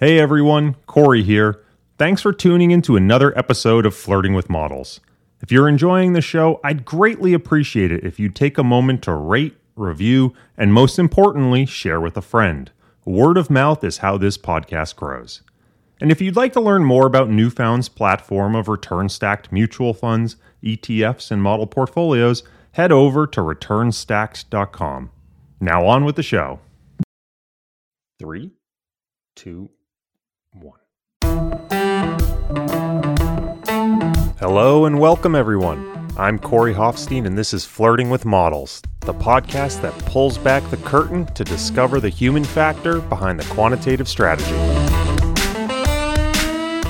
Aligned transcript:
Hey 0.00 0.20
everyone, 0.20 0.76
Corey 0.86 1.24
here. 1.24 1.60
Thanks 1.98 2.22
for 2.22 2.32
tuning 2.32 2.70
in 2.70 2.82
to 2.82 2.94
another 2.94 3.36
episode 3.36 3.84
of 3.84 3.96
Flirting 3.96 4.32
with 4.32 4.48
Models. 4.48 5.00
If 5.40 5.50
you're 5.50 5.68
enjoying 5.68 6.12
the 6.12 6.20
show, 6.20 6.60
I'd 6.62 6.84
greatly 6.84 7.34
appreciate 7.34 7.90
it 7.90 8.04
if 8.04 8.20
you'd 8.20 8.36
take 8.36 8.58
a 8.58 8.62
moment 8.62 9.02
to 9.02 9.12
rate, 9.12 9.56
review, 9.74 10.34
and 10.56 10.72
most 10.72 11.00
importantly, 11.00 11.66
share 11.66 12.00
with 12.00 12.16
a 12.16 12.22
friend. 12.22 12.70
Word 13.04 13.36
of 13.36 13.50
mouth 13.50 13.82
is 13.82 13.98
how 13.98 14.16
this 14.16 14.38
podcast 14.38 14.94
grows. 14.94 15.42
And 16.00 16.12
if 16.12 16.20
you'd 16.20 16.36
like 16.36 16.52
to 16.52 16.60
learn 16.60 16.84
more 16.84 17.04
about 17.04 17.28
Newfound's 17.28 17.88
platform 17.88 18.54
of 18.54 18.68
return 18.68 19.08
stacked 19.08 19.50
mutual 19.50 19.94
funds, 19.94 20.36
ETFs, 20.62 21.32
and 21.32 21.42
model 21.42 21.66
portfolios, 21.66 22.44
head 22.70 22.92
over 22.92 23.26
to 23.26 23.40
returnstacked.com. 23.40 25.10
Now 25.60 25.86
on 25.86 26.04
with 26.04 26.14
the 26.14 26.22
show. 26.22 26.60
Three, 28.20 28.52
two. 29.34 29.70
Hello 34.40 34.86
and 34.86 34.98
welcome, 34.98 35.34
everyone. 35.34 36.08
I'm 36.16 36.38
Corey 36.38 36.72
Hoffstein, 36.72 37.26
and 37.26 37.36
this 37.36 37.52
is 37.52 37.64
Flirting 37.64 38.08
with 38.08 38.24
Models, 38.24 38.82
the 39.00 39.12
podcast 39.12 39.82
that 39.82 39.98
pulls 40.06 40.38
back 40.38 40.62
the 40.70 40.76
curtain 40.78 41.26
to 41.34 41.44
discover 41.44 42.00
the 42.00 42.08
human 42.08 42.44
factor 42.44 43.00
behind 43.00 43.40
the 43.40 43.54
quantitative 43.54 44.08
strategy. 44.08 44.77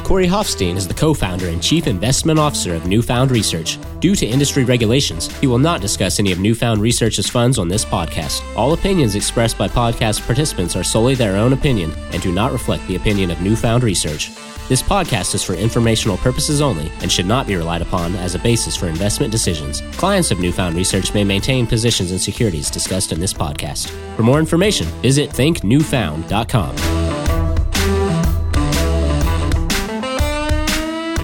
Corey 0.09 0.27
Hoffstein 0.27 0.77
is 0.77 0.89
the 0.89 0.95
co 0.95 1.13
founder 1.13 1.49
and 1.49 1.63
chief 1.63 1.87
investment 1.87 2.39
officer 2.39 2.75
of 2.75 2.87
Newfound 2.87 3.31
Research. 3.31 3.77
Due 4.01 4.15
to 4.17 4.25
industry 4.25 4.65
regulations, 4.65 5.31
he 5.37 5.47
will 5.47 5.59
not 5.59 5.83
discuss 5.83 6.19
any 6.19 6.33
of 6.33 6.39
Newfound 6.39 6.81
Research's 6.81 7.29
funds 7.29 7.59
on 7.59 7.69
this 7.69 7.85
podcast. 7.85 8.41
All 8.57 8.73
opinions 8.73 9.17
expressed 9.17 9.59
by 9.59 9.69
podcast 9.69 10.25
participants 10.25 10.77
are 10.77 10.83
solely 10.83 11.15
their 11.15 11.37
own 11.37 11.53
opinion 11.53 11.93
and 12.15 12.23
do 12.23 12.33
not 12.33 12.53
reflect 12.53 12.89
the 12.89 12.97
opinion 12.97 13.31
of 13.31 13.43
Newfound 13.43 13.85
Research. 13.85 14.31
This 14.71 14.83
podcast 14.83 15.35
is 15.35 15.45
for 15.45 15.53
informational 15.53 16.17
purposes 16.17 16.63
only 16.63 16.91
and 17.03 17.13
should 17.13 17.27
not 17.27 17.47
be 17.47 17.57
relied 17.57 17.83
upon 17.83 18.17
as 18.17 18.35
a 18.35 18.39
basis 18.39 18.77
for 18.77 18.87
investment 18.89 19.31
decisions. 19.31 19.83
Clients 19.99 20.31
of 20.31 20.41
Newfound 20.41 20.75
Research 20.75 21.13
may 21.13 21.23
maintain 21.23 21.67
positions 21.67 22.13
in 22.13 22.19
securities 22.19 22.71
discussed 22.71 23.13
in 23.13 23.21
this 23.21 23.35
podcast. 23.35 23.91
For 24.17 24.23
more 24.23 24.39
information, 24.39 24.87
visit 25.03 25.29
thinknewfound.com. 25.29 27.08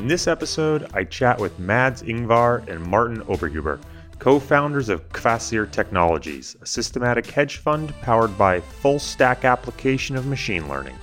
In 0.05 0.09
this 0.09 0.27
episode, 0.27 0.91
I 0.93 1.05
chat 1.05 1.41
with 1.41 1.59
Mads 1.59 2.03
Ingwar 2.03 2.69
and 2.69 2.85
Martin 2.85 3.23
Oberhuber, 3.23 3.81
co 4.19 4.39
founders 4.39 4.91
of 4.91 5.09
Kvasir 5.15 5.73
Technologies, 5.73 6.59
a 6.61 6.67
systematic 6.67 7.25
hedge 7.25 7.57
fund 7.57 7.95
powered 8.03 8.37
by 8.37 8.61
full 8.61 8.99
stack 8.99 9.47
application 9.47 10.15
of 10.15 10.27
machine 10.27 10.69
learning. 10.69 10.99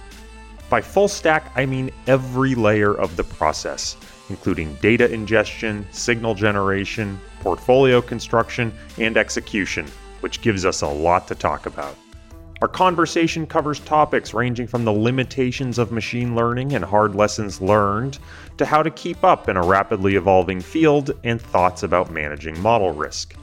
By 0.70 0.82
full 0.82 1.08
stack, 1.08 1.52
I 1.56 1.66
mean 1.66 1.90
every 2.06 2.54
layer 2.54 2.94
of 2.94 3.16
the 3.16 3.24
process, 3.24 3.98
including 4.30 4.76
data 4.84 5.12
ingestion, 5.12 5.84
signal 5.90 6.36
generation, 6.36 7.20
portfolio 7.40 8.04
construction, 8.04 8.72
and 9.00 9.18
execution, 9.18 9.88
which 10.20 10.42
gives 10.42 10.64
us 10.64 10.84
a 10.84 10.88
lot 10.88 11.28
to 11.30 11.34
talk 11.34 11.66
about. 11.66 11.98
Our 12.62 12.68
conversation 12.68 13.48
covers 13.48 13.80
topics 13.80 14.36
ranging 14.36 14.68
from 14.68 14.86
the 14.86 14.92
limitations 14.92 15.80
of 15.80 15.92
machine 15.92 16.36
learning 16.36 16.74
and 16.74 16.86
hard 16.86 17.16
lessons 17.16 17.60
learned 17.60 18.20
to 18.58 18.68
how 18.68 18.84
to 18.84 18.92
keep 18.92 19.24
up 19.24 19.50
in 19.50 19.58
a 19.58 19.64
rapidly 19.64 20.16
evolving 20.16 20.62
field 20.62 21.18
and 21.24 21.42
thoughts 21.42 21.82
about 21.82 22.12
managing 22.12 22.60
model 22.62 22.92
risk. 22.92 23.36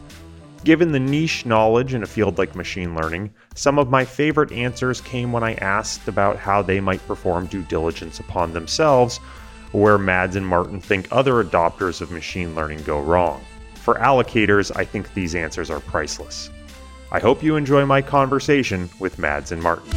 Given 0.62 0.92
the 0.92 1.00
niche 1.00 1.44
knowledge 1.44 1.94
in 1.94 2.04
a 2.04 2.06
field 2.06 2.38
like 2.38 2.54
machine 2.54 2.94
learning, 2.94 3.30
some 3.56 3.76
of 3.76 3.90
my 3.90 4.04
favorite 4.04 4.52
answers 4.52 5.00
came 5.00 5.32
when 5.32 5.42
I 5.42 5.54
asked 5.54 6.06
about 6.06 6.36
how 6.36 6.62
they 6.62 6.78
might 6.78 7.04
perform 7.08 7.46
due 7.46 7.62
diligence 7.64 8.20
upon 8.20 8.52
themselves, 8.52 9.18
where 9.72 9.98
Mads 9.98 10.36
and 10.36 10.46
Martin 10.46 10.80
think 10.80 11.08
other 11.10 11.42
adopters 11.42 12.00
of 12.00 12.12
machine 12.12 12.54
learning 12.54 12.84
go 12.84 13.00
wrong. 13.00 13.44
For 13.74 13.96
allocators, 13.96 14.70
I 14.76 14.84
think 14.84 15.12
these 15.14 15.34
answers 15.34 15.70
are 15.70 15.80
priceless. 15.80 16.50
I 17.10 17.20
hope 17.20 17.42
you 17.42 17.56
enjoy 17.56 17.86
my 17.86 18.02
conversation 18.02 18.90
with 19.00 19.18
Mads 19.18 19.50
and 19.50 19.62
Martin. 19.62 19.90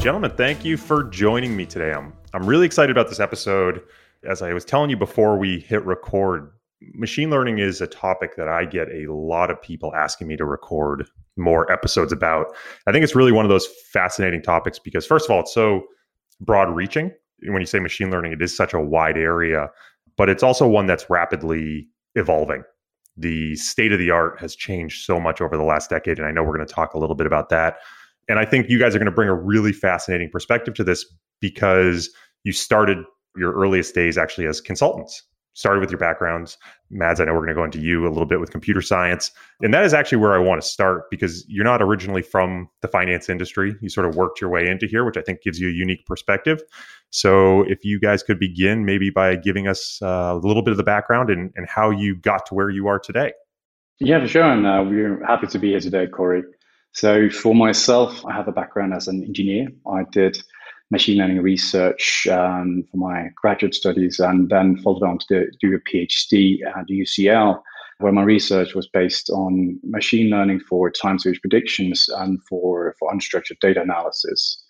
Gentlemen, 0.00 0.30
thank 0.36 0.64
you 0.64 0.76
for 0.76 1.02
joining 1.02 1.56
me 1.56 1.66
today. 1.66 1.92
I'm, 1.92 2.12
I'm 2.32 2.46
really 2.46 2.66
excited 2.66 2.96
about 2.96 3.08
this 3.08 3.18
episode. 3.18 3.82
As 4.22 4.42
I 4.42 4.52
was 4.52 4.64
telling 4.64 4.90
you 4.90 4.96
before 4.96 5.36
we 5.38 5.58
hit 5.58 5.84
record, 5.84 6.52
machine 6.94 7.30
learning 7.30 7.58
is 7.58 7.80
a 7.80 7.88
topic 7.88 8.36
that 8.36 8.46
I 8.46 8.64
get 8.64 8.90
a 8.90 9.12
lot 9.12 9.50
of 9.50 9.60
people 9.60 9.92
asking 9.92 10.28
me 10.28 10.36
to 10.36 10.44
record 10.44 11.08
more 11.36 11.70
episodes 11.72 12.12
about. 12.12 12.54
I 12.86 12.92
think 12.92 13.02
it's 13.02 13.16
really 13.16 13.32
one 13.32 13.44
of 13.44 13.48
those 13.48 13.66
fascinating 13.92 14.40
topics 14.40 14.78
because, 14.78 15.04
first 15.04 15.24
of 15.24 15.32
all, 15.32 15.40
it's 15.40 15.52
so 15.52 15.82
broad 16.40 16.72
reaching. 16.72 17.10
When 17.42 17.60
you 17.60 17.66
say 17.66 17.80
machine 17.80 18.12
learning, 18.12 18.34
it 18.34 18.42
is 18.42 18.56
such 18.56 18.72
a 18.72 18.80
wide 18.80 19.18
area, 19.18 19.68
but 20.16 20.28
it's 20.28 20.44
also 20.44 20.68
one 20.68 20.86
that's 20.86 21.10
rapidly 21.10 21.88
evolving 22.14 22.62
the 23.16 23.54
state 23.56 23.92
of 23.92 23.98
the 23.98 24.10
art 24.10 24.40
has 24.40 24.56
changed 24.56 25.04
so 25.04 25.20
much 25.20 25.40
over 25.40 25.56
the 25.56 25.62
last 25.62 25.90
decade. 25.90 26.18
And 26.18 26.26
I 26.26 26.30
know 26.30 26.42
we're 26.42 26.56
going 26.56 26.66
to 26.66 26.74
talk 26.74 26.94
a 26.94 26.98
little 26.98 27.16
bit 27.16 27.26
about 27.26 27.48
that. 27.50 27.78
And 28.28 28.38
I 28.38 28.44
think 28.44 28.68
you 28.68 28.78
guys 28.78 28.94
are 28.94 28.98
going 28.98 29.06
to 29.06 29.12
bring 29.12 29.28
a 29.28 29.34
really 29.34 29.72
fascinating 29.72 30.30
perspective 30.30 30.74
to 30.74 30.84
this 30.84 31.04
because 31.40 32.10
you 32.44 32.52
started 32.52 32.98
your 33.36 33.52
earliest 33.52 33.94
days 33.94 34.16
actually 34.16 34.46
as 34.46 34.60
consultants 34.60 35.22
started 35.54 35.80
with 35.80 35.90
your 35.90 35.98
backgrounds. 35.98 36.56
Mads, 36.90 37.20
I 37.20 37.24
know 37.24 37.32
we're 37.32 37.40
going 37.40 37.48
to 37.48 37.54
go 37.54 37.64
into 37.64 37.80
you 37.80 38.06
a 38.06 38.10
little 38.10 38.26
bit 38.26 38.40
with 38.40 38.50
computer 38.50 38.80
science. 38.80 39.30
And 39.60 39.72
that 39.74 39.84
is 39.84 39.92
actually 39.92 40.18
where 40.18 40.32
I 40.32 40.38
want 40.38 40.62
to 40.62 40.66
start 40.66 41.10
because 41.10 41.44
you're 41.48 41.64
not 41.64 41.82
originally 41.82 42.22
from 42.22 42.68
the 42.80 42.88
finance 42.88 43.28
industry. 43.28 43.74
You 43.80 43.88
sort 43.88 44.06
of 44.06 44.16
worked 44.16 44.40
your 44.40 44.50
way 44.50 44.66
into 44.66 44.86
here, 44.86 45.04
which 45.04 45.16
I 45.16 45.22
think 45.22 45.42
gives 45.42 45.60
you 45.60 45.68
a 45.68 45.72
unique 45.72 46.06
perspective. 46.06 46.62
So 47.12 47.62
if 47.64 47.84
you 47.84 48.00
guys 48.00 48.22
could 48.22 48.38
begin 48.38 48.86
maybe 48.86 49.10
by 49.10 49.36
giving 49.36 49.68
us 49.68 50.00
uh, 50.00 50.32
a 50.32 50.36
little 50.36 50.62
bit 50.62 50.72
of 50.72 50.78
the 50.78 50.82
background 50.82 51.28
and, 51.28 51.52
and 51.56 51.68
how 51.68 51.90
you 51.90 52.16
got 52.16 52.46
to 52.46 52.54
where 52.54 52.70
you 52.70 52.86
are 52.88 52.98
today. 52.98 53.32
Yeah, 54.00 54.20
for 54.20 54.28
sure. 54.28 54.44
And 54.44 54.66
uh, 54.66 54.82
we're 54.88 55.22
happy 55.24 55.46
to 55.48 55.58
be 55.58 55.70
here 55.70 55.80
today, 55.80 56.06
Corey. 56.06 56.42
So 56.92 57.28
for 57.28 57.54
myself, 57.54 58.24
I 58.24 58.32
have 58.32 58.48
a 58.48 58.52
background 58.52 58.94
as 58.94 59.08
an 59.08 59.22
engineer. 59.22 59.68
I 59.86 60.04
did 60.10 60.42
machine 60.90 61.18
learning 61.18 61.42
research 61.42 62.26
um, 62.30 62.84
for 62.90 62.96
my 62.96 63.28
graduate 63.36 63.74
studies 63.74 64.18
and 64.18 64.48
then 64.48 64.78
followed 64.78 65.02
on 65.02 65.18
to 65.18 65.26
do, 65.28 65.50
do 65.60 65.76
a 65.76 65.80
PhD 65.80 66.58
at 66.66 66.86
UCL, 66.88 67.60
where 67.98 68.12
my 68.12 68.22
research 68.22 68.74
was 68.74 68.88
based 68.88 69.28
on 69.30 69.78
machine 69.84 70.30
learning 70.30 70.60
for 70.60 70.90
time 70.90 71.18
series 71.18 71.40
predictions 71.40 72.08
and 72.18 72.42
for, 72.48 72.94
for 72.98 73.12
unstructured 73.12 73.58
data 73.60 73.82
analysis. 73.82 74.61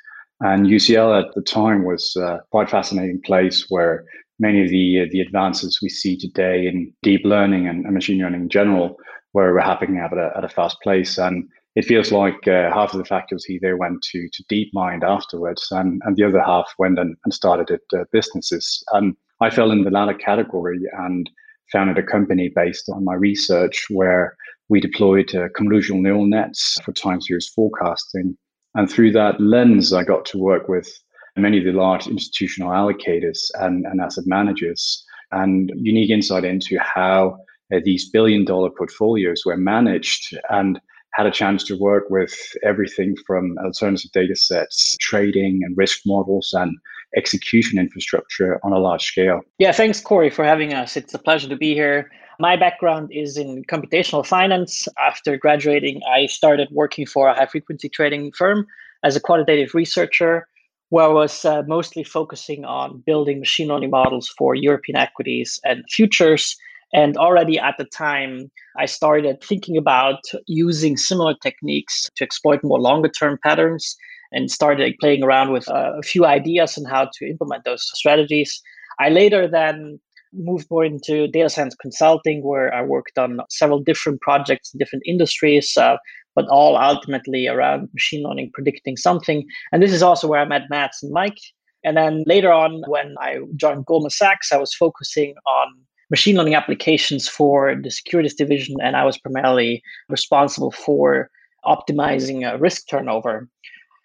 And 0.42 0.66
UCL 0.66 1.20
at 1.20 1.34
the 1.34 1.42
time 1.42 1.84
was 1.84 2.16
uh, 2.16 2.38
quite 2.50 2.66
a 2.66 2.70
fascinating 2.70 3.20
place 3.22 3.66
where 3.69 4.04
many 4.41 4.62
of 4.62 4.70
the, 4.70 5.03
uh, 5.03 5.06
the 5.12 5.20
advances 5.20 5.78
we 5.80 5.88
see 5.88 6.16
today 6.16 6.66
in 6.66 6.92
deep 7.03 7.20
learning 7.25 7.69
and, 7.69 7.84
and 7.84 7.94
machine 7.94 8.19
learning 8.19 8.42
in 8.42 8.48
general 8.48 8.97
were 9.34 9.58
happening 9.60 9.98
at 9.98 10.12
a, 10.12 10.32
at 10.36 10.44
a 10.44 10.48
fast 10.48 10.78
pace. 10.82 11.16
And 11.16 11.48
it 11.76 11.84
feels 11.84 12.10
like 12.10 12.48
uh, 12.48 12.72
half 12.72 12.92
of 12.92 12.98
the 12.98 13.04
faculty 13.04 13.58
there 13.62 13.76
went 13.76 14.03
to 14.03 14.28
to 14.32 14.44
DeepMind 14.50 15.04
afterwards, 15.04 15.69
and, 15.70 16.03
and 16.04 16.16
the 16.16 16.25
other 16.25 16.42
half 16.42 16.74
went 16.78 16.98
and, 16.98 17.16
and 17.24 17.32
started 17.32 17.70
at 17.70 17.98
uh, 17.98 18.04
businesses. 18.12 18.84
And 18.92 19.16
I 19.41 19.48
fell 19.48 19.70
in 19.70 19.84
the 19.84 19.91
latter 19.91 20.14
category 20.14 20.80
and 20.98 21.30
founded 21.70 21.98
a 21.98 22.03
company 22.03 22.50
based 22.54 22.91
on 22.91 23.04
my 23.04 23.14
research 23.14 23.86
where 23.88 24.36
we 24.69 24.80
deployed 24.80 25.34
uh, 25.34 25.48
convolutional 25.59 26.03
neural 26.03 26.26
nets 26.26 26.78
for 26.84 26.92
time 26.92 27.20
series 27.20 27.48
forecasting. 27.48 28.36
And 28.75 28.91
through 28.91 29.12
that 29.12 29.41
lens, 29.41 29.93
I 29.93 30.05
got 30.05 30.25
to 30.27 30.38
work 30.38 30.69
with 30.69 30.88
many 31.37 31.59
of 31.59 31.65
the 31.65 31.72
large 31.72 32.06
institutional 32.06 32.71
allocators 32.71 33.38
and, 33.55 33.87
and 33.87 34.00
asset 34.00 34.25
managers 34.27 35.05
and 35.31 35.72
unique 35.77 36.10
insight 36.10 36.44
into 36.44 36.78
how 36.78 37.38
uh, 37.75 37.81
these 37.84 38.10
billion 38.10 38.44
dollar 38.44 38.71
portfolios 38.71 39.43
were 39.47 39.56
managed 39.56 40.37
and 40.50 40.78
had 41.15 41.27
a 41.27 41.31
chance 41.31 41.62
to 41.65 41.78
work 41.78 42.05
with 42.09 42.34
everything 42.62 43.15
from 43.27 43.56
alternative 43.59 44.10
data 44.12 44.34
sets, 44.34 44.97
trading 44.99 45.60
and 45.62 45.77
risk 45.77 46.00
models, 46.06 46.51
and 46.54 46.77
execution 47.16 47.78
infrastructure 47.78 48.59
on 48.65 48.72
a 48.72 48.78
large 48.78 49.04
scale. 49.04 49.41
Yeah, 49.59 49.72
thanks, 49.72 50.01
Corey, 50.01 50.30
for 50.30 50.45
having 50.45 50.72
us. 50.72 50.97
It's 50.97 51.13
a 51.13 51.19
pleasure 51.19 51.48
to 51.48 51.57
be 51.57 51.74
here. 51.74 52.10
My 52.39 52.57
background 52.57 53.11
is 53.13 53.37
in 53.37 53.65
computational 53.65 54.27
finance. 54.27 54.89
After 54.99 55.37
graduating, 55.37 56.01
I 56.11 56.27
started 56.27 56.69
working 56.73 57.07
for 57.07 57.29
a 57.29 57.34
high 57.34 57.47
frequency 57.47 57.89
trading 57.89 58.33
firm 58.33 58.67
as 59.05 59.17
a 59.17 59.21
quantitative 59.21 59.75
researcher, 59.75 60.47
where 60.91 61.05
I 61.05 61.09
was 61.09 61.45
uh, 61.45 61.63
mostly 61.67 62.05
focusing 62.05 62.65
on 62.65 63.03
building 63.05 63.39
machine 63.39 63.69
learning 63.69 63.91
models 63.91 64.29
for 64.39 64.55
European 64.55 64.97
equities 64.97 65.61
and 65.65 65.84
futures 65.91 66.57
and 66.93 67.17
already 67.17 67.59
at 67.59 67.77
the 67.79 67.84
time, 67.84 68.51
I 68.77 68.87
started 68.87 69.43
thinking 69.43 69.77
about 69.77 70.21
using 70.47 70.97
similar 70.97 71.34
techniques 71.43 72.11
to 72.17 72.25
exploit 72.25 72.61
more 72.63 72.81
longer 72.81 73.09
term 73.09 73.39
patterns 73.43 73.97
and 74.31 74.51
started 74.51 74.95
playing 75.01 75.23
around 75.23 75.53
with 75.53 75.69
uh, 75.69 75.93
a 75.99 76.03
few 76.03 76.27
ideas 76.27 76.77
on 76.77 76.84
how 76.84 77.09
to 77.15 77.27
implement 77.27 77.65
those 77.65 77.91
strategies. 77.95 78.61
I 79.01 79.09
later 79.09 79.49
then 79.49 80.01
moved 80.33 80.67
more 80.71 80.84
into 80.84 81.29
data 81.29 81.51
science 81.51 81.75
consulting, 81.75 82.43
where 82.43 82.73
I 82.75 82.83
worked 82.83 83.19
on 83.19 83.41
several 83.51 83.81
different 83.81 84.21
projects 84.21 84.73
in 84.73 84.79
different 84.79 85.05
industries, 85.07 85.77
uh, 85.77 85.97
but 86.34 86.47
all 86.49 86.77
ultimately 86.77 87.47
around 87.47 87.89
machine 87.93 88.23
learning 88.23 88.51
predicting 88.55 88.97
something. 88.97 89.45
And 89.71 89.83
this 89.83 89.93
is 89.93 90.03
also 90.03 90.29
where 90.29 90.41
I 90.41 90.45
met 90.45 90.71
Mads 90.71 91.03
and 91.03 91.13
Mike. 91.13 91.39
And 91.84 91.97
then 91.97 92.25
later 92.27 92.53
on, 92.53 92.83
when 92.87 93.15
I 93.21 93.39
joined 93.57 93.87
Goldman 93.87 94.11
Sachs, 94.11 94.53
I 94.53 94.57
was 94.57 94.75
focusing 94.75 95.34
on 95.47 95.69
machine 96.11 96.37
learning 96.37 96.55
applications 96.55 97.27
for 97.27 97.75
the 97.75 97.91
securities 97.91 98.34
division, 98.34 98.77
and 98.83 98.97
I 98.97 99.05
was 99.05 99.19
primarily 99.19 99.83
responsible 100.09 100.71
for 100.71 101.31
optimizing 101.65 102.49
uh, 102.49 102.59
risk 102.59 102.89
turnover. 102.89 103.49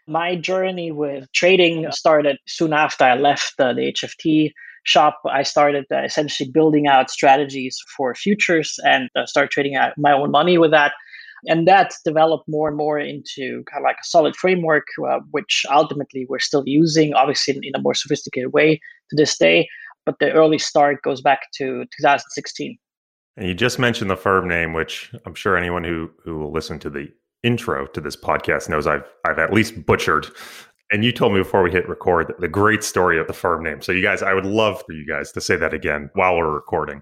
My 0.08 0.36
journey 0.36 0.92
with 0.92 1.30
trading 1.34 1.86
started 1.92 2.38
soon 2.48 2.72
after 2.72 3.04
I 3.04 3.16
left 3.16 3.54
uh, 3.60 3.74
the 3.74 3.92
HFT 3.92 4.54
shop. 4.88 5.20
I 5.30 5.44
started 5.44 5.86
uh, 5.92 6.04
essentially 6.04 6.50
building 6.50 6.88
out 6.88 7.12
strategies 7.12 7.78
for 7.96 8.16
futures 8.16 8.80
and 8.86 9.10
uh, 9.16 9.26
started 9.26 9.52
trading 9.52 9.76
out 9.76 9.94
my 9.98 10.14
own 10.14 10.32
money 10.32 10.58
with 10.58 10.72
that. 10.72 10.94
And 11.46 11.68
that 11.68 11.94
developed 12.04 12.48
more 12.48 12.68
and 12.68 12.78
more 12.78 12.98
into 12.98 13.64
kind 13.66 13.82
of 13.82 13.84
like 13.84 13.98
a 14.02 14.06
solid 14.06 14.36
framework, 14.36 14.88
uh, 15.08 15.20
which 15.32 15.66
ultimately 15.70 16.26
we're 16.28 16.40
still 16.40 16.64
using, 16.66 17.14
obviously 17.14 17.56
in, 17.56 17.64
in 17.64 17.76
a 17.76 17.82
more 17.82 17.94
sophisticated 17.94 18.54
way 18.54 18.80
to 19.10 19.16
this 19.16 19.38
day. 19.38 19.68
But 20.06 20.16
the 20.20 20.32
early 20.32 20.58
start 20.58 21.02
goes 21.04 21.22
back 21.22 21.42
to 21.58 21.84
2016. 21.98 22.78
And 23.36 23.48
you 23.48 23.54
just 23.54 23.78
mentioned 23.78 24.10
the 24.10 24.18
firm 24.18 24.48
name, 24.48 24.74
which 24.74 25.12
I'm 25.26 25.36
sure 25.36 25.58
anyone 25.58 25.84
who 25.84 26.10
who 26.24 26.40
will 26.40 26.52
listen 26.52 26.80
to 26.80 26.90
the 26.90 27.12
intro 27.44 27.86
to 27.88 28.02
this 28.02 28.16
podcast 28.16 28.68
knows 28.68 28.88
I've 28.88 29.06
I've 29.26 29.38
at 29.38 29.54
least 29.54 29.86
butchered. 29.86 30.28
And 30.92 31.04
you 31.04 31.12
told 31.12 31.34
me 31.34 31.40
before 31.40 31.64
we 31.64 31.72
hit 31.72 31.88
record 31.90 32.34
the 32.40 32.48
great 32.48 32.84
story 32.84 33.20
of 33.20 33.28
the 33.28 33.34
firm 33.34 33.64
name. 33.64 33.82
So 33.82 33.92
you 33.92 34.02
guys, 34.02 34.22
I 34.22 34.34
would 34.34 34.46
love 34.46 34.84
for 34.86 34.94
you 34.94 35.06
guys 35.06 35.32
to 35.34 35.42
say 35.42 35.58
that 35.58 35.74
again 35.74 36.10
while 36.14 36.38
we're 36.38 36.52
recording. 36.52 37.02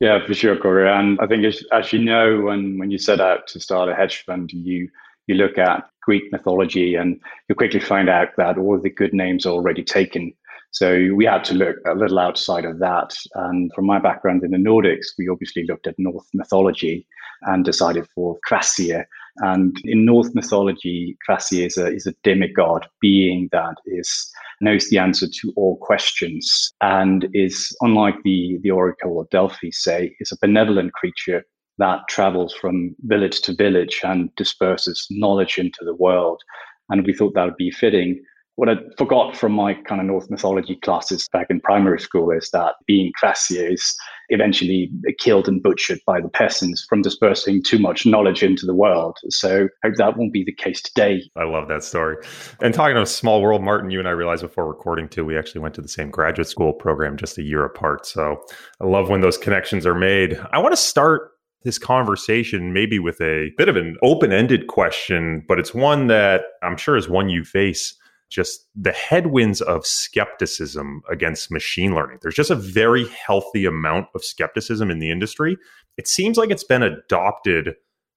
Yeah, 0.00 0.26
for 0.26 0.34
sure, 0.34 0.56
Corey. 0.56 0.90
And 0.90 1.18
I 1.20 1.26
think 1.26 1.44
as, 1.44 1.62
as 1.72 1.92
you 1.92 2.00
know, 2.00 2.40
when 2.40 2.78
when 2.78 2.90
you 2.90 2.98
set 2.98 3.20
out 3.20 3.46
to 3.48 3.60
start 3.60 3.88
a 3.88 3.94
hedge 3.94 4.24
fund, 4.24 4.50
you 4.52 4.88
you 5.26 5.36
look 5.36 5.58
at 5.58 5.84
Greek 6.02 6.24
mythology 6.32 6.96
and 6.96 7.20
you 7.48 7.54
quickly 7.54 7.80
find 7.80 8.08
out 8.08 8.30
that 8.36 8.58
all 8.58 8.80
the 8.80 8.90
good 8.90 9.14
names 9.14 9.46
are 9.46 9.50
already 9.50 9.84
taken. 9.84 10.32
So 10.72 11.10
we 11.14 11.26
had 11.26 11.44
to 11.44 11.54
look 11.54 11.76
a 11.86 11.94
little 11.94 12.18
outside 12.18 12.64
of 12.64 12.78
that. 12.78 13.14
And 13.34 13.70
from 13.74 13.86
my 13.86 13.98
background 13.98 14.42
in 14.42 14.50
the 14.52 14.56
Nordics, 14.56 15.12
we 15.18 15.28
obviously 15.28 15.64
looked 15.68 15.86
at 15.86 15.94
Norse 15.98 16.26
mythology 16.32 17.06
and 17.42 17.64
decided 17.64 18.06
for 18.14 18.38
Kvasir. 18.48 19.04
And 19.38 19.76
in 19.84 20.04
Norse 20.04 20.34
mythology, 20.34 21.16
Kvasir 21.28 21.66
is 21.66 21.78
a, 21.78 21.86
is 21.86 22.06
a 22.06 22.14
demigod 22.22 22.86
being 23.00 23.48
that 23.52 23.76
is 23.86 24.30
knows 24.60 24.88
the 24.88 24.98
answer 24.98 25.26
to 25.26 25.52
all 25.56 25.76
questions 25.78 26.72
and 26.80 27.26
is, 27.34 27.76
unlike 27.80 28.14
the, 28.22 28.58
the 28.62 28.70
Oracle 28.70 29.20
of 29.20 29.28
Delphi, 29.30 29.70
say, 29.70 30.14
is 30.20 30.30
a 30.30 30.38
benevolent 30.40 30.92
creature 30.92 31.44
that 31.78 32.00
travels 32.08 32.54
from 32.54 32.94
village 33.00 33.40
to 33.42 33.54
village 33.54 34.00
and 34.04 34.30
disperses 34.36 35.06
knowledge 35.10 35.58
into 35.58 35.84
the 35.84 35.94
world. 35.94 36.40
And 36.90 37.04
we 37.04 37.14
thought 37.14 37.34
that 37.34 37.44
would 37.44 37.56
be 37.56 37.70
fitting 37.70 38.22
what 38.56 38.68
I 38.68 38.76
forgot 38.98 39.34
from 39.36 39.52
my 39.52 39.74
kind 39.74 40.00
of 40.00 40.06
Norse 40.06 40.28
mythology 40.28 40.76
classes 40.76 41.26
back 41.32 41.46
in 41.48 41.60
primary 41.60 41.98
school 41.98 42.30
is 42.30 42.50
that 42.50 42.74
being 42.86 43.10
Kvasir 43.22 43.72
is 43.72 43.96
eventually 44.28 44.90
killed 45.18 45.48
and 45.48 45.62
butchered 45.62 46.00
by 46.06 46.20
the 46.20 46.28
peasants 46.28 46.84
from 46.86 47.00
dispersing 47.00 47.62
too 47.62 47.78
much 47.78 48.04
knowledge 48.04 48.42
into 48.42 48.66
the 48.66 48.74
world. 48.74 49.16
So 49.28 49.68
I 49.82 49.88
hope 49.88 49.96
that 49.96 50.18
won't 50.18 50.34
be 50.34 50.44
the 50.44 50.52
case 50.52 50.82
today. 50.82 51.22
I 51.34 51.44
love 51.44 51.68
that 51.68 51.82
story. 51.82 52.16
And 52.60 52.74
talking 52.74 52.96
of 52.96 53.08
small 53.08 53.40
world, 53.40 53.62
Martin, 53.62 53.90
you 53.90 53.98
and 53.98 54.08
I 54.08 54.12
realized 54.12 54.42
before 54.42 54.68
recording 54.68 55.08
too, 55.08 55.24
we 55.24 55.38
actually 55.38 55.62
went 55.62 55.74
to 55.76 55.82
the 55.82 55.88
same 55.88 56.10
graduate 56.10 56.48
school 56.48 56.74
program 56.74 57.16
just 57.16 57.38
a 57.38 57.42
year 57.42 57.64
apart. 57.64 58.04
So 58.06 58.36
I 58.80 58.86
love 58.86 59.08
when 59.08 59.22
those 59.22 59.38
connections 59.38 59.86
are 59.86 59.94
made. 59.94 60.38
I 60.52 60.58
want 60.58 60.72
to 60.72 60.80
start 60.80 61.30
this 61.62 61.78
conversation 61.78 62.72
maybe 62.72 62.98
with 62.98 63.20
a 63.20 63.50
bit 63.56 63.68
of 63.68 63.76
an 63.76 63.96
open-ended 64.02 64.66
question, 64.66 65.44
but 65.48 65.58
it's 65.58 65.72
one 65.72 66.08
that 66.08 66.42
I'm 66.62 66.76
sure 66.76 66.96
is 66.96 67.08
one 67.08 67.30
you 67.30 67.44
face 67.44 67.94
just 68.32 68.66
the 68.74 68.92
headwinds 68.92 69.60
of 69.60 69.86
skepticism 69.86 71.02
against 71.10 71.50
machine 71.50 71.94
learning. 71.94 72.18
There's 72.22 72.34
just 72.34 72.50
a 72.50 72.56
very 72.56 73.06
healthy 73.08 73.64
amount 73.64 74.08
of 74.14 74.24
skepticism 74.24 74.90
in 74.90 74.98
the 74.98 75.10
industry. 75.10 75.56
It 75.96 76.08
seems 76.08 76.36
like 76.36 76.50
it's 76.50 76.64
been 76.64 76.82
adopted 76.82 77.74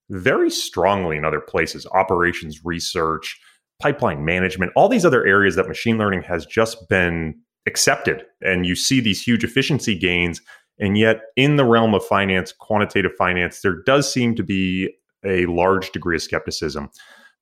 very 0.09 0.49
strongly 0.49 1.17
in 1.17 1.25
other 1.25 1.41
places, 1.41 1.85
operations 1.87 2.63
research, 2.63 3.39
pipeline 3.81 4.23
management, 4.23 4.71
all 4.75 4.87
these 4.87 5.05
other 5.05 5.25
areas 5.25 5.55
that 5.55 5.67
machine 5.67 5.97
learning 5.97 6.23
has 6.23 6.45
just 6.45 6.87
been 6.89 7.35
accepted. 7.65 8.23
And 8.41 8.65
you 8.65 8.75
see 8.75 8.99
these 8.99 9.21
huge 9.21 9.43
efficiency 9.43 9.97
gains. 9.97 10.41
And 10.79 10.97
yet, 10.97 11.21
in 11.35 11.55
the 11.55 11.65
realm 11.65 11.93
of 11.93 12.05
finance, 12.05 12.51
quantitative 12.51 13.13
finance, 13.17 13.61
there 13.61 13.81
does 13.85 14.11
seem 14.11 14.35
to 14.35 14.43
be 14.43 14.93
a 15.25 15.45
large 15.47 15.91
degree 15.91 16.15
of 16.15 16.21
skepticism. 16.21 16.89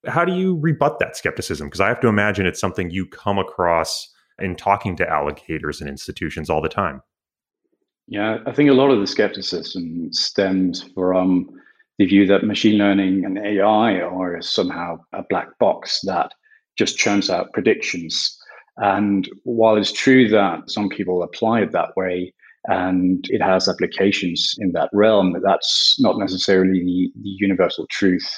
How 0.05 0.25
do 0.25 0.33
you 0.33 0.59
rebut 0.59 0.99
that 0.99 1.15
skepticism? 1.15 1.67
Because 1.67 1.81
I 1.81 1.87
have 1.87 2.01
to 2.01 2.07
imagine 2.07 2.45
it's 2.45 2.59
something 2.59 2.89
you 2.89 3.05
come 3.05 3.37
across 3.37 4.11
in 4.39 4.55
talking 4.55 4.95
to 4.97 5.05
allocators 5.05 5.79
and 5.79 5.89
institutions 5.89 6.49
all 6.49 6.61
the 6.61 6.69
time. 6.69 7.01
Yeah, 8.07 8.39
I 8.45 8.51
think 8.51 8.69
a 8.69 8.73
lot 8.73 8.91
of 8.91 8.99
the 8.99 9.07
skepticism 9.07 10.11
stems 10.11 10.83
from 10.93 11.49
the 11.99 12.05
view 12.05 12.25
that 12.27 12.43
machine 12.43 12.77
learning 12.77 13.23
and 13.23 13.37
AI 13.37 14.01
are 14.01 14.41
somehow 14.41 14.97
a 15.13 15.23
black 15.29 15.47
box 15.59 16.01
that 16.03 16.31
just 16.77 16.97
churns 16.97 17.29
out 17.29 17.53
predictions. 17.53 18.37
And 18.77 19.29
while 19.43 19.77
it's 19.77 19.91
true 19.91 20.27
that 20.29 20.69
some 20.69 20.89
people 20.89 21.21
apply 21.23 21.61
it 21.61 21.71
that 21.71 21.95
way 21.95 22.33
and 22.65 23.25
it 23.29 23.41
has 23.41 23.69
applications 23.69 24.55
in 24.57 24.71
that 24.71 24.89
realm, 24.91 25.35
that's 25.43 25.95
not 25.99 26.17
necessarily 26.17 26.79
the, 26.83 27.11
the 27.21 27.29
universal 27.39 27.85
truth. 27.91 28.29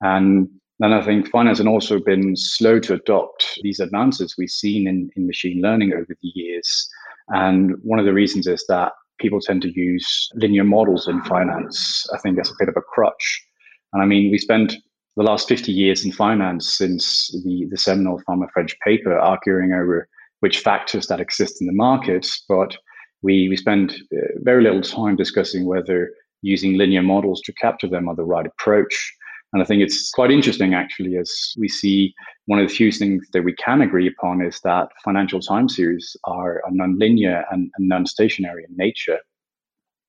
And 0.00 0.48
and 0.80 0.94
I 0.94 1.02
think 1.02 1.30
finance 1.30 1.58
has 1.58 1.66
also 1.66 1.98
been 2.00 2.36
slow 2.36 2.80
to 2.80 2.94
adopt 2.94 3.58
these 3.62 3.80
advances 3.80 4.34
we've 4.36 4.50
seen 4.50 4.86
in, 4.88 5.10
in 5.16 5.26
machine 5.26 5.60
learning 5.62 5.92
over 5.92 6.16
the 6.20 6.32
years. 6.34 6.88
And 7.28 7.76
one 7.82 7.98
of 7.98 8.04
the 8.04 8.12
reasons 8.12 8.46
is 8.46 8.64
that 8.68 8.92
people 9.18 9.40
tend 9.40 9.62
to 9.62 9.78
use 9.78 10.28
linear 10.34 10.64
models 10.64 11.06
in 11.06 11.22
finance, 11.22 12.06
I 12.12 12.18
think, 12.18 12.36
that's 12.36 12.50
a 12.50 12.56
bit 12.58 12.68
of 12.68 12.76
a 12.76 12.82
crutch. 12.82 13.46
And 13.92 14.02
I 14.02 14.06
mean, 14.06 14.30
we 14.30 14.38
spent 14.38 14.74
the 15.16 15.22
last 15.22 15.48
50 15.48 15.70
years 15.70 16.04
in 16.04 16.10
finance 16.10 16.76
since 16.76 17.30
the, 17.44 17.66
the 17.70 17.78
seminal 17.78 18.20
Fama 18.26 18.46
French 18.52 18.76
paper 18.80 19.16
arguing 19.16 19.72
over 19.72 20.08
which 20.40 20.58
factors 20.58 21.06
that 21.06 21.20
exist 21.20 21.60
in 21.60 21.66
the 21.68 21.72
markets, 21.72 22.44
but 22.48 22.76
we, 23.22 23.48
we 23.48 23.56
spend 23.56 23.94
uh, 24.12 24.26
very 24.42 24.62
little 24.62 24.82
time 24.82 25.16
discussing 25.16 25.66
whether 25.66 26.10
using 26.42 26.76
linear 26.76 27.02
models 27.02 27.40
to 27.42 27.52
capture 27.54 27.88
them 27.88 28.08
are 28.08 28.16
the 28.16 28.24
right 28.24 28.44
approach. 28.44 29.14
And 29.54 29.62
I 29.62 29.66
think 29.66 29.82
it's 29.82 30.10
quite 30.10 30.32
interesting, 30.32 30.74
actually, 30.74 31.16
as 31.16 31.32
we 31.56 31.68
see 31.68 32.12
one 32.46 32.58
of 32.58 32.68
the 32.68 32.74
few 32.74 32.90
things 32.90 33.24
that 33.32 33.44
we 33.44 33.54
can 33.54 33.82
agree 33.82 34.08
upon 34.08 34.42
is 34.42 34.58
that 34.64 34.88
financial 35.04 35.38
time 35.38 35.68
series 35.68 36.16
are, 36.24 36.60
nonlinear 36.72 37.44
and, 37.52 37.70
and 37.76 37.88
non 37.88 38.04
stationary 38.04 38.66
in 38.68 38.76
nature. 38.76 39.20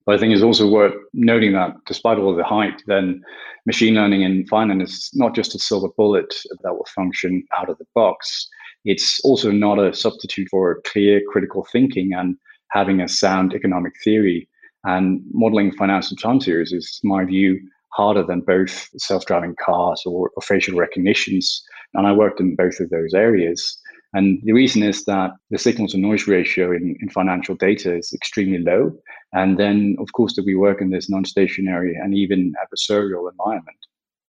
But 0.03 0.15
I 0.15 0.17
think 0.17 0.33
it's 0.33 0.41
also 0.41 0.67
worth 0.67 0.95
noting 1.13 1.53
that 1.53 1.75
despite 1.85 2.17
all 2.17 2.35
the 2.35 2.43
hype, 2.43 2.79
then 2.87 3.21
machine 3.67 3.93
learning 3.93 4.23
in 4.23 4.47
finance 4.47 4.91
is 4.91 5.11
not 5.13 5.35
just 5.35 5.53
a 5.53 5.59
silver 5.59 5.89
bullet 5.95 6.33
that 6.63 6.73
will 6.73 6.87
function 6.95 7.43
out 7.55 7.69
of 7.69 7.77
the 7.77 7.85
box. 7.93 8.49
It's 8.83 9.19
also 9.23 9.51
not 9.51 9.77
a 9.77 9.93
substitute 9.93 10.47
for 10.49 10.81
clear 10.85 11.21
critical 11.31 11.67
thinking 11.71 12.13
and 12.13 12.35
having 12.71 12.99
a 12.99 13.07
sound 13.07 13.53
economic 13.53 13.93
theory. 14.03 14.49
And 14.85 15.21
modeling 15.31 15.71
financial 15.71 16.17
time 16.17 16.41
series 16.41 16.73
is, 16.73 16.99
my 17.03 17.25
view, 17.25 17.59
harder 17.89 18.23
than 18.23 18.41
both 18.41 18.89
self-driving 18.97 19.55
cars 19.63 20.01
or, 20.05 20.29
or 20.35 20.41
facial 20.41 20.77
recognitions. 20.77 21.63
And 21.93 22.05
I 22.07 22.11
worked 22.11 22.39
in 22.39 22.55
both 22.55 22.79
of 22.79 22.89
those 22.89 23.13
areas. 23.13 23.79
And 24.13 24.39
the 24.43 24.53
reason 24.53 24.83
is 24.83 25.03
that 25.05 25.31
the 25.49 25.57
signal 25.57 25.87
to 25.89 25.97
noise 25.97 26.27
ratio 26.27 26.71
in, 26.71 26.95
in 27.01 27.09
financial 27.09 27.55
data 27.55 27.95
is 27.95 28.13
extremely 28.13 28.59
low. 28.59 28.93
And 29.33 29.59
then, 29.59 29.97
of 29.99 30.11
course, 30.13 30.35
that 30.35 30.45
we 30.45 30.55
work 30.55 30.81
in 30.81 30.89
this 30.89 31.09
non 31.09 31.25
stationary 31.25 31.95
and 31.95 32.15
even 32.15 32.53
adversarial 32.63 33.29
environment. 33.29 33.77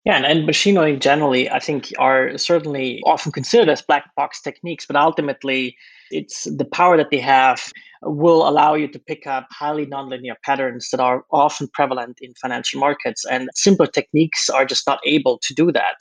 Yeah, 0.05 0.17
and, 0.17 0.25
and 0.25 0.45
machine 0.45 0.75
learning 0.75 0.99
generally, 0.99 1.49
I 1.49 1.59
think, 1.59 1.93
are 1.97 2.37
certainly 2.37 3.01
often 3.05 3.31
considered 3.31 3.69
as 3.69 3.81
black 3.81 4.13
box 4.15 4.41
techniques, 4.41 4.85
but 4.85 4.97
ultimately, 4.97 5.77
it's 6.11 6.43
the 6.43 6.65
power 6.65 6.97
that 6.97 7.09
they 7.09 7.19
have 7.19 7.71
will 8.01 8.47
allow 8.47 8.73
you 8.73 8.89
to 8.89 8.99
pick 8.99 9.25
up 9.25 9.47
highly 9.49 9.85
nonlinear 9.85 10.35
patterns 10.43 10.89
that 10.91 10.99
are 10.99 11.23
often 11.31 11.69
prevalent 11.69 12.17
in 12.21 12.33
financial 12.33 12.81
markets. 12.81 13.23
And 13.25 13.49
simpler 13.55 13.87
techniques 13.87 14.49
are 14.49 14.65
just 14.65 14.85
not 14.85 14.99
able 15.05 15.39
to 15.39 15.53
do 15.53 15.71
that. 15.71 15.95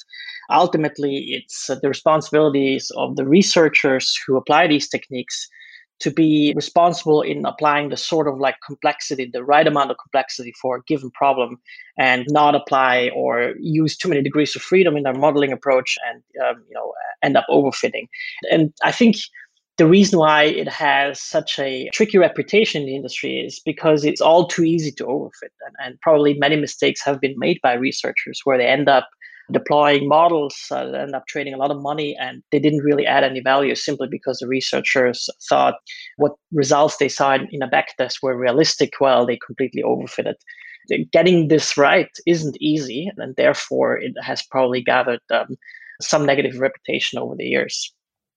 Ultimately, 0.50 1.18
it's 1.28 1.68
the 1.68 1.88
responsibilities 1.88 2.90
of 2.97 3.14
the 3.14 3.26
researchers 3.26 4.18
who 4.26 4.37
apply 4.37 4.66
these 4.66 4.88
techniques 4.88 5.49
to 6.00 6.11
be 6.11 6.52
responsible 6.56 7.22
in 7.22 7.44
applying 7.46 7.88
the 7.88 7.96
sort 7.96 8.26
of 8.26 8.38
like 8.38 8.56
complexity, 8.66 9.30
the 9.32 9.44
right 9.44 9.66
amount 9.66 9.90
of 9.90 9.96
complexity 9.99 10.52
for 10.61 10.76
a 10.76 10.82
given 10.82 11.11
problem, 11.12 11.58
and 11.99 12.26
not 12.28 12.54
apply 12.54 13.11
or 13.14 13.54
use 13.61 13.96
too 13.96 14.08
many 14.08 14.22
degrees 14.22 14.56
of 14.56 14.62
freedom 14.62 14.96
in 14.96 15.04
their 15.04 15.14
modeling 15.14 15.52
approach 15.52 15.96
and 16.08 16.22
um, 16.44 16.62
you 16.68 16.75
know 16.75 16.92
end 17.22 17.37
up 17.37 17.46
overfitting. 17.49 18.08
And 18.50 18.72
I 18.82 18.92
think 18.92 19.16
the 19.78 19.87
reason 19.87 20.18
why 20.18 20.44
it 20.44 20.68
has 20.68 21.20
such 21.20 21.58
a 21.58 21.88
tricky 21.92 22.18
reputation 22.18 22.82
in 22.82 22.87
the 22.87 22.96
industry 22.96 23.40
is 23.40 23.61
because 23.64 24.04
it's 24.04 24.20
all 24.20 24.46
too 24.46 24.64
easy 24.64 24.92
to 24.92 25.04
overfit. 25.04 25.52
And, 25.66 25.75
and 25.82 26.00
probably 26.00 26.34
many 26.34 26.56
mistakes 26.56 27.02
have 27.04 27.20
been 27.20 27.34
made 27.38 27.58
by 27.62 27.75
researchers 27.75 28.40
where 28.44 28.58
they 28.58 28.66
end 28.66 28.88
up 28.88 29.08
deploying 29.50 30.08
models 30.08 30.54
uh, 30.70 30.84
up 31.14 31.26
trading 31.26 31.54
a 31.54 31.58
lot 31.58 31.70
of 31.70 31.82
money 31.82 32.16
and 32.20 32.42
they 32.52 32.58
didn't 32.58 32.84
really 32.84 33.06
add 33.06 33.25
any 33.25 33.40
value 33.40 33.75
simply 33.75 34.08
because 34.11 34.38
the 34.38 34.46
researchers 34.46 35.28
thought 35.49 35.75
what 36.16 36.32
results 36.52 36.96
they 36.99 37.08
saw 37.08 37.34
in 37.34 37.62
a 37.62 37.68
backtest 37.68 38.16
were 38.22 38.37
realistic 38.37 38.92
while 38.99 39.26
they 39.26 39.38
completely 39.44 39.82
overfitted. 39.82 40.34
Getting 41.12 41.49
this 41.49 41.76
right 41.76 42.11
isn't 42.26 42.56
easy 42.61 43.11
and 43.16 43.34
therefore 43.37 43.99
it 43.99 44.12
has 44.22 44.42
probably 44.50 44.82
gathered 44.82 45.20
um, 45.30 45.56
some 46.00 46.26
negative 46.26 46.58
reputation 46.58 47.18
over 47.18 47.34
the 47.37 47.44
years. 47.44 47.92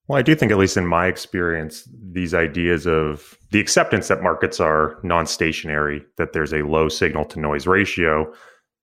Well, 0.08 0.18
I 0.18 0.22
do 0.22 0.36
think, 0.36 0.52
at 0.52 0.58
least 0.58 0.76
in 0.76 0.86
my 0.86 1.08
experience, 1.08 1.88
these 2.12 2.32
ideas 2.32 2.86
of 2.86 3.36
the 3.50 3.58
acceptance 3.58 4.06
that 4.06 4.22
markets 4.22 4.60
are 4.60 5.00
non 5.02 5.26
stationary, 5.26 6.04
that 6.16 6.32
there's 6.32 6.52
a 6.52 6.62
low 6.62 6.88
signal 6.88 7.24
to 7.24 7.40
noise 7.40 7.66
ratio, 7.66 8.32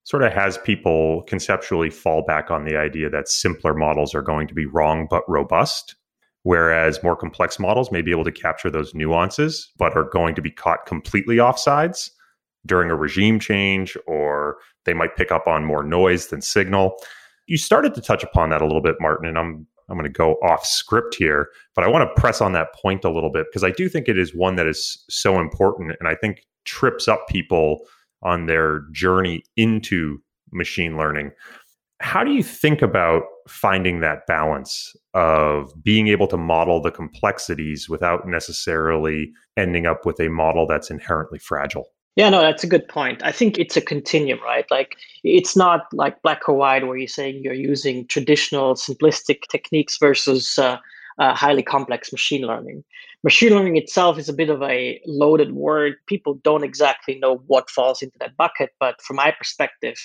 sort 0.04 0.22
of 0.22 0.32
has 0.32 0.58
people 0.58 1.22
conceptually 1.22 1.90
fall 1.90 2.22
back 2.22 2.50
on 2.50 2.64
the 2.64 2.76
idea 2.76 3.10
that 3.10 3.28
simpler 3.28 3.74
models 3.74 4.14
are 4.14 4.22
going 4.22 4.46
to 4.46 4.54
be 4.54 4.66
wrong 4.66 5.06
but 5.10 5.24
robust, 5.28 5.96
whereas 6.42 7.02
more 7.02 7.16
complex 7.16 7.58
models 7.58 7.90
may 7.90 8.02
be 8.02 8.10
able 8.10 8.24
to 8.24 8.32
capture 8.32 8.70
those 8.70 8.94
nuances 8.94 9.72
but 9.78 9.96
are 9.96 10.04
going 10.04 10.34
to 10.34 10.42
be 10.42 10.50
caught 10.50 10.86
completely 10.86 11.36
offsides 11.36 12.10
during 12.66 12.90
a 12.90 12.96
regime 12.96 13.38
change, 13.38 13.96
or 14.06 14.56
they 14.84 14.94
might 14.94 15.16
pick 15.16 15.30
up 15.30 15.46
on 15.46 15.64
more 15.64 15.82
noise 15.82 16.28
than 16.28 16.40
signal. 16.40 16.96
You 17.46 17.58
started 17.58 17.94
to 17.94 18.00
touch 18.00 18.22
upon 18.22 18.50
that 18.50 18.62
a 18.62 18.66
little 18.66 18.80
bit, 18.80 18.96
Martin, 19.00 19.26
and 19.28 19.38
I'm 19.38 19.66
I'm 19.90 19.98
going 19.98 20.10
to 20.10 20.18
go 20.18 20.36
off 20.36 20.64
script 20.64 21.14
here, 21.14 21.50
but 21.74 21.84
I 21.84 21.88
want 21.88 22.08
to 22.08 22.20
press 22.20 22.40
on 22.40 22.52
that 22.52 22.72
point 22.72 23.04
a 23.04 23.10
little 23.10 23.30
bit 23.30 23.46
because 23.50 23.62
I 23.62 23.70
do 23.70 23.86
think 23.88 24.08
it 24.08 24.18
is 24.18 24.34
one 24.34 24.56
that 24.56 24.66
is 24.66 25.04
so 25.10 25.38
important 25.38 25.94
and 26.00 26.08
I 26.08 26.14
think 26.14 26.46
trips 26.64 27.06
up 27.06 27.28
people 27.28 27.80
on 28.24 28.46
their 28.46 28.84
journey 28.92 29.42
into 29.56 30.18
machine 30.52 30.96
learning. 30.96 31.32
How 32.00 32.24
do 32.24 32.32
you 32.32 32.42
think 32.42 32.82
about 32.82 33.22
finding 33.48 34.00
that 34.00 34.26
balance 34.26 34.94
of 35.14 35.72
being 35.82 36.08
able 36.08 36.26
to 36.28 36.36
model 36.36 36.80
the 36.80 36.90
complexities 36.90 37.88
without 37.88 38.26
necessarily 38.26 39.32
ending 39.56 39.86
up 39.86 40.04
with 40.04 40.18
a 40.20 40.28
model 40.28 40.66
that's 40.66 40.90
inherently 40.90 41.38
fragile? 41.38 41.86
Yeah, 42.16 42.30
no, 42.30 42.40
that's 42.40 42.62
a 42.62 42.68
good 42.68 42.86
point. 42.86 43.22
I 43.24 43.32
think 43.32 43.58
it's 43.58 43.76
a 43.76 43.80
continuum, 43.80 44.40
right? 44.42 44.64
Like 44.70 44.96
it's 45.24 45.56
not 45.56 45.86
like 45.92 46.22
black 46.22 46.48
or 46.48 46.54
white 46.54 46.86
where 46.86 46.96
you're 46.96 47.08
saying 47.08 47.42
you're 47.42 47.54
using 47.54 48.06
traditional 48.06 48.74
simplistic 48.74 49.42
techniques 49.50 49.98
versus 49.98 50.58
uh, 50.58 50.78
uh, 51.18 51.34
highly 51.34 51.62
complex 51.62 52.12
machine 52.12 52.42
learning. 52.42 52.84
Machine 53.22 53.50
learning 53.50 53.76
itself 53.76 54.18
is 54.18 54.28
a 54.28 54.34
bit 54.34 54.50
of 54.50 54.62
a 54.62 55.00
loaded 55.06 55.52
word. 55.52 55.94
People 56.06 56.34
don't 56.42 56.64
exactly 56.64 57.18
know 57.18 57.42
what 57.46 57.70
falls 57.70 58.02
into 58.02 58.18
that 58.20 58.36
bucket. 58.36 58.70
But 58.80 59.00
from 59.02 59.16
my 59.16 59.32
perspective, 59.36 59.96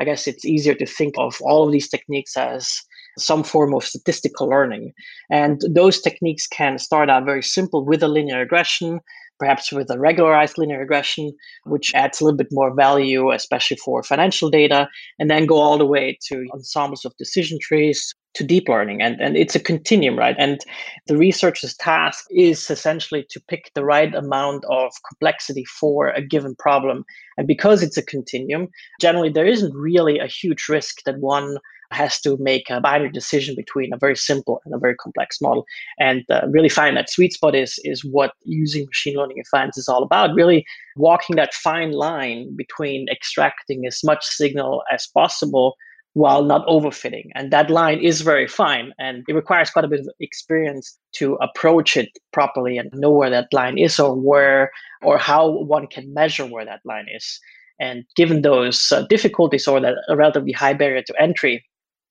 I 0.00 0.04
guess 0.04 0.26
it's 0.26 0.44
easier 0.44 0.74
to 0.74 0.86
think 0.86 1.14
of 1.18 1.36
all 1.42 1.66
of 1.66 1.72
these 1.72 1.88
techniques 1.88 2.36
as 2.36 2.80
some 3.18 3.42
form 3.44 3.74
of 3.74 3.84
statistical 3.84 4.48
learning. 4.48 4.92
And 5.30 5.60
those 5.68 6.00
techniques 6.00 6.46
can 6.46 6.78
start 6.78 7.10
out 7.10 7.24
very 7.24 7.42
simple 7.42 7.84
with 7.84 8.02
a 8.02 8.08
linear 8.08 8.38
regression 8.38 9.00
perhaps 9.42 9.72
with 9.72 9.90
a 9.90 9.98
regularized 9.98 10.56
linear 10.56 10.78
regression, 10.78 11.32
which 11.64 11.92
adds 11.96 12.20
a 12.20 12.24
little 12.24 12.36
bit 12.36 12.46
more 12.52 12.72
value, 12.76 13.32
especially 13.32 13.76
for 13.76 14.00
financial 14.04 14.48
data, 14.48 14.88
and 15.18 15.28
then 15.28 15.46
go 15.46 15.56
all 15.56 15.78
the 15.78 15.84
way 15.84 16.16
to 16.28 16.46
ensembles 16.54 17.04
of 17.04 17.12
decision 17.16 17.58
trees 17.60 18.14
to 18.34 18.44
deep 18.44 18.68
learning. 18.68 19.02
And, 19.02 19.20
and 19.20 19.36
it's 19.36 19.54
a 19.54 19.60
continuum, 19.60 20.18
right? 20.18 20.36
And 20.38 20.60
the 21.06 21.16
researcher's 21.16 21.74
task 21.76 22.26
is 22.30 22.70
essentially 22.70 23.26
to 23.30 23.40
pick 23.48 23.70
the 23.74 23.84
right 23.84 24.14
amount 24.14 24.64
of 24.70 24.92
complexity 25.08 25.64
for 25.64 26.08
a 26.10 26.22
given 26.22 26.54
problem. 26.54 27.04
And 27.36 27.46
because 27.46 27.82
it's 27.82 27.96
a 27.96 28.02
continuum, 28.02 28.68
generally 29.00 29.28
there 29.28 29.46
isn't 29.46 29.74
really 29.74 30.18
a 30.18 30.26
huge 30.26 30.68
risk 30.68 31.02
that 31.04 31.18
one 31.18 31.58
has 31.92 32.20
to 32.22 32.36
make 32.38 32.70
a 32.70 32.80
binary 32.80 33.10
decision 33.10 33.54
between 33.54 33.92
a 33.92 33.98
very 33.98 34.16
simple 34.16 34.62
and 34.64 34.74
a 34.74 34.78
very 34.78 34.94
complex 34.96 35.40
model. 35.40 35.66
And 35.98 36.24
uh, 36.30 36.46
really 36.48 36.68
find 36.68 36.96
that 36.96 37.10
sweet 37.10 37.34
spot 37.34 37.54
is, 37.54 37.78
is 37.84 38.04
what 38.04 38.32
using 38.44 38.86
machine 38.86 39.16
learning 39.16 39.38
in 39.38 39.44
finance 39.44 39.76
is 39.76 39.88
all 39.88 40.02
about. 40.02 40.34
Really 40.34 40.64
walking 40.96 41.36
that 41.36 41.54
fine 41.54 41.92
line 41.92 42.54
between 42.56 43.08
extracting 43.10 43.86
as 43.86 44.02
much 44.02 44.24
signal 44.24 44.82
as 44.90 45.06
possible 45.06 45.76
while 46.14 46.42
not 46.44 46.66
overfitting. 46.66 47.30
And 47.34 47.50
that 47.50 47.70
line 47.70 47.98
is 48.00 48.20
very 48.20 48.46
fine. 48.46 48.92
And 48.98 49.24
it 49.28 49.34
requires 49.34 49.70
quite 49.70 49.84
a 49.84 49.88
bit 49.88 50.00
of 50.00 50.08
experience 50.20 50.98
to 51.12 51.34
approach 51.36 51.96
it 51.96 52.10
properly 52.32 52.76
and 52.76 52.90
know 52.92 53.10
where 53.10 53.30
that 53.30 53.52
line 53.52 53.78
is 53.78 53.98
or 53.98 54.14
where 54.14 54.70
or 55.02 55.16
how 55.18 55.48
one 55.48 55.86
can 55.86 56.12
measure 56.12 56.46
where 56.46 56.64
that 56.64 56.80
line 56.84 57.06
is. 57.14 57.40
And 57.80 58.04
given 58.14 58.42
those 58.42 58.92
uh, 58.92 59.06
difficulties 59.08 59.66
or 59.66 59.80
that 59.80 59.94
a 60.08 60.16
relatively 60.16 60.52
high 60.52 60.74
barrier 60.74 61.02
to 61.02 61.20
entry, 61.20 61.64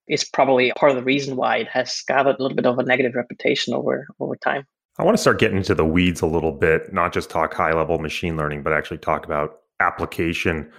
is 0.08 0.26
probably 0.26 0.74
part 0.76 0.92
of 0.92 0.98
the 0.98 1.04
reason 1.04 1.38
why 1.38 1.58
it 1.58 1.68
has 1.70 2.04
gathered 2.08 2.36
a 2.38 2.42
little 2.42 2.56
bit 2.56 2.66
of 2.66 2.78
a 2.78 2.84
negative 2.84 3.16
reputation 3.16 3.74
over 3.74 4.08
over 4.20 4.36
time. 4.36 4.66
I 4.98 5.04
want 5.04 5.16
to 5.16 5.22
start 5.22 5.40
getting 5.40 5.58
into 5.58 5.74
the 5.74 5.86
weeds 5.86 6.22
a 6.22 6.26
little 6.26 6.52
bit, 6.52 6.94
not 6.94 7.14
just 7.14 7.30
talk 7.30 7.54
high 7.54 7.72
level 7.72 7.98
machine 7.98 8.36
learning, 8.36 8.62
but 8.62 8.74
actually 8.74 8.98
talk 8.98 9.26
about 9.26 9.62
application. 9.80 10.70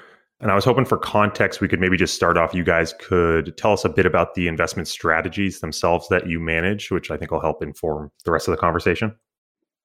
And 0.43 0.51
I 0.51 0.57
was 0.57 0.65
hoping 0.65 0.85
for 0.85 0.99
context, 0.99 1.61
we 1.61 1.69
could 1.69 1.79
maybe 1.79 1.97
just 1.97 2.15
start 2.15 2.37
off. 2.37 2.53
You 2.53 2.65
guys 2.65 2.93
could 2.99 3.57
tell 3.57 3.73
us 3.73 3.85
a 3.85 3.89
bit 3.89 4.07
about 4.07 4.35
the 4.35 4.49
investment 4.49 4.89
strategies 4.89 5.61
themselves 5.61 6.09
that 6.09 6.27
you 6.27 6.41
manage, 6.41 6.91
which 6.91 7.13
I 7.13 7.17
think 7.17 7.31
will 7.31 7.41
help 7.41 7.63
inform 7.63 8.11
the 8.25 8.33
rest 8.33 8.49
of 8.49 8.53
the 8.53 8.59
conversation. 8.59 9.15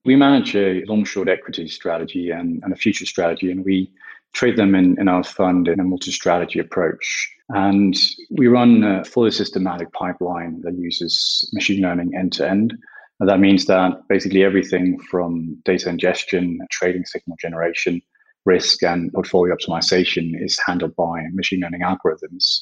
We 0.04 0.16
manage 0.16 0.56
a 0.56 0.84
long 0.86 1.06
short 1.06 1.30
equity 1.30 1.68
strategy 1.68 2.32
and, 2.32 2.64
and 2.64 2.74
a 2.74 2.76
future 2.76 3.06
strategy, 3.06 3.52
and 3.52 3.64
we 3.64 3.92
trade 4.34 4.58
them 4.58 4.74
in, 4.74 5.00
in 5.00 5.08
our 5.08 5.24
fund 5.24 5.68
in 5.68 5.80
a 5.80 5.84
multi 5.84 6.12
strategy 6.12 6.58
approach. 6.58 7.32
And 7.50 7.96
we 8.32 8.48
run 8.48 8.84
a 8.84 9.06
fully 9.06 9.30
systematic 9.30 9.94
pipeline 9.94 10.62
that 10.64 10.74
uses 10.74 11.48
machine 11.54 11.84
learning 11.84 12.14
end 12.18 12.34
to 12.34 12.50
end. 12.50 12.74
That 13.20 13.40
means 13.40 13.66
that 13.66 14.08
basically 14.10 14.44
everything 14.44 15.00
from 15.12 15.62
data 15.66 15.90
ingestion, 15.90 16.60
trading 16.72 17.06
signal 17.06 17.38
generation, 17.40 18.02
risk, 18.48 18.82
and 18.82 19.12
portfolio 19.14 19.56
optimization 19.56 20.32
is 20.42 20.60
handled 20.66 20.96
by 20.96 21.16
machine 21.34 21.62
learning 21.62 21.82
algorithms. 21.82 22.62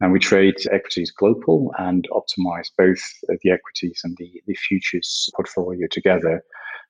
And 0.00 0.12
we 0.12 0.18
trade 0.18 0.56
equities 0.70 1.10
global 1.10 1.72
and 1.78 2.06
optimize 2.12 2.68
both 2.76 3.02
the 3.42 3.50
equities 3.50 4.00
and 4.04 4.16
the, 4.18 4.30
the 4.46 4.54
futures 4.54 5.30
portfolio 5.36 5.86
together. 5.90 6.42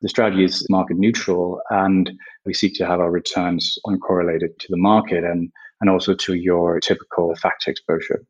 The 0.02 0.08
strategy 0.08 0.44
is 0.44 0.66
market 0.68 0.98
neutral, 0.98 1.60
and 1.70 2.10
we 2.44 2.52
seek 2.52 2.74
to 2.76 2.86
have 2.86 3.00
our 3.00 3.10
returns 3.10 3.78
uncorrelated 3.86 4.58
to 4.58 4.66
the 4.68 4.76
market. 4.76 5.24
And 5.24 5.50
and 5.82 5.90
also 5.90 6.14
to 6.14 6.34
your 6.34 6.80
typical 6.80 7.34
factor 7.34 7.70
exposure. 7.70 8.24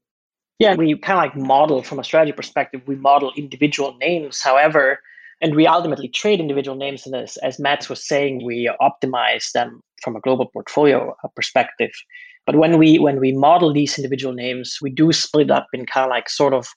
Yeah, 0.59 0.75
we 0.75 0.97
kind 0.99 1.19
of 1.19 1.37
like 1.37 1.37
model 1.49 1.83
from 1.83 1.99
a 1.99 2.05
strategy 2.05 2.33
perspective, 2.33 2.81
we 2.87 2.97
model 2.97 3.31
individual 3.37 3.95
names. 3.99 4.41
However, 4.41 5.01
and 5.43 5.57
we 5.57 5.67
ultimately 5.67 6.09
trade 6.09 6.41
individual 6.41 6.77
names. 6.77 7.05
And 7.05 7.15
as, 7.17 7.37
as 7.39 7.59
Matt 7.59 7.91
was 7.91 8.07
saying, 8.07 8.45
we 8.45 8.71
optimize 8.81 9.51
them 9.53 9.83
from 10.01 10.17
a 10.17 10.21
global 10.21 10.47
portfolio 10.47 11.15
uh, 11.23 11.29
perspective. 11.35 11.91
But 12.47 12.57
when 12.57 12.79
we 12.79 12.99
when 12.99 13.21
we 13.21 13.33
model 13.33 13.73
these 13.73 13.99
individual 13.99 14.35
names, 14.35 14.79
we 14.81 14.91
do 14.91 15.13
split 15.13 15.51
up 15.51 15.67
in 15.73 15.87
kind 15.87 16.05
of 16.05 16.11
like 16.11 16.29
sort 16.29 16.55
of 16.55 16.69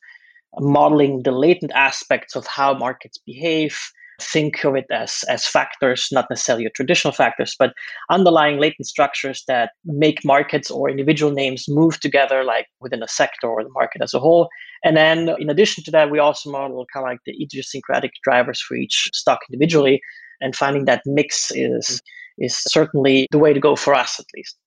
modeling 0.60 1.24
the 1.24 1.32
latent 1.32 1.72
aspects 1.74 2.36
of 2.36 2.46
how 2.48 2.74
markets 2.74 3.18
behave, 3.18 3.78
think 4.22 4.64
of 4.64 4.76
it 4.76 4.86
as 4.92 5.24
as 5.30 5.46
factors, 5.46 6.08
not 6.12 6.26
necessarily 6.30 6.70
traditional 6.76 7.12
factors, 7.12 7.56
but 7.58 7.74
underlying 8.10 8.60
latent 8.60 8.88
structures 8.88 9.44
that 9.48 9.72
make 9.86 10.24
markets 10.24 10.72
or 10.72 10.90
individual 10.90 11.32
names 11.32 11.66
move 11.68 12.00
together, 12.00 12.44
like 12.44 12.68
within 12.80 13.04
a 13.04 13.08
sector 13.08 13.48
or 13.48 13.64
the 13.64 13.70
market 13.72 14.02
as 14.02 14.14
a 14.14 14.20
whole. 14.20 14.50
And 14.84 14.96
then, 14.96 15.36
in 15.40 15.50
addition 15.50 15.84
to 15.86 15.92
that, 15.92 16.12
we 16.12 16.20
also 16.20 16.52
model 16.52 16.86
kind 16.94 17.06
of 17.06 17.10
like 17.12 17.20
the 17.26 17.34
idiosyncratic 17.42 18.12
drivers 18.24 18.62
for 18.62 18.76
each 18.76 19.10
stock 19.14 19.40
individually, 19.50 20.02
and 20.42 20.56
finding 20.56 20.86
that 20.86 21.02
mix 21.06 21.52
is 21.52 22.02
is 22.38 22.58
certainly 22.58 23.28
the 23.32 23.40
way 23.40 23.54
to 23.54 23.60
go 23.60 23.76
for 23.76 23.94
us, 23.94 24.20
at 24.20 24.26
least. 24.36 24.58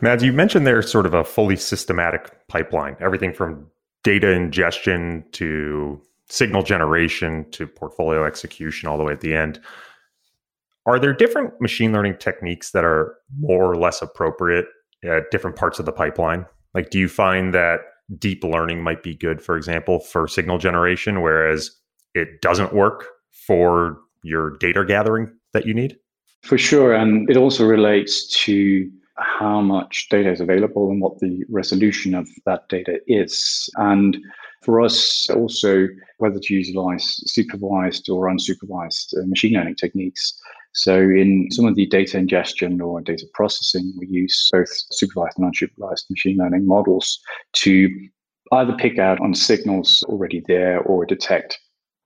Mads, 0.00 0.22
you 0.22 0.32
mentioned 0.32 0.66
there's 0.66 0.90
sort 0.90 1.06
of 1.06 1.14
a 1.14 1.24
fully 1.24 1.56
systematic 1.56 2.30
pipeline, 2.48 2.96
everything 3.00 3.32
from 3.32 3.66
data 4.02 4.30
ingestion 4.30 5.24
to 5.32 6.00
signal 6.28 6.62
generation 6.62 7.46
to 7.52 7.66
portfolio 7.66 8.24
execution 8.24 8.88
all 8.88 8.96
the 8.96 9.04
way 9.04 9.12
at 9.12 9.20
the 9.20 9.34
end. 9.34 9.60
Are 10.86 10.98
there 10.98 11.12
different 11.12 11.60
machine 11.60 11.92
learning 11.92 12.16
techniques 12.18 12.72
that 12.72 12.84
are 12.84 13.16
more 13.38 13.64
or 13.64 13.76
less 13.76 14.02
appropriate 14.02 14.66
at 15.02 15.30
different 15.30 15.56
parts 15.56 15.78
of 15.78 15.86
the 15.86 15.92
pipeline? 15.92 16.46
Like, 16.74 16.90
do 16.90 16.98
you 16.98 17.08
find 17.08 17.54
that 17.54 17.80
deep 18.18 18.44
learning 18.44 18.82
might 18.82 19.02
be 19.02 19.14
good, 19.14 19.40
for 19.40 19.56
example, 19.56 20.00
for 20.00 20.28
signal 20.28 20.58
generation, 20.58 21.22
whereas 21.22 21.70
it 22.14 22.40
doesn't 22.42 22.74
work 22.74 23.06
for 23.46 23.98
your 24.22 24.56
data 24.58 24.84
gathering 24.84 25.32
that 25.52 25.66
you 25.66 25.74
need? 25.74 25.96
For 26.42 26.58
sure. 26.58 26.92
And 26.92 27.30
it 27.30 27.36
also 27.36 27.64
relates 27.64 28.26
to 28.44 28.90
how 29.16 29.60
much 29.60 30.08
data 30.10 30.30
is 30.30 30.40
available 30.40 30.90
and 30.90 31.00
what 31.00 31.18
the 31.20 31.44
resolution 31.48 32.14
of 32.14 32.28
that 32.46 32.68
data 32.68 32.98
is. 33.06 33.70
And 33.76 34.18
for 34.64 34.80
us, 34.80 35.28
also 35.30 35.88
whether 36.18 36.38
to 36.38 36.54
utilize 36.54 37.04
supervised 37.26 38.08
or 38.08 38.28
unsupervised 38.28 39.16
uh, 39.16 39.26
machine 39.26 39.54
learning 39.54 39.76
techniques. 39.76 40.40
So, 40.72 40.98
in 40.98 41.48
some 41.52 41.66
of 41.66 41.76
the 41.76 41.86
data 41.86 42.18
ingestion 42.18 42.80
or 42.80 43.00
data 43.00 43.26
processing, 43.34 43.92
we 43.98 44.08
use 44.08 44.48
both 44.52 44.70
supervised 44.90 45.38
and 45.38 45.52
unsupervised 45.52 46.10
machine 46.10 46.38
learning 46.38 46.66
models 46.66 47.20
to 47.54 47.88
either 48.52 48.74
pick 48.76 48.98
out 48.98 49.20
on 49.20 49.34
signals 49.34 50.02
already 50.08 50.42
there 50.46 50.80
or 50.80 51.06
detect 51.06 51.58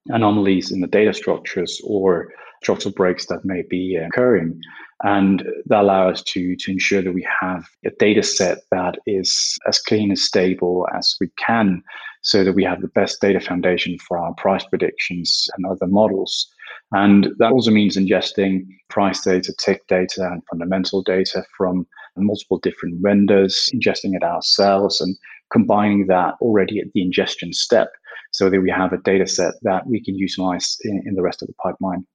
anomalies 0.08 0.70
in 0.70 0.80
the 0.80 0.86
data 0.86 1.12
structures 1.14 1.80
or 1.84 2.28
structural 2.62 2.94
breaks 2.94 3.26
that 3.26 3.44
may 3.44 3.62
be 3.68 3.96
occurring. 3.96 4.60
And 5.04 5.44
that 5.66 5.82
allows 5.82 6.14
us 6.14 6.22
to, 6.32 6.56
to 6.56 6.72
ensure 6.72 7.02
that 7.02 7.12
we 7.12 7.26
have 7.40 7.64
a 7.84 7.90
data 7.98 8.22
set 8.22 8.58
that 8.72 8.96
is 9.06 9.56
as 9.68 9.78
clean 9.78 10.10
and 10.10 10.18
stable 10.18 10.88
as 10.96 11.16
we 11.20 11.30
can 11.38 11.82
so 12.28 12.44
that 12.44 12.52
we 12.52 12.62
have 12.62 12.82
the 12.82 12.88
best 12.88 13.22
data 13.22 13.40
foundation 13.40 13.96
for 14.06 14.18
our 14.18 14.34
price 14.34 14.62
predictions 14.66 15.48
and 15.56 15.64
other 15.64 15.86
models. 15.86 16.46
And 16.92 17.28
that 17.38 17.52
also 17.52 17.70
means 17.70 17.96
ingesting 17.96 18.66
price 18.90 19.22
data, 19.22 19.54
tick 19.58 19.86
data, 19.88 20.28
and 20.30 20.42
fundamental 20.50 21.02
data 21.02 21.42
from 21.56 21.86
multiple 22.18 22.58
different 22.58 22.96
vendors, 23.00 23.70
ingesting 23.74 24.14
it 24.14 24.22
ourselves, 24.22 25.00
and 25.00 25.16
combining 25.50 26.06
that 26.08 26.34
already 26.42 26.80
at 26.80 26.92
the 26.92 27.00
ingestion 27.00 27.54
step 27.54 27.88
so 28.32 28.50
that 28.50 28.60
we 28.60 28.70
have 28.70 28.92
a 28.92 28.98
data 28.98 29.26
set 29.26 29.54
that 29.62 29.86
we 29.86 30.04
can 30.04 30.14
utilize 30.14 30.76
in, 30.84 31.02
in 31.06 31.14
the 31.14 31.22
rest 31.22 31.40
of 31.40 31.48
the 31.48 31.54
pipeline. 31.54 32.06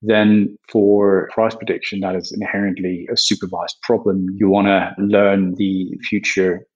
Then 0.00 0.56
for 0.70 1.28
price 1.34 1.54
prediction, 1.54 2.00
that 2.00 2.16
is 2.16 2.32
inherently 2.32 3.06
a 3.12 3.16
supervised 3.18 3.76
problem. 3.82 4.26
You 4.36 4.48
want 4.48 4.68
to 4.68 4.94
learn 4.98 5.54
the 5.56 5.98
future 6.08 6.66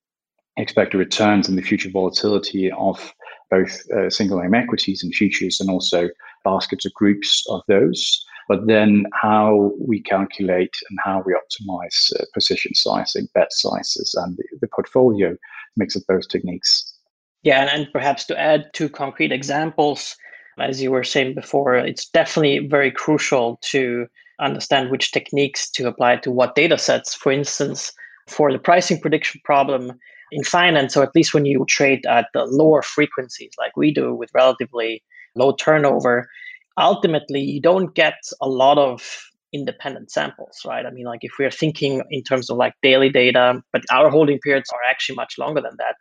expected 0.58 0.98
returns 0.98 1.48
and 1.48 1.56
the 1.56 1.62
future 1.62 1.90
volatility 1.90 2.70
of 2.72 3.14
both 3.50 3.80
uh, 3.96 4.10
single 4.10 4.40
name 4.40 4.54
equities 4.54 5.02
and 5.02 5.14
futures 5.14 5.60
and 5.60 5.70
also 5.70 6.08
baskets 6.44 6.84
or 6.84 6.90
groups 6.94 7.44
of 7.48 7.62
those. 7.68 8.24
But 8.48 8.66
then 8.66 9.04
how 9.12 9.72
we 9.78 10.02
calculate 10.02 10.74
and 10.88 10.98
how 11.04 11.22
we 11.24 11.34
optimize 11.34 12.12
uh, 12.18 12.24
position 12.32 12.74
sizing, 12.74 13.28
bet 13.34 13.52
sizes, 13.52 14.14
and 14.14 14.36
the, 14.36 14.44
the 14.60 14.68
portfolio 14.68 15.36
mix 15.76 15.94
of 15.94 16.04
those 16.08 16.26
techniques. 16.26 16.94
Yeah, 17.42 17.60
and, 17.60 17.70
and 17.70 17.92
perhaps 17.92 18.24
to 18.26 18.38
add 18.38 18.70
two 18.72 18.88
concrete 18.88 19.32
examples, 19.32 20.16
as 20.58 20.82
you 20.82 20.90
were 20.90 21.04
saying 21.04 21.34
before, 21.34 21.76
it's 21.76 22.08
definitely 22.08 22.66
very 22.66 22.90
crucial 22.90 23.58
to 23.62 24.06
understand 24.40 24.90
which 24.90 25.12
techniques 25.12 25.70
to 25.70 25.86
apply 25.86 26.16
to 26.16 26.30
what 26.30 26.54
data 26.54 26.78
sets. 26.78 27.14
For 27.14 27.30
instance, 27.30 27.92
for 28.26 28.50
the 28.52 28.58
pricing 28.58 29.00
prediction 29.00 29.40
problem 29.44 29.92
in 30.32 30.44
finance, 30.44 30.96
or 30.96 31.02
at 31.02 31.14
least 31.14 31.34
when 31.34 31.44
you 31.44 31.64
trade 31.68 32.04
at 32.06 32.28
the 32.34 32.44
lower 32.44 32.82
frequencies 32.82 33.52
like 33.58 33.76
we 33.76 33.92
do 33.92 34.14
with 34.14 34.30
relatively 34.34 35.02
low 35.34 35.54
turnover, 35.56 36.28
ultimately 36.76 37.40
you 37.40 37.60
don't 37.60 37.94
get 37.94 38.18
a 38.40 38.48
lot 38.48 38.78
of 38.78 39.22
independent 39.52 40.10
samples, 40.10 40.60
right? 40.66 40.86
I 40.86 40.90
mean, 40.90 41.06
like 41.06 41.20
if 41.22 41.32
we're 41.38 41.50
thinking 41.50 42.02
in 42.10 42.22
terms 42.22 42.50
of 42.50 42.56
like 42.56 42.74
daily 42.82 43.08
data, 43.08 43.62
but 43.72 43.82
our 43.90 44.10
holding 44.10 44.38
periods 44.40 44.70
are 44.72 44.90
actually 44.90 45.16
much 45.16 45.38
longer 45.38 45.60
than 45.60 45.76
that. 45.78 45.94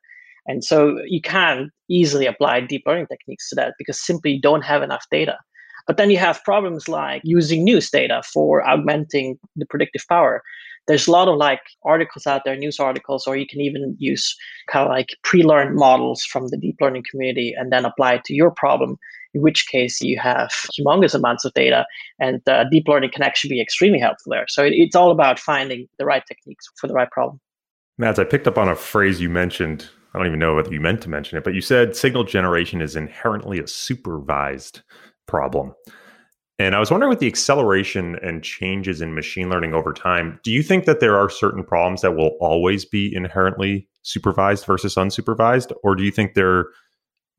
And 0.47 0.63
so 0.63 0.99
you 1.05 1.21
can't 1.21 1.69
easily 1.89 2.25
apply 2.25 2.61
deep 2.61 2.83
learning 2.85 3.07
techniques 3.07 3.49
to 3.49 3.55
that 3.55 3.73
because 3.77 4.05
simply 4.05 4.31
you 4.31 4.41
don't 4.41 4.63
have 4.63 4.81
enough 4.81 5.05
data. 5.11 5.37
But 5.87 5.97
then 5.97 6.09
you 6.09 6.17
have 6.17 6.43
problems 6.43 6.89
like 6.89 7.21
using 7.23 7.63
news 7.63 7.89
data 7.89 8.21
for 8.33 8.67
augmenting 8.67 9.39
the 9.55 9.65
predictive 9.65 10.03
power. 10.09 10.41
There's 10.87 11.07
a 11.07 11.11
lot 11.11 11.27
of 11.27 11.37
like 11.37 11.61
articles 11.83 12.25
out 12.25 12.43
there, 12.45 12.55
news 12.55 12.79
articles, 12.79 13.27
or 13.27 13.35
you 13.35 13.45
can 13.45 13.61
even 13.61 13.95
use 13.99 14.35
kind 14.67 14.85
of 14.85 14.91
like 14.91 15.09
pre-learned 15.23 15.75
models 15.75 16.23
from 16.23 16.47
the 16.47 16.57
deep 16.57 16.77
learning 16.81 17.03
community 17.09 17.53
and 17.57 17.71
then 17.71 17.85
apply 17.85 18.15
it 18.15 18.23
to 18.25 18.33
your 18.33 18.51
problem. 18.51 18.97
In 19.33 19.41
which 19.41 19.67
case 19.67 20.01
you 20.01 20.17
have 20.17 20.49
humongous 20.79 21.13
amounts 21.13 21.45
of 21.45 21.53
data, 21.53 21.85
and 22.19 22.41
uh, 22.47 22.63
deep 22.71 22.87
learning 22.87 23.11
can 23.11 23.23
actually 23.23 23.49
be 23.49 23.61
extremely 23.61 23.99
helpful 23.99 24.31
there. 24.31 24.45
So 24.47 24.63
it, 24.63 24.73
it's 24.73 24.95
all 24.95 25.11
about 25.11 25.37
finding 25.37 25.87
the 25.99 26.05
right 26.05 26.23
techniques 26.25 26.65
for 26.77 26.87
the 26.87 26.93
right 26.93 27.11
problem. 27.11 27.39
Mads, 27.97 28.19
I 28.19 28.23
picked 28.23 28.47
up 28.47 28.57
on 28.57 28.69
a 28.69 28.75
phrase 28.75 29.19
you 29.19 29.29
mentioned 29.29 29.89
I 30.17 30.19
don't 30.19 30.27
even 30.27 30.39
know 30.39 30.55
whether 30.55 30.73
you 30.73 30.81
meant 30.81 31.01
to 31.01 31.09
mention 31.09 31.37
it, 31.37 31.43
but 31.43 31.53
you 31.53 31.61
said 31.61 31.95
signal 31.95 32.23
generation 32.23 32.81
is 32.81 32.95
inherently 32.95 33.59
a 33.59 33.67
supervised 33.67 34.81
problem. 35.27 35.75
And 36.59 36.73
I 36.75 36.79
was 36.79 36.89
wondering 36.89 37.09
with 37.09 37.19
the 37.19 37.27
acceleration 37.27 38.17
and 38.23 38.43
changes 38.43 38.99
in 38.99 39.13
machine 39.13 39.49
learning 39.49 39.75
over 39.75 39.93
time, 39.93 40.39
do 40.43 40.51
you 40.51 40.63
think 40.63 40.85
that 40.85 40.99
there 40.99 41.15
are 41.15 41.29
certain 41.29 41.63
problems 41.63 42.01
that 42.01 42.15
will 42.15 42.35
always 42.39 42.83
be 42.83 43.13
inherently 43.15 43.87
supervised 44.01 44.65
versus 44.65 44.95
unsupervised? 44.95 45.71
Or 45.83 45.95
do 45.95 46.03
you 46.03 46.11
think 46.11 46.33
there 46.33 46.65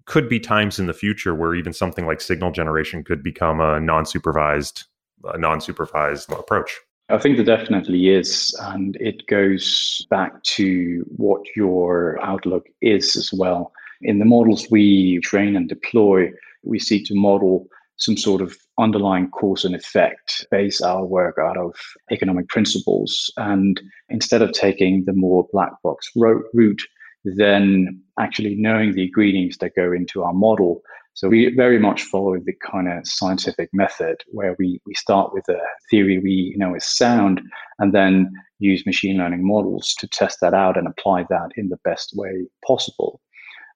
could 0.04 0.28
be 0.28 0.38
times 0.38 0.78
in 0.78 0.87
the 0.87 0.94
future 0.94 1.35
where 1.35 1.54
even 1.54 1.72
something 1.72 2.07
like 2.07 2.20
signal 2.20 2.52
generation 2.52 3.02
could 3.02 3.22
become 3.24 3.61
a 3.61 3.81
non 3.81 4.07
supervised, 4.07 4.85
a 5.24 5.37
non 5.37 5.61
supervised 5.61 6.31
approach? 6.31 6.78
I 7.09 7.18
think 7.18 7.37
there 7.37 7.57
definitely 7.57 8.11
is. 8.11 8.57
And 8.61 8.96
it 9.00 9.26
goes 9.26 10.07
back 10.11 10.40
to 10.44 11.04
what 11.16 11.42
your 11.57 12.20
outlook 12.22 12.68
is 12.83 13.16
as 13.16 13.33
well. 13.33 13.72
In 14.02 14.20
the 14.20 14.24
models 14.24 14.68
we 14.70 15.18
train 15.24 15.57
and 15.57 15.68
deploy, 15.68 16.31
we 16.62 16.78
seek 16.78 17.07
to 17.07 17.14
model 17.14 17.66
some 17.98 18.16
sort 18.16 18.40
of 18.40 18.56
underlying 18.78 19.28
cause 19.30 19.64
and 19.64 19.74
effect, 19.74 20.46
base 20.50 20.80
our 20.80 21.04
work 21.04 21.37
out 21.40 21.56
of 21.56 21.74
economic 22.11 22.48
principles. 22.48 23.30
And 23.37 23.80
instead 24.08 24.42
of 24.42 24.52
taking 24.52 25.04
the 25.04 25.12
more 25.12 25.46
black 25.52 25.72
box 25.82 26.11
route, 26.14 26.82
then 27.24 28.00
actually 28.18 28.54
knowing 28.54 28.94
the 28.94 29.04
ingredients 29.04 29.58
that 29.58 29.74
go 29.74 29.92
into 29.92 30.22
our 30.22 30.32
model 30.32 30.82
so 31.18 31.28
we 31.28 31.52
very 31.52 31.80
much 31.80 32.04
follow 32.04 32.38
the 32.38 32.52
kind 32.64 32.87
of 32.87 33.04
scientific 33.04 33.70
method 33.72 34.22
where 34.28 34.54
we, 34.56 34.80
we 34.87 34.94
start 34.94 35.34
with 35.34 35.48
a 35.48 35.58
theory 35.90 36.20
we 36.20 36.54
know 36.56 36.76
is 36.76 36.96
sound 36.96 37.40
and 37.80 37.92
then 37.92 38.30
use 38.61 38.87
machine 38.87 39.16
learning 39.16 39.44
models 39.44 39.94
to 39.98 40.06
test 40.06 40.38
that 40.42 40.54
out 40.54 40.78
and 40.78 40.87
apply 40.87 41.24
that 41.28 41.48
in 41.56 41.70
the 41.70 41.78
best 41.82 42.12
way 42.14 42.46
possible. 42.64 43.20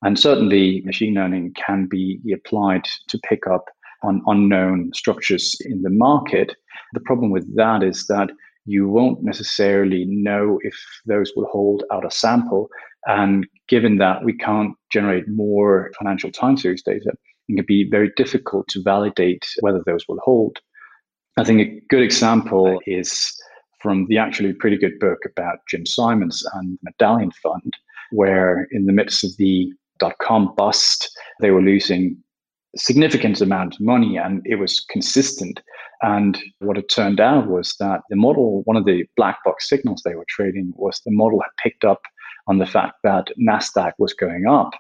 And 0.03 0.21
certainly 0.21 0.83
machine 0.85 1.15
learning 1.15 1.55
can 1.55 1.87
be 1.87 2.21
applied 2.33 2.85
to 3.09 3.19
pick 3.29 3.49
up 3.49 3.65
on 4.03 4.23
unknown 4.27 4.91
structures 4.95 5.57
in 5.65 5.83
the 5.83 5.91
market. 5.91 6.55
The 6.93 7.01
problem 7.01 7.31
with 7.31 7.55
that 7.57 7.83
is 7.83 8.07
that 8.07 8.31
you 8.65 8.89
won't 8.89 9.23
necessarily 9.23 10.05
know 10.07 10.59
if 10.63 10.75
those 11.07 11.33
will 11.35 11.49
hold 11.51 11.83
out 11.93 12.07
a 12.07 12.11
sample. 12.11 12.69
And 13.07 13.47
given 13.69 13.99
that 13.99 14.25
we 14.25 14.37
can't 14.37 14.75
generate 14.93 15.29
more 15.29 15.91
financial 15.99 16.31
time 16.31 16.57
series 16.57 16.83
data, 16.83 17.13
it 17.49 17.57
can 17.57 17.65
be 17.67 17.89
very 17.91 18.13
difficult 18.17 18.69
to 18.69 18.83
validate 18.83 19.45
whether 19.61 19.83
those 19.85 20.05
will 20.09 20.21
hold. 20.23 20.59
I 21.37 21.45
think 21.45 21.61
a 21.61 21.81
good 21.89 22.03
example 22.03 22.79
is 22.87 23.35
from 23.81 24.07
the 24.09 24.19
actually 24.19 24.53
pretty 24.53 24.77
good 24.77 24.99
book 25.01 25.19
about 25.27 25.59
Jim 25.69 25.85
Simons 25.85 26.47
and 26.55 26.79
the 26.83 26.91
Medallion 26.91 27.33
Fund, 27.43 27.73
where 28.13 28.69
in 28.71 28.87
the 28.87 28.93
midst 28.93 29.25
of 29.25 29.31
the 29.39 29.73
dot 29.99 30.15
com 30.23 30.55
bust, 30.57 31.11
they 31.41 31.51
were 31.51 31.63
losing 31.63 32.17
significant 32.77 33.41
amount 33.41 33.75
of 33.75 33.81
money 33.81 34.17
and 34.17 34.43
it 34.45 34.57
was 34.57 34.81
consistent. 34.89 35.61
And 36.03 36.39
what 36.61 36.79
it 36.79 36.89
turned 36.89 37.21
out 37.21 37.49
was 37.49 37.75
that 37.79 38.01
the 38.09 38.17
model, 38.17 38.63
one 38.65 38.77
of 38.77 38.85
the 38.85 39.05
black 39.17 39.39
box 39.45 39.69
signals 39.69 40.03
they 40.05 40.15
were 40.15 40.27
trading 40.29 40.73
was 40.77 41.01
the 41.05 41.13
model 41.13 41.41
had 41.41 41.63
picked 41.63 41.85
up 41.85 42.03
on 42.47 42.59
the 42.59 42.67
fact 42.67 42.97
that 43.05 43.29
NASDAQ 43.39 43.93
was 43.99 44.15
going 44.15 44.47
up. 44.47 44.71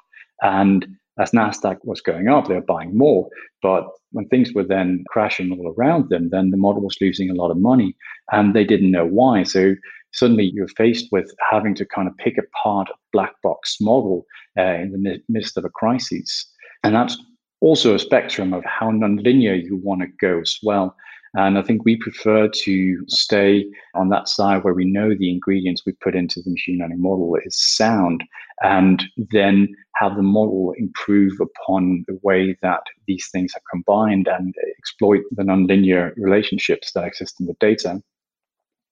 And 0.42 0.86
as 1.18 1.30
Nasdaq 1.32 1.78
was 1.84 2.00
going 2.00 2.28
up, 2.28 2.48
they 2.48 2.54
were 2.54 2.62
buying 2.62 2.96
more. 2.96 3.28
But 3.62 3.86
when 4.12 4.26
things 4.28 4.52
were 4.54 4.64
then 4.64 5.04
crashing 5.08 5.52
all 5.52 5.74
around 5.76 6.08
them, 6.08 6.30
then 6.30 6.50
the 6.50 6.56
model 6.56 6.82
was 6.82 6.96
losing 7.00 7.30
a 7.30 7.34
lot 7.34 7.50
of 7.50 7.58
money, 7.58 7.94
and 8.32 8.54
they 8.54 8.64
didn't 8.64 8.90
know 8.90 9.06
why. 9.06 9.42
So 9.42 9.74
suddenly 10.12 10.50
you're 10.54 10.68
faced 10.68 11.08
with 11.12 11.30
having 11.50 11.74
to 11.76 11.86
kind 11.86 12.08
of 12.08 12.16
pick 12.16 12.36
apart 12.38 12.88
a 12.88 12.94
black 13.12 13.32
box 13.42 13.76
model 13.80 14.26
uh, 14.58 14.62
in 14.62 14.92
the 14.92 15.22
midst 15.28 15.56
of 15.56 15.64
a 15.64 15.70
crisis, 15.70 16.46
and 16.82 16.94
that's 16.94 17.16
also 17.62 17.94
a 17.94 17.98
spectrum 17.98 18.52
of 18.52 18.64
how 18.64 18.90
nonlinear 18.90 19.62
you 19.62 19.76
want 19.82 20.02
to 20.02 20.08
go 20.20 20.40
as 20.40 20.58
well. 20.62 20.94
And 21.34 21.56
I 21.56 21.62
think 21.62 21.84
we 21.84 21.96
prefer 21.96 22.48
to 22.48 23.04
stay 23.08 23.64
on 23.94 24.10
that 24.10 24.28
side 24.28 24.64
where 24.64 24.74
we 24.74 24.84
know 24.84 25.14
the 25.14 25.30
ingredients 25.30 25.82
we 25.86 25.92
put 25.92 26.14
into 26.14 26.42
the 26.42 26.50
machine 26.50 26.78
learning 26.78 27.00
model 27.00 27.38
is 27.42 27.56
sound, 27.56 28.22
and 28.62 29.02
then 29.16 29.74
have 29.94 30.16
the 30.16 30.22
model 30.22 30.74
improve 30.76 31.32
upon 31.40 32.04
the 32.06 32.18
way 32.22 32.56
that 32.60 32.82
these 33.06 33.28
things 33.32 33.52
are 33.54 33.62
combined 33.70 34.28
and 34.28 34.54
exploit 34.78 35.22
the 35.30 35.42
nonlinear 35.42 36.12
relationships 36.16 36.92
that 36.92 37.04
exist 37.04 37.40
in 37.40 37.46
the 37.46 37.56
data. 37.60 38.02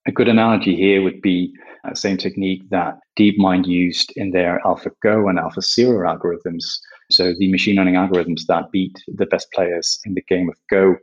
A 0.06 0.12
good 0.12 0.28
analogy 0.28 0.74
here 0.74 1.02
would 1.02 1.20
be 1.20 1.52
the 1.88 1.94
same 1.94 2.16
technique 2.16 2.62
that 2.70 2.98
DeepMind 3.18 3.66
used 3.66 4.12
in 4.16 4.30
their 4.30 4.60
AlphaGo 4.64 5.28
and 5.28 5.38
AlphaZero 5.38 6.06
algorithms. 6.06 6.64
So 7.10 7.34
the 7.38 7.50
machine 7.50 7.76
learning 7.76 7.94
algorithms 7.94 8.46
that 8.48 8.70
beat 8.70 8.96
the 9.08 9.26
best 9.26 9.48
players 9.52 9.98
in 10.04 10.14
the 10.14 10.22
game 10.22 10.48
of 10.48 10.56
Go. 10.70 10.96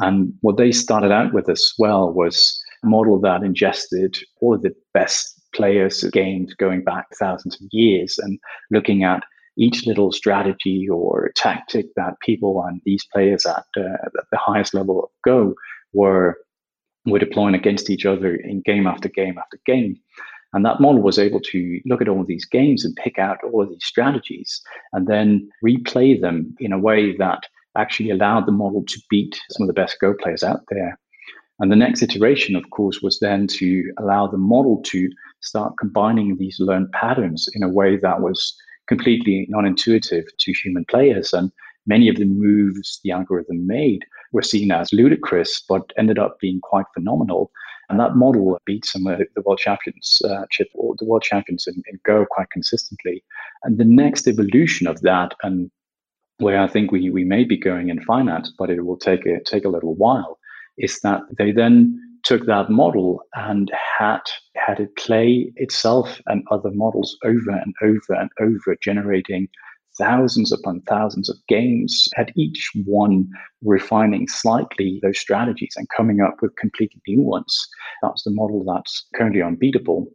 And 0.00 0.34
what 0.42 0.58
they 0.58 0.72
started 0.72 1.12
out 1.12 1.32
with 1.32 1.48
as 1.48 1.72
well 1.78 2.12
was 2.12 2.62
a 2.84 2.86
model 2.86 3.18
that 3.20 3.42
ingested 3.42 4.18
all 4.40 4.54
of 4.54 4.62
the 4.62 4.74
best 4.92 5.40
players 5.54 6.04
games 6.12 6.52
going 6.54 6.84
back 6.84 7.06
thousands 7.18 7.54
of 7.54 7.66
years 7.70 8.18
and 8.18 8.38
looking 8.70 9.04
at 9.04 9.22
each 9.56 9.86
little 9.86 10.12
strategy 10.12 10.86
or 10.90 11.30
tactic 11.34 11.86
that 11.96 12.20
people 12.20 12.62
and 12.68 12.82
these 12.84 13.06
players 13.10 13.46
at, 13.46 13.64
uh, 13.78 13.96
at 14.04 14.12
the 14.30 14.38
highest 14.38 14.74
level 14.74 15.02
of 15.02 15.08
Go 15.24 15.54
were 15.94 16.36
were 17.06 17.18
deploying 17.18 17.54
against 17.54 17.90
each 17.90 18.04
other 18.04 18.34
in 18.34 18.62
game 18.62 18.86
after 18.86 19.08
game 19.08 19.38
after 19.38 19.58
game. 19.64 19.98
And 20.52 20.64
that 20.64 20.80
model 20.80 21.02
was 21.02 21.18
able 21.18 21.40
to 21.40 21.80
look 21.84 22.00
at 22.00 22.08
all 22.08 22.20
of 22.20 22.26
these 22.26 22.44
games 22.46 22.84
and 22.84 22.96
pick 22.96 23.18
out 23.18 23.38
all 23.44 23.62
of 23.62 23.68
these 23.68 23.84
strategies 23.84 24.60
and 24.92 25.06
then 25.06 25.48
replay 25.64 26.20
them 26.20 26.54
in 26.60 26.72
a 26.72 26.78
way 26.78 27.16
that 27.16 27.42
actually 27.76 28.10
allowed 28.10 28.46
the 28.46 28.52
model 28.52 28.82
to 28.86 29.00
beat 29.10 29.38
some 29.50 29.64
of 29.64 29.66
the 29.68 29.80
best 29.80 29.98
Go 30.00 30.14
players 30.14 30.42
out 30.42 30.62
there. 30.70 30.98
And 31.58 31.72
the 31.72 31.76
next 31.76 32.02
iteration, 32.02 32.54
of 32.54 32.68
course, 32.70 33.00
was 33.02 33.18
then 33.20 33.46
to 33.58 33.92
allow 33.98 34.26
the 34.26 34.38
model 34.38 34.82
to 34.86 35.10
start 35.40 35.78
combining 35.78 36.36
these 36.36 36.60
learned 36.60 36.92
patterns 36.92 37.48
in 37.54 37.62
a 37.62 37.68
way 37.68 37.96
that 37.96 38.20
was 38.20 38.54
completely 38.88 39.46
non 39.48 39.66
intuitive 39.66 40.24
to 40.38 40.52
human 40.52 40.84
players. 40.86 41.32
And 41.32 41.50
many 41.86 42.08
of 42.08 42.16
the 42.16 42.24
moves 42.24 43.00
the 43.02 43.10
algorithm 43.10 43.66
made 43.66 44.04
were 44.32 44.42
seen 44.42 44.70
as 44.70 44.92
ludicrous, 44.92 45.62
but 45.68 45.92
ended 45.98 46.18
up 46.18 46.38
being 46.40 46.60
quite 46.60 46.86
phenomenal. 46.94 47.50
And 47.88 48.00
that 48.00 48.16
model 48.16 48.58
beat 48.66 48.84
some 48.84 49.06
of 49.06 49.18
the 49.18 49.42
world 49.42 49.58
champions, 49.58 50.20
uh, 50.28 50.44
chip 50.50 50.68
or 50.74 50.94
the 50.98 51.04
world 51.04 51.22
champions 51.22 51.66
in, 51.66 51.82
in 51.86 52.00
Go 52.04 52.26
quite 52.28 52.50
consistently. 52.50 53.22
And 53.62 53.78
the 53.78 53.84
next 53.84 54.26
evolution 54.26 54.86
of 54.86 55.00
that, 55.02 55.34
and 55.42 55.70
where 56.38 56.60
I 56.60 56.66
think 56.66 56.90
we, 56.90 57.10
we 57.10 57.24
may 57.24 57.44
be 57.44 57.56
going 57.56 57.88
in 57.88 58.02
finance, 58.02 58.52
but 58.58 58.70
it 58.70 58.84
will 58.84 58.98
take 58.98 59.24
a, 59.24 59.42
take 59.44 59.64
a 59.64 59.70
little 59.70 59.94
while, 59.94 60.38
is 60.78 61.00
that 61.00 61.20
they 61.38 61.52
then 61.52 62.00
took 62.24 62.46
that 62.46 62.68
model 62.68 63.22
and 63.34 63.70
had 63.98 64.20
had 64.56 64.80
it 64.80 64.96
play 64.96 65.52
itself 65.54 66.20
and 66.26 66.42
other 66.50 66.72
models 66.72 67.16
over 67.24 67.50
and 67.50 67.74
over 67.82 68.20
and 68.20 68.30
over, 68.40 68.76
generating 68.82 69.48
thousands 69.98 70.52
upon 70.52 70.80
thousands 70.82 71.28
of 71.28 71.36
games, 71.48 72.08
at 72.16 72.30
each 72.36 72.70
one 72.84 73.28
refining 73.62 74.28
slightly 74.28 75.00
those 75.02 75.18
strategies 75.18 75.74
and 75.76 75.88
coming 75.96 76.20
up 76.20 76.36
with 76.42 76.56
completely 76.56 77.00
new 77.06 77.22
ones. 77.22 77.68
That's 78.02 78.24
the 78.24 78.30
model 78.30 78.64
that's 78.64 79.06
currently 79.14 79.42
unbeatable. 79.42 80.06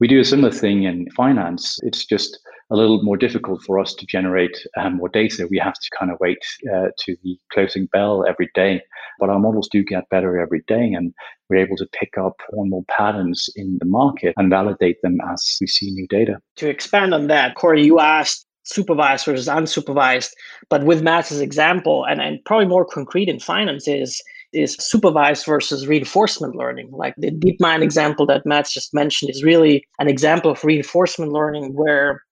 We 0.00 0.08
do 0.08 0.20
a 0.20 0.24
similar 0.24 0.50
thing 0.50 0.84
in 0.84 1.10
finance. 1.10 1.78
It's 1.82 2.06
just 2.06 2.38
a 2.70 2.76
little 2.76 3.02
more 3.02 3.16
difficult 3.16 3.62
for 3.62 3.78
us 3.78 3.94
to 3.94 4.06
generate 4.06 4.56
um, 4.78 4.96
more 4.96 5.08
data. 5.08 5.46
We 5.50 5.58
have 5.58 5.74
to 5.74 5.90
kind 5.98 6.10
of 6.10 6.18
wait 6.20 6.38
uh, 6.72 6.88
to 7.00 7.16
the 7.22 7.36
closing 7.52 7.86
bell 7.86 8.24
every 8.26 8.48
day. 8.54 8.80
But 9.18 9.28
our 9.28 9.38
models 9.38 9.68
do 9.70 9.82
get 9.82 10.08
better 10.08 10.38
every 10.38 10.62
day, 10.66 10.92
and 10.92 11.12
we're 11.50 11.56
able 11.58 11.76
to 11.76 11.86
pick 11.92 12.16
up 12.16 12.40
more 12.52 12.64
and 12.64 12.70
more 12.70 12.84
patterns 12.88 13.50
in 13.56 13.76
the 13.80 13.86
market 13.86 14.34
and 14.38 14.48
validate 14.48 15.02
them 15.02 15.18
as 15.30 15.58
we 15.60 15.66
see 15.66 15.90
new 15.90 16.06
data. 16.08 16.38
To 16.56 16.68
expand 16.68 17.12
on 17.12 17.26
that, 17.26 17.56
Corey, 17.56 17.84
you 17.84 17.98
asked 17.98 18.46
supervised 18.72 19.26
versus 19.26 19.48
unsupervised. 19.48 20.30
But 20.68 20.84
with 20.84 21.02
Matt's 21.02 21.38
example, 21.38 22.04
and, 22.04 22.20
and 22.20 22.38
probably 22.44 22.66
more 22.66 22.84
concrete 22.84 23.28
in 23.28 23.40
finance 23.40 23.86
is 23.88 24.22
is 24.52 24.74
supervised 24.80 25.46
versus 25.46 25.86
reinforcement 25.86 26.56
learning. 26.56 26.90
Like 26.90 27.14
the 27.16 27.30
DeepMind 27.30 27.82
example 27.82 28.26
that 28.26 28.44
Matt's 28.44 28.74
just 28.74 28.92
mentioned 28.92 29.30
is 29.30 29.44
really 29.44 29.84
an 30.00 30.08
example 30.08 30.50
of 30.50 30.64
reinforcement 30.64 31.30
learning 31.30 31.74
where 31.74 32.22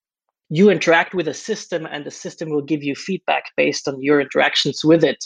you 0.50 0.70
interact 0.70 1.14
with 1.14 1.28
a 1.28 1.34
system 1.34 1.86
and 1.86 2.04
the 2.04 2.10
system 2.10 2.50
will 2.50 2.62
give 2.62 2.82
you 2.82 2.94
feedback 2.94 3.44
based 3.56 3.86
on 3.86 4.02
your 4.02 4.20
interactions 4.20 4.84
with 4.84 5.04
it. 5.04 5.24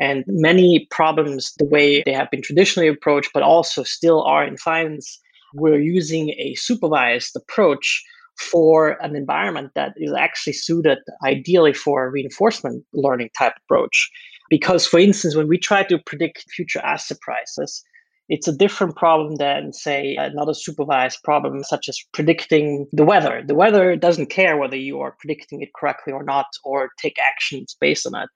And 0.00 0.24
many 0.26 0.86
problems, 0.90 1.52
the 1.58 1.66
way 1.66 2.02
they 2.06 2.12
have 2.12 2.30
been 2.30 2.40
traditionally 2.40 2.88
approached, 2.88 3.32
but 3.34 3.42
also 3.42 3.82
still 3.82 4.22
are 4.22 4.44
in 4.44 4.56
finance, 4.56 5.20
we're 5.52 5.80
using 5.80 6.30
a 6.30 6.54
supervised 6.54 7.36
approach 7.36 8.02
for 8.40 8.96
an 9.02 9.14
environment 9.14 9.72
that 9.74 9.92
is 9.96 10.12
actually 10.12 10.54
suited 10.54 10.98
ideally 11.24 11.72
for 11.72 12.04
a 12.04 12.10
reinforcement 12.10 12.84
learning 12.92 13.30
type 13.38 13.52
approach. 13.64 14.10
Because, 14.48 14.86
for 14.86 14.98
instance, 14.98 15.36
when 15.36 15.48
we 15.48 15.58
try 15.58 15.82
to 15.84 15.98
predict 15.98 16.50
future 16.50 16.80
asset 16.80 17.20
prices, 17.20 17.84
it's 18.28 18.48
a 18.48 18.56
different 18.56 18.96
problem 18.96 19.36
than, 19.36 19.72
say, 19.72 20.16
another 20.16 20.54
supervised 20.54 21.18
problem, 21.24 21.62
such 21.64 21.88
as 21.88 21.98
predicting 22.12 22.86
the 22.92 23.04
weather. 23.04 23.42
The 23.44 23.56
weather 23.56 23.96
doesn't 23.96 24.30
care 24.30 24.56
whether 24.56 24.76
you 24.76 25.00
are 25.00 25.16
predicting 25.18 25.62
it 25.62 25.70
correctly 25.74 26.12
or 26.12 26.22
not, 26.22 26.46
or 26.64 26.90
take 27.00 27.18
actions 27.18 27.76
based 27.80 28.06
on 28.06 28.14
it. 28.14 28.28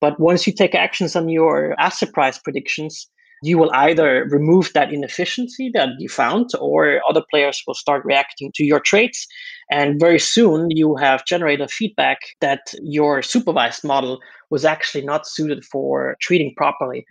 But 0.00 0.18
once 0.18 0.46
you 0.46 0.52
take 0.52 0.74
actions 0.74 1.16
on 1.16 1.28
your 1.28 1.74
asset 1.78 2.12
price 2.12 2.38
predictions, 2.38 3.08
you 3.42 3.58
will 3.58 3.70
either 3.72 4.26
remove 4.30 4.72
that 4.74 4.92
inefficiency 4.92 5.70
that 5.74 5.88
you 5.98 6.08
found, 6.08 6.50
or 6.60 7.00
other 7.08 7.22
players 7.30 7.62
will 7.66 7.74
start 7.74 8.04
reacting 8.04 8.50
to 8.54 8.64
your 8.64 8.80
traits. 8.80 9.26
And 9.70 9.98
very 9.98 10.18
soon 10.18 10.70
you 10.70 10.96
have 10.96 11.24
generated 11.24 11.70
feedback 11.70 12.18
that 12.40 12.74
your 12.82 13.22
supervised 13.22 13.84
model 13.84 14.20
was 14.50 14.64
actually 14.64 15.04
not 15.04 15.26
suited 15.26 15.64
for 15.64 16.16
treating 16.20 16.54
properly. 16.56 17.06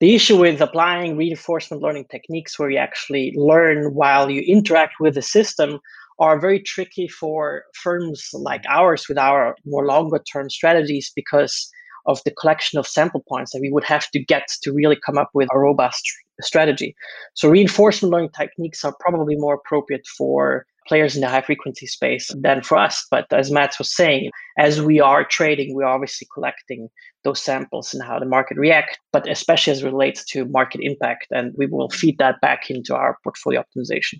The 0.00 0.14
issue 0.16 0.38
with 0.38 0.60
applying 0.60 1.16
reinforcement 1.16 1.82
learning 1.82 2.06
techniques 2.10 2.58
where 2.58 2.70
you 2.70 2.78
actually 2.78 3.32
learn 3.36 3.94
while 3.94 4.28
you 4.30 4.40
interact 4.42 4.94
with 4.98 5.14
the 5.14 5.22
system 5.22 5.78
are 6.18 6.40
very 6.40 6.60
tricky 6.60 7.06
for 7.06 7.64
firms 7.74 8.30
like 8.32 8.64
ours 8.68 9.08
with 9.08 9.18
our 9.18 9.54
more 9.64 9.86
longer 9.86 10.18
term 10.32 10.50
strategies 10.50 11.12
because 11.14 11.70
of 12.06 12.20
the 12.24 12.30
collection 12.30 12.78
of 12.78 12.86
sample 12.86 13.24
points 13.28 13.52
that 13.52 13.60
we 13.60 13.70
would 13.70 13.84
have 13.84 14.10
to 14.10 14.22
get 14.22 14.48
to 14.62 14.72
really 14.72 14.98
come 15.04 15.18
up 15.18 15.30
with 15.34 15.48
a 15.52 15.58
robust 15.58 16.04
strategy. 16.40 16.94
So 17.34 17.48
reinforcement 17.48 18.12
learning 18.12 18.30
techniques 18.36 18.84
are 18.84 18.94
probably 19.00 19.36
more 19.36 19.54
appropriate 19.54 20.06
for 20.06 20.66
players 20.88 21.14
in 21.14 21.20
the 21.20 21.28
high 21.28 21.42
frequency 21.42 21.86
space 21.86 22.30
than 22.36 22.62
for 22.62 22.76
us. 22.76 23.06
But 23.10 23.26
as 23.32 23.50
Mads 23.50 23.78
was 23.78 23.94
saying, 23.94 24.30
as 24.58 24.82
we 24.82 25.00
are 25.00 25.24
trading, 25.24 25.74
we're 25.74 25.84
obviously 25.84 26.26
collecting 26.34 26.88
those 27.24 27.40
samples 27.40 27.94
and 27.94 28.02
how 28.02 28.18
the 28.18 28.26
market 28.26 28.56
react, 28.56 28.98
but 29.12 29.28
especially 29.28 29.72
as 29.72 29.84
relates 29.84 30.24
to 30.26 30.44
market 30.46 30.80
impact. 30.82 31.28
And 31.30 31.54
we 31.56 31.66
will 31.66 31.88
feed 31.90 32.18
that 32.18 32.40
back 32.40 32.68
into 32.68 32.94
our 32.96 33.16
portfolio 33.22 33.62
optimization. 33.62 34.18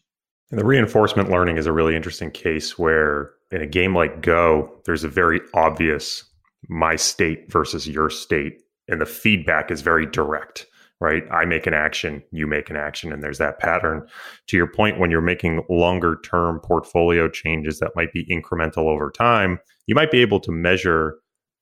And 0.50 0.60
the 0.60 0.64
reinforcement 0.64 1.30
learning 1.30 1.56
is 1.56 1.66
a 1.66 1.72
really 1.72 1.96
interesting 1.96 2.30
case 2.30 2.78
where 2.78 3.32
in 3.50 3.62
a 3.62 3.66
game 3.66 3.96
like 3.96 4.20
Go, 4.20 4.70
there's 4.84 5.02
a 5.02 5.08
very 5.08 5.40
obvious 5.54 6.24
my 6.68 6.96
state 6.96 7.50
versus 7.50 7.88
your 7.88 8.10
state. 8.10 8.62
And 8.88 9.00
the 9.00 9.06
feedback 9.06 9.70
is 9.70 9.80
very 9.80 10.06
direct, 10.06 10.66
right? 11.00 11.22
I 11.30 11.44
make 11.44 11.66
an 11.66 11.74
action, 11.74 12.22
you 12.30 12.46
make 12.46 12.70
an 12.70 12.76
action, 12.76 13.12
and 13.12 13.22
there's 13.22 13.38
that 13.38 13.58
pattern. 13.58 14.06
To 14.48 14.56
your 14.56 14.66
point, 14.66 14.98
when 14.98 15.10
you're 15.10 15.20
making 15.20 15.62
longer 15.68 16.18
term 16.24 16.60
portfolio 16.60 17.28
changes 17.28 17.78
that 17.78 17.96
might 17.96 18.12
be 18.12 18.26
incremental 18.26 18.88
over 18.88 19.10
time, 19.10 19.58
you 19.86 19.94
might 19.94 20.10
be 20.10 20.20
able 20.20 20.40
to 20.40 20.52
measure 20.52 21.16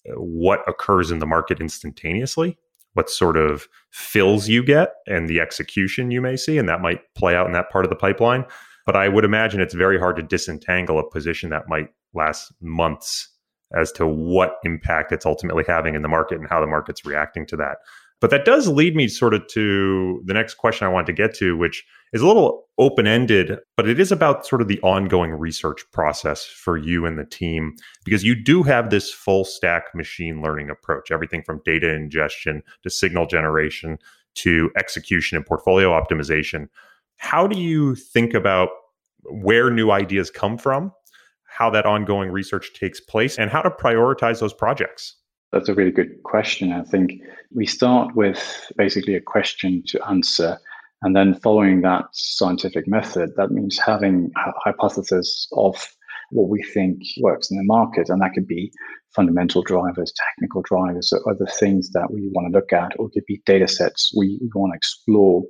uh, 0.09 0.15
what 0.15 0.61
occurs 0.69 1.11
in 1.11 1.19
the 1.19 1.27
market 1.27 1.61
instantaneously, 1.61 2.59
what 2.95 3.11
sort 3.11 3.37
of 3.37 3.69
fills 3.91 4.49
you 4.49 4.63
get, 4.63 4.95
and 5.07 5.29
the 5.29 5.41
execution 5.41 6.11
you 6.11 6.21
may 6.21 6.37
see. 6.37 6.59
And 6.59 6.69
that 6.69 6.81
might 6.81 7.03
play 7.15 7.35
out 7.35 7.47
in 7.47 7.53
that 7.53 7.71
part 7.71 7.85
of 7.85 7.91
the 7.91 7.97
pipeline. 7.97 8.45
But 8.87 8.97
I 8.97 9.09
would 9.09 9.25
imagine 9.25 9.61
it's 9.61 9.75
very 9.75 9.99
hard 9.99 10.17
to 10.17 10.23
disentangle 10.23 10.99
a 10.99 11.09
position 11.09 11.51
that 11.51 11.69
might 11.69 11.89
last 12.15 12.53
months 12.61 13.29
as 13.77 13.93
to 13.93 14.07
what 14.07 14.57
impact 14.65 15.13
it's 15.13 15.27
ultimately 15.27 15.65
having 15.67 15.95
in 15.95 16.03
the 16.03 16.09
market 16.09 16.39
and 16.39 16.49
how 16.49 16.61
the 16.61 16.67
market's 16.67 17.05
reacting 17.05 17.47
to 17.47 17.57
that. 17.57 17.79
But 18.21 18.31
that 18.31 18.45
does 18.45 18.69
lead 18.69 18.95
me 18.95 19.09
sort 19.09 19.33
of 19.33 19.47
to 19.49 20.23
the 20.27 20.35
next 20.35 20.55
question 20.55 20.87
I 20.87 20.91
want 20.91 21.07
to 21.07 21.13
get 21.13 21.35
to, 21.37 21.57
which 21.57 21.85
is 22.13 22.21
a 22.21 22.27
little 22.27 22.67
open 22.77 23.07
ended, 23.07 23.59
but 23.77 23.89
it 23.89 23.99
is 23.99 24.13
about 24.13 24.47
sort 24.47 24.61
of 24.61 24.69
the 24.69 24.81
ongoing 24.83 25.31
research 25.31 25.83
process 25.93 26.45
for 26.45 26.77
you 26.77 27.07
and 27.07 27.19
the 27.19 27.25
team, 27.25 27.75
because 28.05 28.23
you 28.23 28.35
do 28.35 28.63
have 28.63 28.91
this 28.91 29.11
full 29.11 29.45
stack 29.45 29.95
machine 29.95 30.43
learning 30.43 30.69
approach, 30.69 31.11
everything 31.11 31.43
from 31.43 31.63
data 31.65 31.95
ingestion 31.95 32.63
to 32.83 32.91
signal 32.91 33.27
generation 33.27 33.97
to 34.35 34.71
execution 34.77 35.37
and 35.37 35.47
portfolio 35.47 35.91
optimization. 35.91 36.69
How 37.17 37.47
do 37.47 37.59
you 37.59 37.95
think 37.95 38.35
about 38.35 38.69
where 39.25 39.71
new 39.71 39.91
ideas 39.91 40.31
come 40.31 40.59
from 40.59 40.93
how 41.51 41.71
that 41.71 41.87
ongoing 41.87 42.31
research 42.31 42.73
takes 42.79 43.01
place 43.01 43.39
and 43.39 43.51
how 43.51 43.63
to 43.63 43.71
prioritize 43.71 44.41
those 44.41 44.55
projects? 44.55 45.17
That's 45.53 45.69
a 45.69 45.75
really 45.75 45.91
good 45.91 46.23
question. 46.23 46.73
I 46.73 46.83
think 46.83 47.13
we 47.53 47.67
start 47.67 48.15
with 48.15 48.71
basically 48.77 49.15
a 49.17 49.21
question 49.21 49.83
to 49.89 50.09
answer. 50.09 50.59
And 51.03 51.17
then 51.17 51.35
following 51.35 51.81
that 51.81 52.05
scientific 52.13 52.87
method, 52.87 53.31
that 53.37 53.51
means 53.51 53.79
having 53.79 54.31
a 54.37 54.53
hypothesis 54.65 55.49
of 55.53 55.75
what 56.31 56.49
we 56.49 56.63
think 56.63 57.03
works 57.21 57.51
in 57.51 57.57
the 57.57 57.65
market. 57.65 58.09
And 58.09 58.21
that 58.23 58.33
could 58.35 58.47
be 58.47 58.71
fundamental 59.17 59.63
drivers, 59.63 60.13
technical 60.29 60.63
drivers, 60.63 61.13
or 61.13 61.33
other 61.33 61.51
things 61.59 61.91
that 61.91 62.13
we 62.13 62.31
want 62.33 62.53
to 62.53 62.57
look 62.57 62.73
at, 62.73 62.93
or 62.99 63.11
could 63.11 63.25
be 63.27 63.43
data 63.45 63.67
sets 63.67 64.13
we 64.17 64.39
want 64.55 64.73
to 64.73 64.77
explore. 64.77 65.43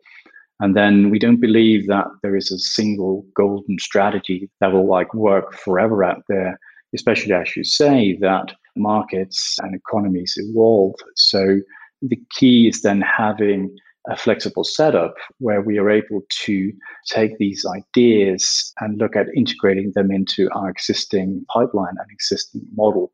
And 0.61 0.77
then 0.77 1.11
we 1.11 1.19
don't 1.19 1.41
believe 1.41 1.87
that 1.87 2.07
there 2.23 2.37
is 2.37 2.51
a 2.51 2.59
single 2.59 3.25
golden 3.35 3.79
strategy 3.79 4.51
that 4.61 4.73
will 4.73 4.87
like 4.87 5.13
work 5.15 5.55
forever 5.55 6.05
out 6.05 6.23
there, 6.29 6.59
especially 6.95 7.33
as 7.33 7.57
you 7.57 7.65
say 7.65 8.19
that 8.21 8.53
markets 8.77 9.57
and 9.63 9.75
economies 9.75 10.35
evolve. 10.37 10.95
So 11.17 11.61
the 12.03 12.21
key 12.39 12.69
is 12.69 12.83
then 12.83 13.01
having 13.01 13.75
a 14.09 14.17
flexible 14.17 14.65
setup 14.65 15.15
where 15.39 15.61
we 15.61 15.79
are 15.79 15.91
able 15.91 16.23
to 16.45 16.73
take 17.07 17.37
these 17.39 17.67
ideas 17.67 18.73
and 18.81 18.99
look 18.99 19.17
at 19.17 19.27
integrating 19.37 19.93
them 19.95 20.11
into 20.11 20.51
our 20.53 20.71
existing 20.71 21.45
pipeline 21.53 21.95
and 21.99 22.11
existing 22.11 22.63
model. 22.75 23.13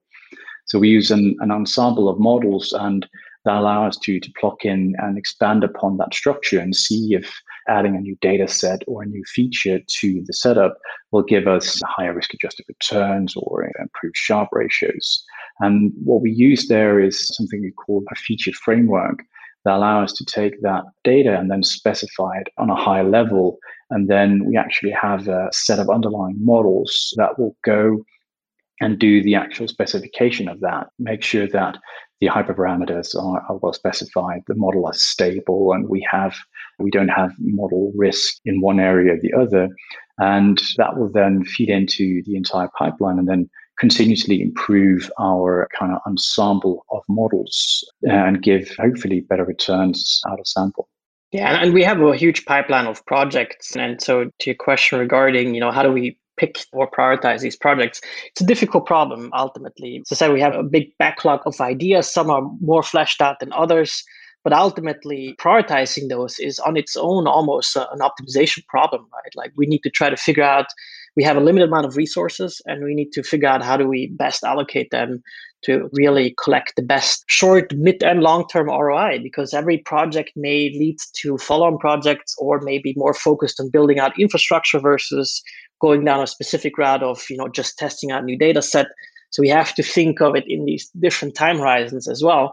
So 0.66 0.78
we 0.78 0.88
use 0.88 1.10
an, 1.10 1.36
an 1.40 1.50
ensemble 1.50 2.08
of 2.08 2.18
models 2.18 2.72
and 2.72 3.06
that 3.46 3.56
allow 3.56 3.86
us 3.86 3.96
to, 3.96 4.18
to 4.20 4.32
plug 4.38 4.58
in 4.64 4.94
and 4.98 5.16
expand 5.16 5.64
upon 5.64 5.96
that 5.96 6.12
structure 6.12 6.58
and 6.58 6.74
see 6.74 7.14
if 7.14 7.32
adding 7.68 7.96
a 7.96 8.00
new 8.00 8.16
data 8.20 8.48
set 8.48 8.82
or 8.88 9.02
a 9.02 9.06
new 9.06 9.22
feature 9.24 9.80
to 9.86 10.22
the 10.26 10.32
setup 10.32 10.76
will 11.12 11.22
give 11.22 11.46
us 11.46 11.80
higher 11.86 12.12
risk 12.12 12.34
adjusted 12.34 12.66
returns 12.68 13.34
or 13.36 13.70
improved 13.80 14.16
Sharpe 14.16 14.48
ratios. 14.52 15.24
And 15.60 15.92
what 16.04 16.22
we 16.22 16.32
use 16.32 16.66
there 16.66 17.00
is 17.00 17.28
something 17.34 17.62
we 17.62 17.70
call 17.70 18.04
a 18.10 18.16
feature 18.16 18.52
framework 18.52 19.22
that 19.64 19.76
allow 19.76 20.02
us 20.02 20.12
to 20.14 20.24
take 20.24 20.60
that 20.62 20.82
data 21.04 21.38
and 21.38 21.50
then 21.50 21.62
specify 21.62 22.38
it 22.38 22.48
on 22.58 22.68
a 22.68 22.76
high 22.76 23.02
level. 23.02 23.58
And 23.90 24.08
then 24.08 24.44
we 24.44 24.56
actually 24.56 24.92
have 24.92 25.28
a 25.28 25.48
set 25.52 25.78
of 25.78 25.88
underlying 25.88 26.36
models 26.40 27.14
that 27.16 27.38
will 27.38 27.56
go 27.64 28.04
and 28.80 28.98
do 28.98 29.22
the 29.22 29.34
actual 29.34 29.68
specification 29.68 30.48
of 30.48 30.60
that, 30.60 30.88
make 30.98 31.22
sure 31.22 31.46
that 31.48 31.78
the 32.20 32.28
hyperparameters 32.28 33.14
are, 33.14 33.42
are 33.48 33.56
well 33.58 33.72
specified, 33.72 34.42
the 34.46 34.54
model 34.54 34.88
is 34.90 35.02
stable, 35.02 35.72
and 35.72 35.88
we 35.88 36.06
have 36.10 36.34
we 36.78 36.90
don't 36.90 37.08
have 37.08 37.32
model 37.38 37.92
risk 37.94 38.34
in 38.44 38.60
one 38.60 38.80
area 38.80 39.14
or 39.14 39.20
the 39.20 39.32
other. 39.34 39.68
And 40.18 40.60
that 40.78 40.96
will 40.96 41.10
then 41.10 41.44
feed 41.44 41.68
into 41.68 42.22
the 42.24 42.36
entire 42.36 42.70
pipeline 42.78 43.18
and 43.18 43.28
then 43.28 43.50
continuously 43.78 44.40
improve 44.40 45.10
our 45.20 45.68
kind 45.78 45.92
of 45.92 46.00
ensemble 46.06 46.84
of 46.90 47.02
models 47.08 47.84
uh, 48.08 48.12
and 48.12 48.42
give 48.42 48.74
hopefully 48.78 49.20
better 49.20 49.44
returns 49.44 50.20
out 50.28 50.40
of 50.40 50.46
sample. 50.46 50.88
Yeah, 51.32 51.60
and 51.60 51.74
we 51.74 51.82
have 51.82 52.00
a 52.00 52.16
huge 52.16 52.46
pipeline 52.46 52.86
of 52.86 53.04
projects. 53.04 53.76
And 53.76 54.00
so 54.00 54.24
to 54.24 54.50
your 54.50 54.54
question 54.54 54.98
regarding, 54.98 55.54
you 55.54 55.60
know, 55.60 55.70
how 55.70 55.82
do 55.82 55.92
we 55.92 56.18
pick 56.36 56.64
or 56.72 56.90
prioritize 56.90 57.40
these 57.40 57.56
projects. 57.56 58.00
It's 58.26 58.40
a 58.40 58.46
difficult 58.46 58.86
problem 58.86 59.30
ultimately. 59.34 60.02
As 60.04 60.12
I 60.12 60.16
said, 60.16 60.32
we 60.32 60.40
have 60.40 60.54
a 60.54 60.62
big 60.62 60.96
backlog 60.98 61.40
of 61.46 61.60
ideas. 61.60 62.12
Some 62.12 62.30
are 62.30 62.42
more 62.60 62.82
fleshed 62.82 63.20
out 63.20 63.40
than 63.40 63.52
others. 63.52 64.02
But 64.44 64.52
ultimately, 64.52 65.34
prioritizing 65.40 66.08
those 66.08 66.38
is 66.38 66.60
on 66.60 66.76
its 66.76 66.96
own 66.96 67.26
almost 67.26 67.74
an 67.74 67.98
optimization 67.98 68.64
problem, 68.68 69.02
right? 69.12 69.32
Like 69.34 69.52
we 69.56 69.66
need 69.66 69.80
to 69.80 69.90
try 69.90 70.08
to 70.08 70.16
figure 70.16 70.44
out 70.44 70.66
we 71.16 71.24
have 71.24 71.36
a 71.36 71.40
limited 71.40 71.68
amount 71.68 71.86
of 71.86 71.96
resources 71.96 72.60
and 72.66 72.84
we 72.84 72.94
need 72.94 73.10
to 73.12 73.22
figure 73.22 73.48
out 73.48 73.64
how 73.64 73.76
do 73.76 73.88
we 73.88 74.08
best 74.08 74.44
allocate 74.44 74.90
them 74.90 75.22
to 75.64 75.88
really 75.92 76.34
collect 76.42 76.74
the 76.76 76.82
best 76.82 77.24
short, 77.26 77.72
mid, 77.74 78.02
and 78.02 78.20
long 78.20 78.46
term 78.48 78.68
ROI 78.68 79.20
because 79.22 79.54
every 79.54 79.78
project 79.78 80.30
may 80.36 80.70
lead 80.78 80.98
to 81.14 81.38
follow 81.38 81.66
on 81.66 81.78
projects 81.78 82.34
or 82.38 82.60
maybe 82.60 82.92
more 82.96 83.14
focused 83.14 83.58
on 83.58 83.70
building 83.70 83.98
out 83.98 84.18
infrastructure 84.20 84.78
versus 84.78 85.42
going 85.80 86.04
down 86.04 86.22
a 86.22 86.26
specific 86.26 86.76
route 86.78 87.02
of 87.02 87.24
you 87.30 87.36
know 87.36 87.48
just 87.48 87.78
testing 87.78 88.10
out 88.10 88.24
new 88.24 88.38
data 88.38 88.60
set. 88.60 88.86
So 89.30 89.40
we 89.40 89.48
have 89.48 89.74
to 89.74 89.82
think 89.82 90.20
of 90.20 90.36
it 90.36 90.44
in 90.46 90.66
these 90.66 90.88
different 91.00 91.34
time 91.34 91.58
horizons 91.58 92.06
as 92.06 92.22
well 92.22 92.52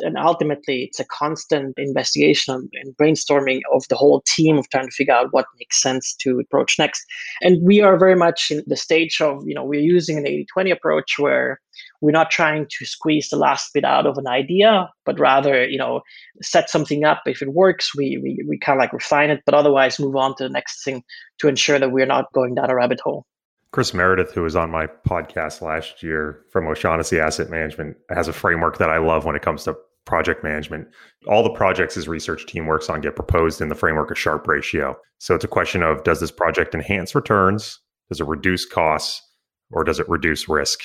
and 0.00 0.16
ultimately 0.16 0.84
it's 0.84 1.00
a 1.00 1.04
constant 1.04 1.74
investigation 1.76 2.68
and 2.72 2.96
brainstorming 2.96 3.60
of 3.72 3.84
the 3.88 3.96
whole 3.96 4.22
team 4.26 4.58
of 4.58 4.68
trying 4.70 4.86
to 4.86 4.94
figure 4.94 5.14
out 5.14 5.28
what 5.32 5.46
makes 5.58 5.80
sense 5.80 6.14
to 6.20 6.38
approach 6.40 6.78
next. 6.78 7.04
And 7.40 7.58
we 7.62 7.80
are 7.80 7.98
very 7.98 8.16
much 8.16 8.50
in 8.50 8.62
the 8.66 8.76
stage 8.76 9.20
of 9.20 9.42
you 9.46 9.54
know 9.54 9.64
we're 9.64 9.80
using 9.80 10.18
an 10.18 10.24
80-20 10.24 10.72
approach 10.72 11.18
where 11.18 11.60
we're 12.00 12.10
not 12.10 12.30
trying 12.30 12.66
to 12.78 12.84
squeeze 12.84 13.28
the 13.28 13.36
last 13.36 13.70
bit 13.72 13.84
out 13.84 14.06
of 14.06 14.18
an 14.18 14.26
idea 14.26 14.88
but 15.04 15.18
rather 15.18 15.66
you 15.66 15.78
know 15.78 16.00
set 16.42 16.70
something 16.70 17.04
up. 17.04 17.22
If 17.26 17.42
it 17.42 17.52
works 17.52 17.94
we 17.96 18.18
we, 18.22 18.44
we 18.48 18.58
kind 18.58 18.78
of 18.78 18.80
like 18.80 18.92
refine 18.92 19.30
it 19.30 19.42
but 19.46 19.54
otherwise 19.54 20.00
move 20.00 20.16
on 20.16 20.34
to 20.36 20.44
the 20.44 20.50
next 20.50 20.84
thing 20.84 21.02
to 21.40 21.48
ensure 21.48 21.78
that 21.78 21.92
we're 21.92 22.06
not 22.06 22.32
going 22.32 22.54
down 22.54 22.70
a 22.70 22.74
rabbit 22.74 23.00
hole 23.00 23.26
Chris 23.72 23.94
Meredith, 23.94 24.32
who 24.32 24.42
was 24.42 24.54
on 24.54 24.70
my 24.70 24.86
podcast 24.86 25.62
last 25.62 26.02
year 26.02 26.44
from 26.50 26.66
O'Shaughnessy 26.66 27.18
Asset 27.18 27.48
Management, 27.48 27.96
has 28.10 28.28
a 28.28 28.32
framework 28.32 28.76
that 28.76 28.90
I 28.90 28.98
love 28.98 29.24
when 29.24 29.34
it 29.34 29.40
comes 29.40 29.64
to 29.64 29.74
project 30.04 30.44
management. 30.44 30.88
All 31.26 31.42
the 31.42 31.50
projects 31.50 31.94
his 31.94 32.06
research 32.06 32.44
team 32.44 32.66
works 32.66 32.90
on 32.90 33.00
get 33.00 33.16
proposed 33.16 33.62
in 33.62 33.70
the 33.70 33.74
framework 33.74 34.10
of 34.10 34.18
Sharpe 34.18 34.46
ratio. 34.46 34.94
So 35.18 35.34
it's 35.34 35.44
a 35.44 35.48
question 35.48 35.82
of 35.82 36.04
does 36.04 36.20
this 36.20 36.30
project 36.30 36.74
enhance 36.74 37.14
returns? 37.14 37.80
Does 38.10 38.20
it 38.20 38.26
reduce 38.26 38.66
costs? 38.66 39.22
Or 39.70 39.84
does 39.84 39.98
it 39.98 40.08
reduce 40.08 40.50
risk? 40.50 40.82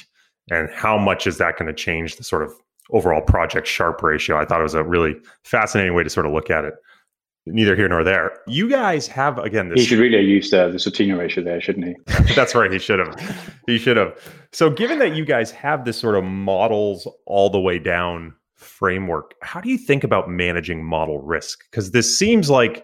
And 0.49 0.69
how 0.71 0.97
much 0.97 1.27
is 1.27 1.39
that 1.39 1.57
going 1.57 1.67
to 1.67 1.73
change 1.73 2.15
the 2.15 2.23
sort 2.23 2.41
of 2.41 2.53
overall 2.91 3.21
project 3.21 3.67
Sharpe 3.67 4.01
ratio? 4.01 4.39
I 4.39 4.45
thought 4.45 4.61
it 4.61 4.63
was 4.63 4.75
a 4.75 4.83
really 4.83 5.15
fascinating 5.43 5.93
way 5.93 6.03
to 6.03 6.09
sort 6.09 6.25
of 6.25 6.31
look 6.31 6.49
at 6.49 6.63
it 6.63 6.75
neither 7.53 7.75
here 7.75 7.87
nor 7.87 8.03
there. 8.03 8.39
You 8.47 8.69
guys 8.69 9.07
have 9.07 9.37
again. 9.39 9.69
This, 9.69 9.81
he 9.81 9.85
should 9.85 9.99
really 9.99 10.17
have 10.17 10.25
used 10.25 10.53
uh, 10.53 10.67
the 10.67 10.77
Sortino 10.77 11.17
ratio 11.17 11.43
there, 11.43 11.59
shouldn't 11.61 11.85
he? 11.85 12.33
That's 12.35 12.55
right. 12.55 12.71
He 12.71 12.79
should 12.79 12.99
have. 12.99 13.15
He 13.65 13.77
should 13.77 13.97
have. 13.97 14.17
So, 14.51 14.69
given 14.69 14.99
that 14.99 15.15
you 15.15 15.25
guys 15.25 15.51
have 15.51 15.85
this 15.85 15.97
sort 15.97 16.15
of 16.15 16.23
models 16.23 17.07
all 17.25 17.49
the 17.49 17.59
way 17.59 17.79
down 17.79 18.33
framework, 18.55 19.35
how 19.41 19.61
do 19.61 19.69
you 19.69 19.77
think 19.77 20.03
about 20.03 20.29
managing 20.29 20.83
model 20.83 21.19
risk? 21.19 21.59
Because 21.69 21.91
this 21.91 22.17
seems 22.17 22.49
like 22.49 22.83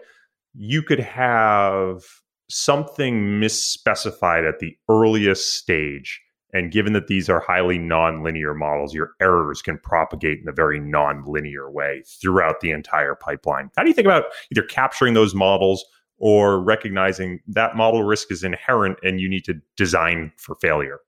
you 0.54 0.82
could 0.82 1.00
have 1.00 2.02
something 2.48 3.40
misspecified 3.40 4.48
at 4.48 4.58
the 4.58 4.76
earliest 4.88 5.54
stage 5.54 6.20
and 6.54 6.70
given 6.70 6.92
that 6.92 7.08
these 7.08 7.28
are 7.28 7.40
highly 7.40 7.78
nonlinear 7.78 8.56
models, 8.56 8.94
your 8.94 9.10
errors 9.20 9.60
can 9.60 9.76
propagate 9.76 10.40
in 10.40 10.48
a 10.48 10.52
very 10.52 10.80
nonlinear 10.80 11.70
way 11.70 12.02
throughout 12.06 12.60
the 12.60 12.70
entire 12.70 13.16
pipeline. 13.16 13.70
How 13.76 13.82
do 13.82 13.88
you 13.88 13.94
think 13.94 14.06
about 14.06 14.26
either 14.52 14.62
capturing 14.62 15.14
those 15.14 15.34
models 15.34 15.84
or 16.16 16.62
recognizing 16.62 17.40
that 17.48 17.74
model 17.76 18.04
risk 18.04 18.30
is 18.30 18.44
inherent 18.44 18.98
and 19.02 19.20
you 19.20 19.28
need 19.28 19.44
to 19.46 19.60
design 19.76 20.30
for 20.36 20.54
failure? 20.54 21.00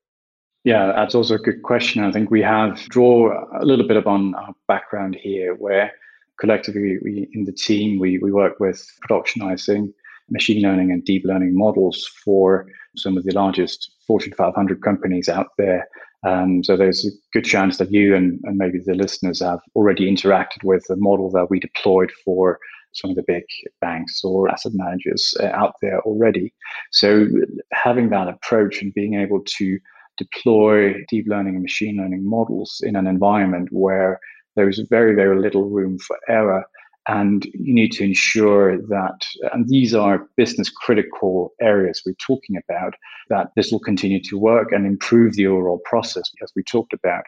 Yeah, 0.64 0.92
that's 0.96 1.14
also 1.14 1.36
a 1.36 1.38
good 1.38 1.62
question. 1.62 2.02
I 2.02 2.10
think 2.10 2.28
we 2.28 2.42
have 2.42 2.80
draw 2.88 3.32
a 3.60 3.64
little 3.64 3.86
bit 3.86 3.96
upon 3.96 4.34
our 4.34 4.52
background 4.66 5.14
here, 5.14 5.54
where 5.54 5.92
collectively 6.40 6.98
we, 7.04 7.28
in 7.32 7.44
the 7.44 7.52
team 7.52 8.00
we, 8.00 8.18
we 8.18 8.32
work 8.32 8.58
with 8.58 8.84
productionizing 9.08 9.92
machine 10.28 10.60
learning 10.60 10.90
and 10.90 11.04
deep 11.04 11.24
learning 11.24 11.56
models 11.56 12.04
for 12.24 12.66
some 12.96 13.16
of 13.16 13.24
the 13.24 13.34
largest 13.34 13.90
Fortune 14.06 14.32
500 14.36 14.82
companies 14.82 15.28
out 15.28 15.48
there. 15.58 15.86
Um, 16.26 16.64
so 16.64 16.76
there's 16.76 17.06
a 17.06 17.10
good 17.32 17.44
chance 17.44 17.78
that 17.78 17.92
you 17.92 18.14
and, 18.16 18.40
and 18.44 18.56
maybe 18.56 18.78
the 18.84 18.94
listeners 18.94 19.40
have 19.40 19.60
already 19.74 20.10
interacted 20.10 20.64
with 20.64 20.84
the 20.88 20.96
model 20.96 21.30
that 21.30 21.50
we 21.50 21.60
deployed 21.60 22.10
for 22.24 22.58
some 22.94 23.10
of 23.10 23.16
the 23.16 23.24
big 23.26 23.44
banks 23.80 24.24
or 24.24 24.48
asset 24.48 24.72
managers 24.74 25.34
uh, 25.40 25.46
out 25.46 25.74
there 25.82 26.00
already. 26.00 26.52
So 26.92 27.26
having 27.72 28.10
that 28.10 28.28
approach 28.28 28.82
and 28.82 28.94
being 28.94 29.14
able 29.14 29.42
to 29.58 29.78
deploy 30.16 30.94
deep 31.08 31.26
learning 31.28 31.54
and 31.54 31.62
machine 31.62 31.98
learning 31.98 32.28
models 32.28 32.80
in 32.82 32.96
an 32.96 33.06
environment 33.06 33.68
where 33.70 34.18
there 34.56 34.68
is 34.68 34.80
very, 34.88 35.14
very 35.14 35.38
little 35.38 35.68
room 35.68 35.98
for 35.98 36.16
error 36.28 36.64
and 37.08 37.44
you 37.46 37.74
need 37.74 37.92
to 37.92 38.04
ensure 38.04 38.78
that, 38.78 39.24
and 39.52 39.68
these 39.68 39.94
are 39.94 40.28
business 40.36 40.68
critical 40.68 41.52
areas 41.60 42.02
we're 42.04 42.14
talking 42.14 42.56
about, 42.56 42.94
that 43.28 43.48
this 43.54 43.70
will 43.70 43.80
continue 43.80 44.20
to 44.22 44.38
work 44.38 44.72
and 44.72 44.86
improve 44.86 45.34
the 45.34 45.46
overall 45.46 45.80
process, 45.84 46.30
as 46.42 46.52
we 46.56 46.62
talked 46.64 46.92
about. 46.92 47.24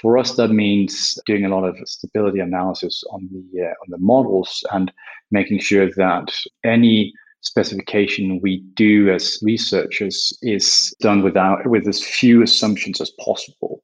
For 0.00 0.16
us, 0.18 0.36
that 0.36 0.48
means 0.48 1.18
doing 1.26 1.44
a 1.44 1.48
lot 1.48 1.64
of 1.64 1.76
stability 1.84 2.38
analysis 2.38 3.02
on 3.10 3.28
the 3.30 3.62
uh, 3.62 3.74
on 3.82 3.88
the 3.88 3.98
models 3.98 4.64
and 4.72 4.90
making 5.30 5.58
sure 5.58 5.90
that 5.96 6.32
any 6.64 7.12
specification 7.42 8.40
we 8.40 8.60
do 8.74 9.10
as 9.10 9.38
researchers 9.42 10.32
is 10.42 10.94
done 11.00 11.22
without 11.22 11.66
with 11.66 11.86
as 11.88 12.02
few 12.02 12.42
assumptions 12.42 13.00
as 13.00 13.10
possible. 13.20 13.82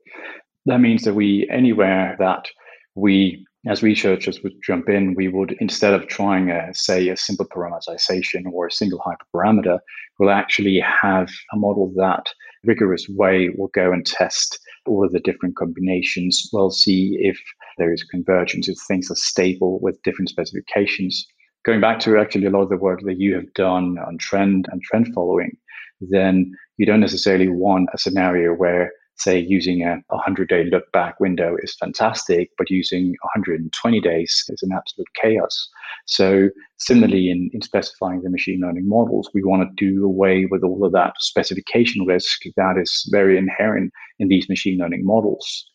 That 0.66 0.78
means 0.78 1.02
that 1.02 1.14
we 1.14 1.48
anywhere 1.50 2.16
that 2.18 2.46
we 2.94 3.44
as 3.66 3.82
researchers 3.82 4.42
would 4.42 4.54
jump 4.64 4.88
in, 4.88 5.14
we 5.14 5.28
would, 5.28 5.56
instead 5.60 5.92
of 5.92 6.06
trying, 6.06 6.50
a, 6.50 6.72
say, 6.72 7.08
a 7.08 7.16
simple 7.16 7.46
parameterization 7.46 8.44
or 8.52 8.66
a 8.66 8.72
single 8.72 9.00
hyperparameter, 9.00 9.78
we'll 10.18 10.30
actually 10.30 10.80
have 10.80 11.28
a 11.52 11.56
model 11.56 11.92
that 11.96 12.26
rigorous 12.64 13.06
way 13.08 13.50
will 13.56 13.70
go 13.74 13.92
and 13.92 14.06
test 14.06 14.58
all 14.86 15.04
of 15.04 15.12
the 15.12 15.20
different 15.20 15.56
combinations. 15.56 16.48
We'll 16.52 16.70
see 16.70 17.16
if 17.20 17.38
there 17.78 17.92
is 17.92 18.04
convergence, 18.04 18.68
if 18.68 18.76
things 18.86 19.10
are 19.10 19.16
stable 19.16 19.80
with 19.80 20.02
different 20.02 20.28
specifications. 20.28 21.26
Going 21.64 21.80
back 21.80 21.98
to 22.00 22.18
actually 22.18 22.46
a 22.46 22.50
lot 22.50 22.62
of 22.62 22.68
the 22.68 22.76
work 22.76 23.00
that 23.04 23.18
you 23.18 23.34
have 23.34 23.52
done 23.54 23.96
on 24.06 24.18
trend 24.18 24.66
and 24.70 24.80
trend 24.82 25.12
following, 25.14 25.56
then 26.00 26.52
you 26.76 26.86
don't 26.86 27.00
necessarily 27.00 27.48
want 27.48 27.90
a 27.92 27.98
scenario 27.98 28.54
where 28.54 28.92
say 29.18 29.38
using 29.38 29.82
a 29.82 30.02
100 30.08 30.48
day 30.48 30.64
look 30.64 30.90
back 30.92 31.18
window 31.20 31.56
is 31.62 31.74
fantastic, 31.74 32.50
but 32.56 32.70
using 32.70 33.14
120 33.22 34.00
days 34.00 34.44
is 34.48 34.62
an 34.62 34.70
absolute 34.72 35.08
chaos. 35.20 35.68
So, 36.06 36.48
similarly, 36.78 37.30
in, 37.30 37.50
in 37.52 37.62
specifying 37.62 38.22
the 38.22 38.30
machine 38.30 38.60
learning 38.60 38.88
models, 38.88 39.30
we 39.34 39.42
want 39.42 39.62
to 39.62 39.84
do 39.84 40.04
away 40.04 40.46
with 40.50 40.62
all 40.62 40.84
of 40.84 40.92
that 40.92 41.14
specification 41.18 42.06
risk 42.06 42.42
that 42.56 42.76
is 42.80 43.08
very 43.10 43.36
inherent 43.36 43.92
in 44.18 44.28
these 44.28 44.48
machine 44.48 44.78
learning 44.78 45.04
models. 45.04 45.70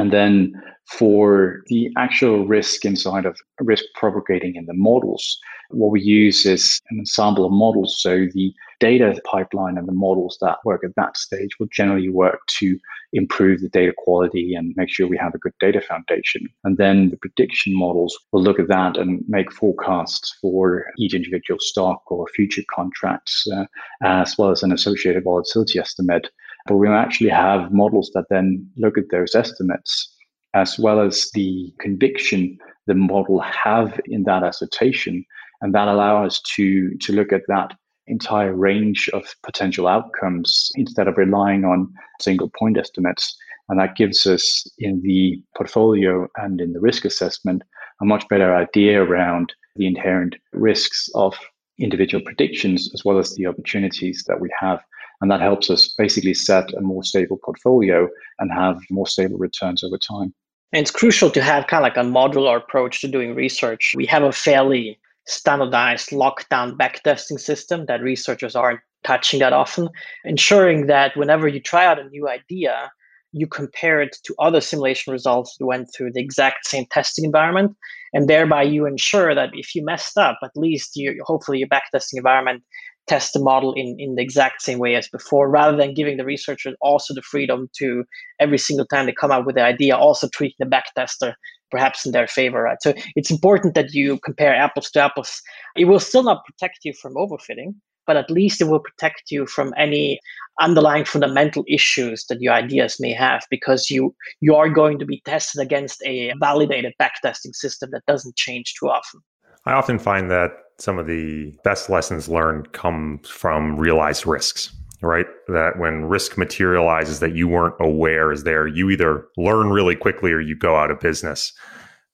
And 0.00 0.10
then 0.14 0.54
for 0.88 1.62
the 1.66 1.90
actual 1.98 2.46
risk 2.46 2.86
inside 2.86 3.26
of 3.26 3.36
risk 3.60 3.84
propagating 3.94 4.56
in 4.56 4.64
the 4.64 4.72
models, 4.72 5.38
what 5.68 5.90
we 5.90 6.00
use 6.00 6.46
is 6.46 6.80
an 6.90 7.00
ensemble 7.00 7.44
of 7.44 7.52
models. 7.52 8.00
So 8.00 8.26
the 8.32 8.50
data 8.80 9.20
pipeline 9.30 9.76
and 9.76 9.86
the 9.86 9.92
models 9.92 10.38
that 10.40 10.56
work 10.64 10.82
at 10.84 10.94
that 10.96 11.18
stage 11.18 11.50
will 11.60 11.68
generally 11.70 12.08
work 12.08 12.40
to 12.60 12.78
improve 13.12 13.60
the 13.60 13.68
data 13.68 13.92
quality 13.94 14.54
and 14.54 14.72
make 14.74 14.88
sure 14.88 15.06
we 15.06 15.18
have 15.18 15.34
a 15.34 15.38
good 15.38 15.52
data 15.60 15.82
foundation. 15.82 16.48
And 16.64 16.78
then 16.78 17.10
the 17.10 17.18
prediction 17.18 17.76
models 17.76 18.18
will 18.32 18.42
look 18.42 18.58
at 18.58 18.68
that 18.68 18.96
and 18.96 19.22
make 19.28 19.52
forecasts 19.52 20.34
for 20.40 20.86
each 20.98 21.12
individual 21.12 21.60
stock 21.60 22.10
or 22.10 22.26
future 22.34 22.64
contracts, 22.74 23.46
uh, 23.54 23.66
as 24.02 24.38
well 24.38 24.50
as 24.50 24.62
an 24.62 24.72
associated 24.72 25.24
volatility 25.24 25.78
estimate. 25.78 26.30
But 26.70 26.76
we'll 26.76 26.94
actually 26.94 27.30
have 27.30 27.72
models 27.72 28.12
that 28.14 28.26
then 28.30 28.64
look 28.76 28.96
at 28.96 29.10
those 29.10 29.34
estimates 29.34 30.14
as 30.54 30.78
well 30.78 31.00
as 31.00 31.28
the 31.34 31.74
conviction 31.80 32.56
the 32.86 32.94
model 32.94 33.40
have 33.40 33.98
in 34.06 34.22
that 34.22 34.44
assertion 34.44 35.24
and 35.62 35.74
that 35.74 35.88
allow 35.88 36.24
us 36.24 36.40
to 36.54 36.96
to 36.98 37.12
look 37.12 37.32
at 37.32 37.42
that 37.48 37.72
entire 38.06 38.54
range 38.54 39.10
of 39.12 39.34
potential 39.42 39.88
outcomes 39.88 40.70
instead 40.76 41.08
of 41.08 41.18
relying 41.18 41.64
on 41.64 41.92
single 42.20 42.52
point 42.56 42.78
estimates. 42.78 43.36
And 43.68 43.80
that 43.80 43.96
gives 43.96 44.24
us 44.24 44.64
in 44.78 45.02
the 45.02 45.42
portfolio 45.56 46.28
and 46.36 46.60
in 46.60 46.72
the 46.72 46.80
risk 46.80 47.04
assessment 47.04 47.64
a 48.00 48.04
much 48.04 48.28
better 48.28 48.54
idea 48.54 49.02
around 49.02 49.52
the 49.74 49.88
inherent 49.88 50.36
risks 50.52 51.10
of 51.16 51.36
individual 51.80 52.22
predictions 52.24 52.88
as 52.94 53.04
well 53.04 53.18
as 53.18 53.34
the 53.34 53.46
opportunities 53.46 54.22
that 54.28 54.40
we 54.40 54.48
have 54.60 54.78
and 55.20 55.30
that 55.30 55.40
helps 55.40 55.70
us 55.70 55.94
basically 55.98 56.34
set 56.34 56.72
a 56.74 56.80
more 56.80 57.04
stable 57.04 57.38
portfolio 57.44 58.08
and 58.38 58.52
have 58.52 58.80
more 58.90 59.06
stable 59.06 59.38
returns 59.38 59.84
over 59.84 59.98
time 59.98 60.34
and 60.72 60.82
it's 60.82 60.90
crucial 60.90 61.30
to 61.30 61.42
have 61.42 61.66
kind 61.66 61.84
of 61.84 61.88
like 61.88 61.96
a 61.96 62.08
modular 62.08 62.56
approach 62.56 63.00
to 63.00 63.08
doing 63.08 63.34
research. 63.34 63.92
We 63.96 64.06
have 64.06 64.22
a 64.22 64.32
fairly 64.32 65.00
standardized 65.26 66.10
lockdown 66.10 66.76
backtesting 66.76 67.40
system 67.40 67.86
that 67.86 68.02
researchers 68.02 68.54
aren't 68.54 68.80
touching 69.02 69.40
that 69.40 69.52
often, 69.52 69.88
ensuring 70.24 70.86
that 70.86 71.16
whenever 71.16 71.48
you 71.48 71.60
try 71.60 71.86
out 71.86 71.98
a 71.98 72.08
new 72.08 72.28
idea, 72.28 72.90
you 73.32 73.46
compare 73.46 74.00
it 74.00 74.16
to 74.24 74.34
other 74.38 74.60
simulation 74.60 75.12
results 75.12 75.56
that 75.58 75.66
went 75.66 75.88
through 75.94 76.12
the 76.12 76.20
exact 76.20 76.66
same 76.66 76.84
testing 76.90 77.24
environment. 77.24 77.76
And 78.12 78.28
thereby 78.28 78.64
you 78.64 78.86
ensure 78.86 79.34
that 79.34 79.50
if 79.52 79.74
you 79.74 79.84
messed 79.84 80.18
up, 80.18 80.38
at 80.42 80.50
least 80.56 80.96
you 80.96 81.20
hopefully 81.24 81.58
your 81.58 81.68
backtesting 81.68 82.14
environment 82.16 82.62
test 83.10 83.32
the 83.32 83.40
model 83.40 83.72
in, 83.74 83.96
in 83.98 84.14
the 84.14 84.22
exact 84.22 84.62
same 84.62 84.78
way 84.78 84.94
as 84.94 85.08
before, 85.08 85.50
rather 85.50 85.76
than 85.76 85.94
giving 85.94 86.16
the 86.16 86.24
researchers 86.24 86.76
also 86.80 87.12
the 87.12 87.22
freedom 87.22 87.68
to 87.76 88.04
every 88.38 88.58
single 88.58 88.86
time 88.86 89.06
they 89.06 89.12
come 89.12 89.32
up 89.32 89.44
with 89.44 89.56
the 89.56 89.64
idea, 89.64 89.96
also 89.96 90.28
treat 90.28 90.54
the 90.60 90.64
backtester 90.64 91.34
perhaps 91.72 92.06
in 92.06 92.12
their 92.12 92.26
favor, 92.26 92.62
right? 92.62 92.78
So 92.80 92.94
it's 93.16 93.30
important 93.30 93.74
that 93.74 93.92
you 93.92 94.18
compare 94.24 94.54
apples 94.54 94.90
to 94.90 95.00
apples. 95.00 95.40
It 95.76 95.86
will 95.86 96.00
still 96.00 96.22
not 96.22 96.44
protect 96.44 96.78
you 96.84 96.92
from 97.00 97.14
overfitting, 97.14 97.74
but 98.06 98.16
at 98.16 98.30
least 98.30 98.60
it 98.60 98.68
will 98.68 98.80
protect 98.80 99.24
you 99.30 99.46
from 99.46 99.72
any 99.76 100.20
underlying 100.60 101.04
fundamental 101.04 101.64
issues 101.68 102.26
that 102.28 102.40
your 102.40 102.52
ideas 102.52 102.96
may 102.98 103.12
have 103.12 103.42
because 103.50 103.90
you 103.90 104.14
you 104.40 104.54
are 104.54 104.68
going 104.68 104.98
to 104.98 105.06
be 105.06 105.22
tested 105.24 105.60
against 105.60 106.02
a 106.04 106.32
validated 106.40 106.92
backtesting 107.00 107.54
system 107.54 107.90
that 107.92 108.06
doesn't 108.06 108.36
change 108.36 108.74
too 108.78 108.88
often. 108.88 109.20
I 109.66 109.72
often 109.72 109.98
find 109.98 110.30
that 110.30 110.50
some 110.80 110.98
of 110.98 111.06
the 111.06 111.54
best 111.64 111.90
lessons 111.90 112.28
learned 112.28 112.72
come 112.72 113.20
from 113.24 113.76
realized 113.76 114.26
risks, 114.26 114.74
right? 115.02 115.26
That 115.48 115.78
when 115.78 116.06
risk 116.06 116.38
materializes 116.38 117.20
that 117.20 117.34
you 117.34 117.48
weren't 117.48 117.74
aware 117.80 118.32
is 118.32 118.44
there, 118.44 118.66
you 118.66 118.90
either 118.90 119.26
learn 119.36 119.70
really 119.70 119.96
quickly 119.96 120.32
or 120.32 120.40
you 120.40 120.56
go 120.56 120.76
out 120.76 120.90
of 120.90 121.00
business. 121.00 121.52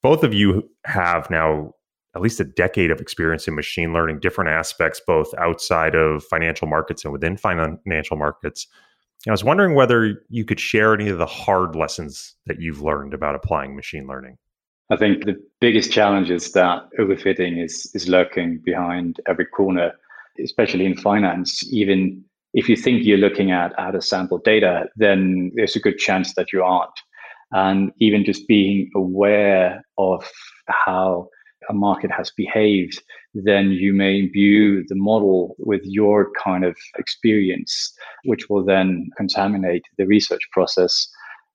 Both 0.02 0.22
of 0.22 0.34
you 0.34 0.68
have 0.84 1.30
now 1.30 1.72
at 2.14 2.22
least 2.22 2.40
a 2.40 2.44
decade 2.44 2.90
of 2.90 3.00
experience 3.00 3.46
in 3.46 3.54
machine 3.54 3.92
learning, 3.92 4.20
different 4.20 4.50
aspects, 4.50 5.00
both 5.06 5.32
outside 5.38 5.94
of 5.94 6.24
financial 6.24 6.66
markets 6.66 7.04
and 7.04 7.12
within 7.12 7.36
financial 7.36 8.16
markets. 8.16 8.66
I 9.28 9.30
was 9.30 9.44
wondering 9.44 9.74
whether 9.74 10.22
you 10.28 10.44
could 10.44 10.60
share 10.60 10.94
any 10.94 11.08
of 11.08 11.18
the 11.18 11.26
hard 11.26 11.76
lessons 11.76 12.34
that 12.46 12.60
you've 12.60 12.80
learned 12.80 13.12
about 13.12 13.34
applying 13.34 13.76
machine 13.76 14.06
learning. 14.06 14.38
I 14.90 14.96
think 14.96 15.24
the 15.24 15.36
biggest 15.60 15.90
challenge 15.90 16.30
is 16.30 16.52
that 16.52 16.88
overfitting 16.98 17.62
is 17.62 17.90
is 17.94 18.08
lurking 18.08 18.60
behind 18.64 19.20
every 19.26 19.46
corner, 19.46 19.92
especially 20.42 20.86
in 20.86 20.96
finance. 20.96 21.62
Even 21.72 22.24
if 22.54 22.68
you 22.68 22.76
think 22.76 23.04
you're 23.04 23.18
looking 23.18 23.50
at 23.50 23.76
out 23.78 23.96
of 23.96 24.04
sample 24.04 24.38
data, 24.38 24.86
then 24.96 25.50
there's 25.54 25.76
a 25.76 25.80
good 25.80 25.98
chance 25.98 26.34
that 26.34 26.52
you 26.52 26.62
aren't. 26.62 26.98
And 27.52 27.92
even 27.98 28.24
just 28.24 28.46
being 28.46 28.90
aware 28.94 29.82
of 29.98 30.28
how 30.68 31.28
a 31.68 31.74
market 31.74 32.10
has 32.12 32.30
behaved, 32.36 33.02
then 33.34 33.70
you 33.70 33.92
may 33.92 34.20
imbue 34.20 34.84
the 34.86 34.94
model 34.94 35.56
with 35.58 35.80
your 35.84 36.30
kind 36.42 36.64
of 36.64 36.76
experience, 36.96 37.92
which 38.24 38.48
will 38.48 38.64
then 38.64 39.10
contaminate 39.16 39.82
the 39.98 40.06
research 40.06 40.42
process 40.52 41.08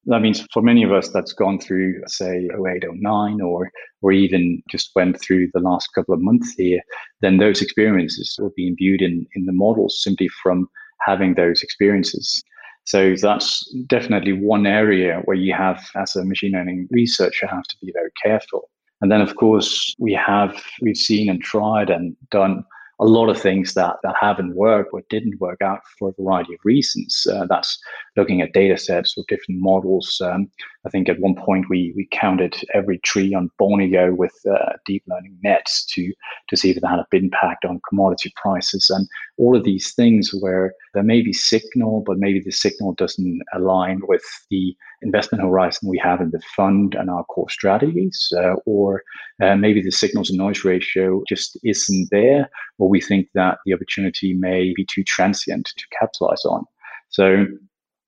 that 0.06 0.22
means 0.22 0.46
for 0.52 0.62
many 0.62 0.84
of 0.84 0.92
us 0.92 1.10
that's 1.10 1.34
gone 1.34 1.60
through, 1.60 2.02
say, 2.08 2.50
08, 2.68 2.84
09, 2.92 3.42
or, 3.42 3.70
or 4.02 4.12
even 4.12 4.62
just 4.70 4.92
went 4.96 5.22
through 5.22 5.50
the 5.54 5.60
last 5.60 5.90
couple 5.94 6.14
of 6.14 6.22
months 6.22 6.54
here, 6.58 6.82
then 7.22 7.38
those 7.38 7.62
experiences 7.62 8.36
will 8.40 8.52
be 8.56 8.68
imbued 8.68 9.02
in, 9.02 9.26
in 9.36 9.46
the 9.46 9.54
models 9.54 10.02
simply 10.02 10.28
from 10.42 10.68
having 11.06 11.36
those 11.36 11.62
experiences. 11.62 12.44
So 12.86 13.16
that's 13.16 13.64
definitely 13.88 14.34
one 14.34 14.66
area 14.66 15.22
where 15.26 15.38
you 15.38 15.54
have, 15.54 15.88
as 15.96 16.16
a 16.16 16.26
machine 16.26 16.54
learning 16.54 16.88
researcher, 16.90 17.46
have 17.48 17.64
to 17.64 17.78
be 17.82 17.92
very 17.94 18.12
careful. 18.24 18.70
And 19.02 19.12
then, 19.12 19.22
of 19.22 19.36
course, 19.36 19.96
we 20.00 20.14
have 20.14 20.64
we've 20.82 20.98
seen 20.98 21.30
and 21.30 21.42
tried 21.42 21.90
and 21.90 22.16
done 22.32 22.64
a 23.02 23.06
lot 23.06 23.30
of 23.30 23.42
things 23.42 23.74
that, 23.74 23.96
that 24.04 24.16
haven't 24.20 24.56
worked 24.56 24.92
or 24.94 25.02
didn't 25.10 25.42
work 25.42 25.60
out 25.62 25.80
for 25.98 26.10
a 26.10 26.22
variety 26.22 26.54
of 26.54 26.60
reasons. 26.64 27.26
Uh, 27.30 27.48
that's 27.50 27.80
looking 28.16 28.42
at 28.42 28.54
data 28.54 28.78
sets 28.78 29.16
or 29.18 29.24
different 29.28 29.60
models. 29.60 30.22
Um, 30.24 30.50
I 30.86 30.90
think 30.90 31.10
at 31.10 31.20
one 31.20 31.36
point 31.36 31.66
we, 31.68 31.94
we 31.96 32.08
counted 32.12 32.56
every 32.76 33.00
tree 33.00 33.34
on 33.34 33.50
Borneo 33.58 34.14
with 34.14 34.34
uh, 34.48 34.74
deep 34.86 35.04
learning 35.08 35.36
nets 35.44 35.84
to, 35.94 36.14
to 36.50 36.56
see 36.56 36.70
if 36.70 36.78
it 36.78 36.86
had 36.86 37.00
a 37.00 37.08
big 37.10 37.24
impact 37.24 37.66
on 37.66 37.82
commodity 37.90 38.32
prices. 38.36 38.92
And 38.92 39.08
all 39.38 39.58
of 39.58 39.64
these 39.64 39.94
things 39.94 40.32
where 40.40 40.74
there 40.94 41.04
may 41.04 41.24
be 41.24 41.34
signal, 41.34 42.04
but 42.06 42.20
maybe 42.20 42.40
the 42.40 42.52
signal 42.52 42.94
doesn't 42.94 43.42
align 43.54 44.02
with 44.08 44.24
the 44.52 44.76
investment 45.02 45.44
horizon 45.44 45.90
we 45.90 45.98
have 45.98 46.22
in 46.22 46.32
the 46.32 46.42
fund 46.56 46.96
and 46.96 47.10
our 47.10 47.24
core 47.26 47.50
strategies, 47.50 48.32
uh, 48.38 48.56
or 48.66 49.04
uh, 49.42 49.56
maybe 49.56 49.82
the 49.82 49.92
signal 49.92 50.24
to 50.24 50.36
noise 50.36 50.64
ratio 50.64 51.24
just 51.28 51.60
isn't 51.64 52.10
there, 52.12 52.50
or 52.78 52.90
we 52.90 53.02
think 53.02 53.28
that 53.34 53.58
the 53.66 53.74
opportunity 53.74 54.34
may 54.34 54.74
be 54.76 54.86
too 54.94 55.04
transient 55.04 55.72
to 55.78 55.86
capitalize 56.00 56.46
on. 56.46 56.66
So 57.10 57.46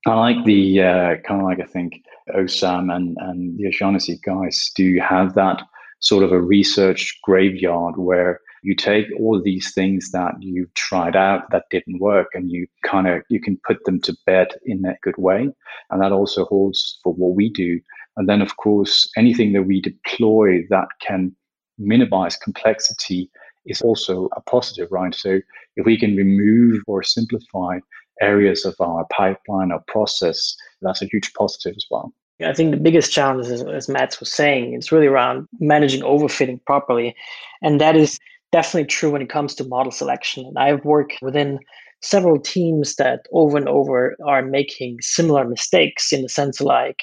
I 0.06 0.14
like 0.16 0.44
the 0.46 0.82
uh, 0.82 1.16
kind 1.28 1.42
of 1.42 1.46
like 1.46 1.60
I 1.60 1.66
think 1.66 2.02
OSAM 2.36 2.94
and, 2.94 3.18
and 3.22 3.58
the 3.58 3.68
O'Shaughnessy 3.68 4.20
guys 4.26 4.72
do 4.76 5.00
have 5.00 5.36
that 5.36 5.62
sort 6.00 6.24
of 6.24 6.32
a 6.32 6.42
research 6.42 7.18
graveyard 7.24 7.98
where 7.98 8.42
you 8.64 8.76
take 8.76 9.08
all 9.20 9.42
these 9.42 9.74
things 9.74 10.12
that 10.12 10.34
you've 10.40 10.74
tried 10.74 11.16
out 11.16 11.52
that 11.52 11.66
didn't 11.70 12.00
work 12.00 12.30
and 12.34 12.50
you 12.50 12.66
kind 12.84 13.08
of 13.08 13.22
you 13.30 13.40
can 13.40 13.60
put 13.68 13.84
them 13.84 14.00
to 14.02 14.18
bed 14.26 14.48
in 14.66 14.84
a 14.86 14.96
good 15.04 15.18
way. 15.18 15.50
And 15.92 16.02
that 16.02 16.14
also 16.14 16.46
holds 16.46 17.00
for 17.04 17.14
what 17.14 17.36
we 17.36 17.50
do. 17.50 17.80
And 18.16 18.28
then 18.28 18.42
of 18.42 18.56
course 18.58 19.10
anything 19.18 19.52
that 19.54 19.64
we 19.64 19.82
deploy 19.82 20.62
that 20.70 20.88
can 21.06 21.36
minimize 21.78 22.38
complexity 22.38 23.30
is 23.66 23.82
also 23.82 24.30
a 24.36 24.42
positive 24.42 24.88
right? 24.92 25.14
So 25.14 25.40
if 25.76 25.86
we 25.86 26.00
can 26.00 26.16
remove 26.16 26.82
or 26.88 27.04
simplify 27.04 27.80
areas 28.22 28.64
of 28.64 28.76
our 28.80 29.06
pipeline 29.12 29.72
or 29.72 29.84
process 29.88 30.56
that's 30.82 31.02
a 31.02 31.08
huge 31.08 31.34
positive 31.34 31.74
as 31.76 31.86
well. 31.92 32.14
I 32.42 32.54
think 32.54 32.72
the 32.72 32.78
biggest 32.78 33.12
challenge, 33.12 33.48
as, 33.48 33.62
as 33.64 33.88
Mads 33.88 34.20
was 34.20 34.32
saying, 34.32 34.74
it's 34.74 34.92
really 34.92 35.08
around 35.08 35.48
managing 35.60 36.02
overfitting 36.02 36.64
properly. 36.66 37.16
And 37.62 37.80
that 37.80 37.96
is 37.96 38.20
definitely 38.54 38.88
true 38.88 39.12
when 39.12 39.22
it 39.22 39.30
comes 39.30 39.54
to 39.56 39.66
model 39.66 39.92
selection. 39.92 40.46
And 40.46 40.58
I've 40.58 40.86
worked 40.86 41.18
within 41.22 41.60
several 42.02 42.40
teams 42.40 42.96
that 42.96 43.22
over 43.34 43.58
and 43.58 43.68
over 43.68 44.16
are 44.26 44.42
making 44.44 45.00
similar 45.02 45.44
mistakes 45.44 46.14
in 46.14 46.22
the 46.22 46.30
sense 46.30 46.62
like, 46.62 47.00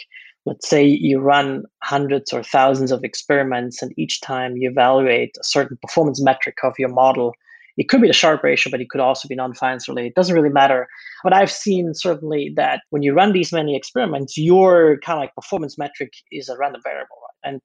let's 0.46 0.68
say 0.68 0.84
you 0.86 1.18
run 1.18 1.64
hundreds 1.82 2.32
or 2.32 2.42
thousands 2.42 2.92
of 2.92 3.04
experiments, 3.04 3.82
and 3.82 3.92
each 3.98 4.20
time 4.20 4.56
you 4.56 4.70
evaluate 4.70 5.36
a 5.38 5.44
certain 5.44 5.76
performance 5.82 6.22
metric 6.22 6.56
of 6.62 6.72
your 6.78 6.88
model, 6.88 7.34
it 7.76 7.88
could 7.88 8.00
be 8.00 8.08
the 8.08 8.12
Sharpe 8.12 8.44
ratio, 8.44 8.70
but 8.70 8.80
it 8.80 8.90
could 8.90 9.00
also 9.00 9.26
be 9.26 9.34
non-finance 9.34 9.88
related. 9.88 10.08
It 10.08 10.14
doesn't 10.14 10.34
really 10.34 10.50
matter. 10.50 10.86
But 11.24 11.32
I've 11.32 11.50
seen 11.50 11.94
certainly 11.94 12.52
that 12.56 12.82
when 12.90 13.02
you 13.02 13.12
run 13.14 13.32
these 13.32 13.52
many 13.52 13.76
experiments, 13.76 14.36
your 14.36 14.98
kind 15.04 15.18
of 15.18 15.22
like 15.22 15.34
performance 15.34 15.78
metric 15.78 16.12
is 16.30 16.48
a 16.48 16.58
random 16.58 16.82
variable. 16.84 17.16
Right? 17.22 17.52
And 17.52 17.62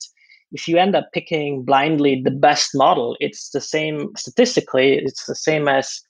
if 0.51 0.67
you 0.67 0.77
end 0.77 0.95
up 0.95 1.09
picking 1.13 1.63
blindly 1.63 2.21
the 2.23 2.31
best 2.31 2.71
model, 2.73 3.17
it's 3.19 3.49
the 3.49 3.61
same 3.61 4.09
statistically, 4.15 4.93
it's 4.97 5.25
the 5.25 5.35
same 5.35 5.67
as 5.67 6.01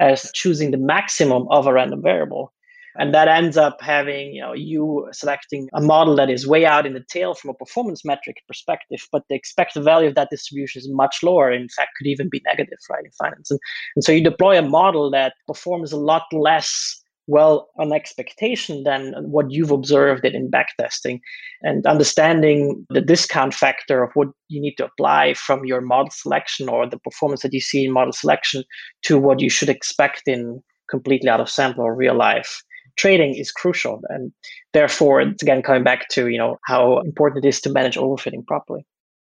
as 0.00 0.30
choosing 0.32 0.70
the 0.70 0.78
maximum 0.78 1.46
of 1.50 1.66
a 1.66 1.72
random 1.72 2.02
variable. 2.02 2.52
and 2.98 3.14
that 3.14 3.28
ends 3.28 3.56
up 3.56 3.80
having 3.80 4.34
you 4.34 4.42
know 4.42 4.52
you 4.52 5.08
selecting 5.12 5.68
a 5.74 5.80
model 5.80 6.16
that 6.16 6.30
is 6.30 6.46
way 6.46 6.64
out 6.66 6.86
in 6.86 6.94
the 6.94 7.04
tail 7.08 7.32
from 7.34 7.50
a 7.50 7.54
performance 7.54 8.04
metric 8.04 8.36
perspective 8.46 9.00
but 9.12 9.22
the 9.28 9.36
expected 9.36 9.82
value 9.84 10.08
of 10.08 10.14
that 10.14 10.30
distribution 10.30 10.80
is 10.80 10.88
much 10.90 11.22
lower 11.22 11.50
in 11.52 11.68
fact 11.76 11.90
could 11.96 12.06
even 12.06 12.28
be 12.28 12.42
negative 12.44 12.78
right 12.90 13.04
in 13.04 13.10
finance 13.12 13.50
and, 13.50 13.60
and 13.94 14.04
so 14.04 14.12
you 14.12 14.22
deploy 14.22 14.58
a 14.58 14.62
model 14.62 15.10
that 15.10 15.32
performs 15.46 15.92
a 15.92 15.96
lot 15.96 16.24
less 16.32 17.00
well 17.28 17.68
on 17.78 17.92
expectation 17.92 18.82
than 18.82 19.14
what 19.18 19.50
you've 19.50 19.70
observed 19.70 20.24
it 20.24 20.34
in 20.34 20.50
backtesting 20.50 21.20
and 21.62 21.86
understanding 21.86 22.84
the 22.90 23.00
discount 23.00 23.54
factor 23.54 24.02
of 24.02 24.10
what 24.14 24.28
you 24.48 24.60
need 24.60 24.74
to 24.76 24.86
apply 24.86 25.34
from 25.34 25.64
your 25.64 25.80
model 25.80 26.10
selection 26.10 26.68
or 26.68 26.88
the 26.88 26.98
performance 26.98 27.42
that 27.42 27.52
you 27.52 27.60
see 27.60 27.84
in 27.84 27.92
model 27.92 28.12
selection 28.12 28.64
to 29.02 29.18
what 29.18 29.40
you 29.40 29.50
should 29.50 29.68
expect 29.68 30.22
in 30.26 30.60
completely 30.90 31.28
out 31.28 31.40
of 31.40 31.50
sample 31.50 31.84
or 31.84 31.94
real 31.94 32.16
life 32.16 32.62
trading 32.96 33.34
is 33.34 33.52
crucial. 33.52 34.00
And 34.08 34.32
therefore 34.72 35.20
it's 35.20 35.42
again 35.42 35.62
coming 35.62 35.84
back 35.84 36.08
to 36.10 36.28
you 36.28 36.38
know 36.38 36.58
how 36.66 37.00
important 37.00 37.44
it 37.44 37.48
is 37.48 37.60
to 37.62 37.70
manage 37.70 37.96
overfitting 37.96 38.46
properly. 38.46 38.84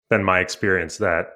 Been 0.10 0.24
my 0.24 0.40
experience 0.40 0.98
that 0.98 1.30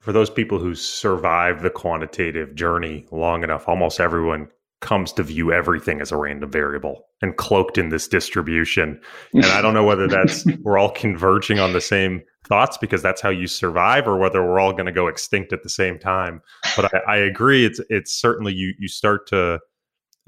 for 0.00 0.12
those 0.12 0.30
people 0.30 0.58
who 0.58 0.74
survive 0.74 1.62
the 1.62 1.70
quantitative 1.70 2.54
journey 2.54 3.06
long 3.10 3.42
enough 3.42 3.68
almost 3.68 3.98
everyone 3.98 4.48
comes 4.80 5.12
to 5.12 5.22
view 5.22 5.52
everything 5.52 6.00
as 6.00 6.12
a 6.12 6.16
random 6.16 6.50
variable 6.50 7.06
and 7.22 7.36
cloaked 7.36 7.78
in 7.78 7.88
this 7.88 8.06
distribution. 8.06 9.00
And 9.32 9.46
I 9.46 9.62
don't 9.62 9.74
know 9.74 9.84
whether 9.84 10.06
that's 10.06 10.44
we're 10.62 10.78
all 10.78 10.90
converging 10.90 11.58
on 11.58 11.72
the 11.72 11.80
same 11.80 12.22
thoughts 12.46 12.76
because 12.76 13.02
that's 13.02 13.20
how 13.20 13.30
you 13.30 13.46
survive, 13.46 14.06
or 14.06 14.16
whether 14.16 14.42
we're 14.42 14.60
all 14.60 14.72
going 14.72 14.86
to 14.86 14.92
go 14.92 15.06
extinct 15.08 15.52
at 15.52 15.62
the 15.62 15.68
same 15.68 15.98
time. 15.98 16.42
But 16.76 16.94
I, 16.94 17.14
I 17.14 17.16
agree, 17.16 17.64
it's 17.64 17.80
it's 17.88 18.12
certainly 18.12 18.52
you 18.52 18.74
you 18.78 18.88
start 18.88 19.26
to. 19.28 19.60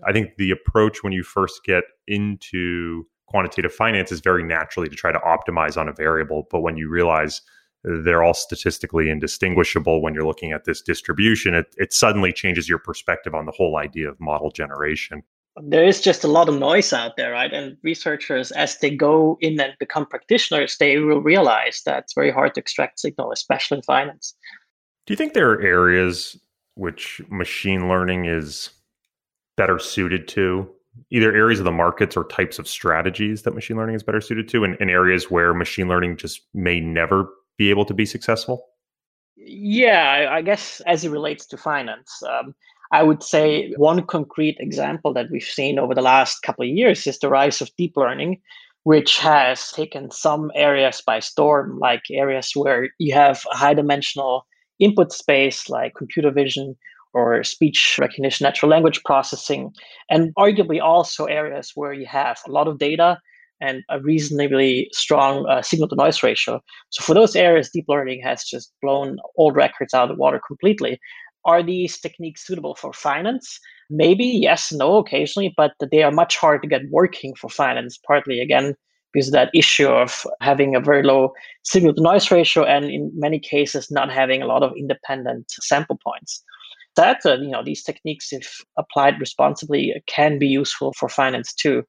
I 0.07 0.13
think 0.13 0.37
the 0.37 0.53
approach 0.53 1.03
when 1.03 1.13
you 1.13 1.25
first 1.25 1.65
get 1.65 1.83
into 2.07 3.05
quantitative 3.27 3.73
finance 3.73 4.13
is 4.13 4.21
very 4.21 4.45
naturally 4.45 4.89
to 4.89 4.97
try 4.97 5.13
to 5.13 5.19
optimize 5.19 5.77
on 5.77 5.89
a 5.89 5.93
variable, 5.93 6.47
but 6.51 6.61
when 6.61 6.77
you 6.77 6.89
realize 6.89 7.43
they're 7.85 8.23
all 8.23 8.35
statistically 8.35 9.09
indistinguishable 9.11 10.03
when 10.03 10.15
you're 10.15 10.27
looking 10.27 10.53
at 10.53 10.65
this 10.65 10.83
distribution, 10.83 11.55
it, 11.55 11.67
it 11.77 11.93
suddenly 11.93 12.33
changes 12.33 12.69
your 12.69 12.79
perspective 12.79 13.35
on 13.35 13.47
the 13.47 13.53
whole 13.53 13.77
idea 13.77 14.09
of 14.09 14.19
model 14.21 14.51
generation. 14.51 15.23
There 15.61 15.85
is 15.85 16.01
just 16.01 16.23
a 16.23 16.29
lot 16.29 16.49
of 16.49 16.59
noise 16.59 16.93
out 16.93 17.17
there, 17.17 17.33
right? 17.33 17.53
And 17.53 17.77
researchers, 17.83 18.53
as 18.53 18.79
they 18.79 18.91
go 18.91 19.37
in 19.41 19.59
and 19.61 19.75
become 19.81 20.07
practitioners, 20.07 20.77
they 20.79 20.99
will 20.99 21.21
realize 21.21 21.83
that 21.85 22.05
it's 22.05 22.15
very 22.15 22.31
hard 22.31 22.55
to 22.55 22.61
extract 22.61 23.01
signal, 23.01 23.33
especially 23.33 23.79
in 23.79 23.83
finance. 23.83 24.35
Do 25.07 25.13
you 25.13 25.17
think 25.17 25.33
there 25.33 25.51
are 25.51 25.61
areas 25.61 26.37
which 26.75 27.21
machine 27.29 27.89
learning 27.89 28.27
is 28.27 28.71
better 29.57 29.81
suited 29.81 30.29
to 30.29 30.71
either 31.11 31.35
areas 31.35 31.59
of 31.59 31.65
the 31.65 31.73
markets 31.73 32.17
or 32.17 32.25
types 32.25 32.59
of 32.59 32.69
strategies 32.69 33.43
that 33.43 33.55
machine 33.55 33.77
learning 33.77 33.97
is 33.97 34.03
better 34.03 34.21
suited 34.21 34.49
to 34.49 34.65
and, 34.65 34.77
and, 34.81 34.91
areas 34.91 35.31
where 35.31 35.55
machine 35.55 35.89
learning 35.89 36.17
just 36.17 36.43
may 36.55 36.81
never 36.81 37.29
be 37.59 37.71
able 37.71 37.85
to 37.85 37.95
be 37.95 38.07
successful? 38.07 38.65
Yeah, 39.37 40.29
I 40.31 40.43
guess 40.43 40.81
as 40.87 41.05
it 41.05 41.11
relates 41.11 41.47
to 41.47 41.57
finance, 41.57 42.23
um, 42.23 42.55
I 42.91 43.03
would 43.03 43.23
say 43.23 43.73
one 43.77 44.05
concrete 44.07 44.57
example 44.61 45.13
that 45.15 45.31
we've 45.31 45.43
seen 45.43 45.79
over 45.79 45.95
the 45.95 46.03
last 46.03 46.41
couple 46.43 46.65
of 46.65 46.71
years 46.71 47.07
is 47.07 47.19
the 47.19 47.29
rise 47.29 47.61
of 47.61 47.75
deep 47.77 47.97
learning, 47.97 48.41
which 48.85 49.19
has 49.19 49.71
taken 49.73 50.11
some 50.11 50.51
areas 50.55 51.03
by 51.07 51.21
storm, 51.21 51.79
like 51.79 52.03
areas 52.11 52.53
where 52.55 52.89
you 52.99 53.13
have 53.15 53.43
high 53.51 53.75
dimensional 53.75 54.47
input 54.79 55.13
space 55.13 55.69
like 55.69 55.95
computer 55.97 56.31
vision 56.31 56.77
or 57.13 57.43
speech 57.43 57.97
recognition, 57.99 58.45
natural 58.45 58.71
language 58.71 59.03
processing, 59.05 59.73
and 60.11 60.35
arguably 60.37 60.81
also 60.81 61.25
areas 61.25 61.73
where 61.75 61.93
you 61.93 62.07
have 62.07 62.39
a 62.47 62.51
lot 62.51 62.69
of 62.69 62.79
data 62.79 63.19
and 63.61 63.83
a 63.89 64.01
reasonably 64.01 64.89
strong 64.93 65.47
uh, 65.49 65.63
signal 65.63 65.89
to 65.89 65.97
noise 65.97 66.23
ratio. 66.23 66.61
So 66.91 67.03
for 67.03 67.15
those 67.15 67.37
areas, 67.37 67.71
deep 67.71 67.87
learning 67.89 68.23
has 68.23 68.45
just 68.45 68.73
blown 68.83 69.19
old 69.37 69.57
records 69.57 69.95
out 69.95 70.11
of 70.11 70.17
the 70.17 70.21
water 70.21 70.41
completely. 70.47 70.99
Are 71.45 71.63
these 71.63 71.99
techniques 71.99 72.47
suitable 72.47 72.75
for 72.75 72.93
finance? 72.93 73.59
Maybe 73.91 74.25
yes, 74.25 74.73
no, 74.73 74.99
occasionally, 74.99 75.55
but 75.57 75.73
they 75.91 76.03
are 76.03 76.11
much 76.11 76.37
harder 76.37 76.61
to 76.61 76.69
get 76.69 76.83
working 76.91 77.35
for 77.35 77.49
finance, 77.49 77.99
partly 78.07 78.41
again 78.41 78.75
because 79.13 79.29
of 79.29 79.33
that 79.33 79.51
issue 79.55 79.89
of 79.89 80.27
having 80.43 80.77
a 80.77 80.81
very 80.81 81.03
low 81.03 81.33
signal 81.65 81.95
to 81.95 82.03
noise 82.03 82.31
ratio 82.31 82.65
and 82.65 82.87
in 82.87 83.11
many 83.15 83.39
cases 83.39 83.91
not 83.91 84.13
having 84.13 84.43
a 84.43 84.47
lot 84.47 84.63
of 84.63 84.73
independent 84.77 85.47
sample 85.51 85.99
points. 86.05 86.45
That, 86.97 87.21
uh, 87.25 87.35
you 87.35 87.49
know, 87.49 87.63
these 87.65 87.83
techniques, 87.83 88.33
if 88.33 88.61
applied 88.77 89.21
responsibly, 89.21 89.95
can 90.07 90.39
be 90.39 90.49
useful 90.49 90.93
for 90.99 91.09
finance 91.09 91.55
too 91.55 91.85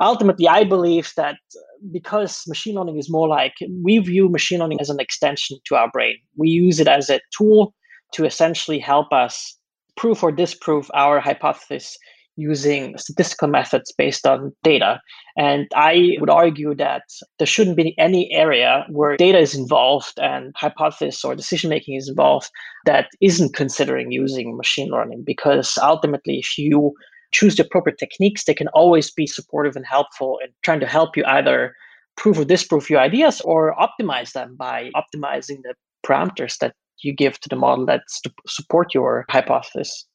ultimately, 0.00 0.48
I 0.48 0.64
believe 0.64 1.12
that 1.16 1.36
uh, 1.56 1.60
because 1.92 2.42
machine 2.46 2.74
learning 2.74 2.98
is 2.98 3.10
more 3.10 3.28
like 3.28 3.54
we 3.82 3.98
view 3.98 4.28
machine 4.28 4.60
learning 4.60 4.80
as 4.80 4.90
an 4.90 5.00
extension 5.00 5.58
to 5.66 5.76
our 5.76 5.90
brain, 5.90 6.16
we 6.36 6.48
use 6.48 6.80
it 6.80 6.88
as 6.88 7.10
a 7.10 7.20
tool 7.36 7.74
to 8.12 8.24
essentially 8.24 8.78
help 8.78 9.12
us 9.12 9.56
prove 9.96 10.22
or 10.22 10.32
disprove 10.32 10.90
our 10.94 11.20
hypothesis 11.20 11.96
using 12.36 12.96
statistical 12.96 13.48
methods 13.48 13.92
based 13.98 14.24
on 14.24 14.52
data. 14.62 15.00
And 15.36 15.66
I 15.74 16.16
would 16.20 16.30
argue 16.30 16.72
that 16.76 17.02
there 17.38 17.46
shouldn't 17.46 17.76
be 17.76 17.98
any 17.98 18.32
area 18.32 18.86
where 18.90 19.16
data 19.16 19.38
is 19.38 19.56
involved 19.56 20.12
and 20.18 20.54
hypothesis 20.56 21.24
or 21.24 21.34
decision 21.34 21.68
making 21.68 21.96
is 21.96 22.08
involved 22.08 22.48
that 22.86 23.08
isn't 23.20 23.54
considering 23.54 24.12
using 24.12 24.56
machine 24.56 24.88
learning. 24.90 25.24
Because 25.26 25.76
ultimately, 25.82 26.38
if 26.38 26.56
you 26.56 26.94
choose 27.32 27.56
the 27.56 27.64
appropriate 27.64 27.98
techniques, 27.98 28.44
they 28.44 28.54
can 28.54 28.68
always 28.68 29.10
be 29.10 29.26
supportive 29.26 29.76
and 29.76 29.86
helpful 29.86 30.38
in 30.42 30.50
trying 30.62 30.80
to 30.80 30.86
help 30.86 31.16
you 31.16 31.24
either 31.26 31.74
prove 32.16 32.38
or 32.38 32.44
disprove 32.44 32.90
your 32.90 33.00
ideas 33.00 33.40
or 33.42 33.74
optimize 33.76 34.32
them 34.32 34.56
by 34.56 34.90
optimizing 34.96 35.62
the 35.62 35.74
parameters 36.04 36.58
that 36.58 36.74
you 37.02 37.14
give 37.14 37.38
to 37.40 37.48
the 37.48 37.56
model 37.56 37.86
that 37.86 38.02
support 38.46 38.92
your 38.92 39.24
hypothesis. 39.30 40.06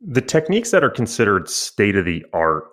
The 0.00 0.20
techniques 0.20 0.70
that 0.70 0.84
are 0.84 0.90
considered 0.90 1.48
state 1.48 1.96
of 1.96 2.04
the 2.04 2.24
art 2.32 2.64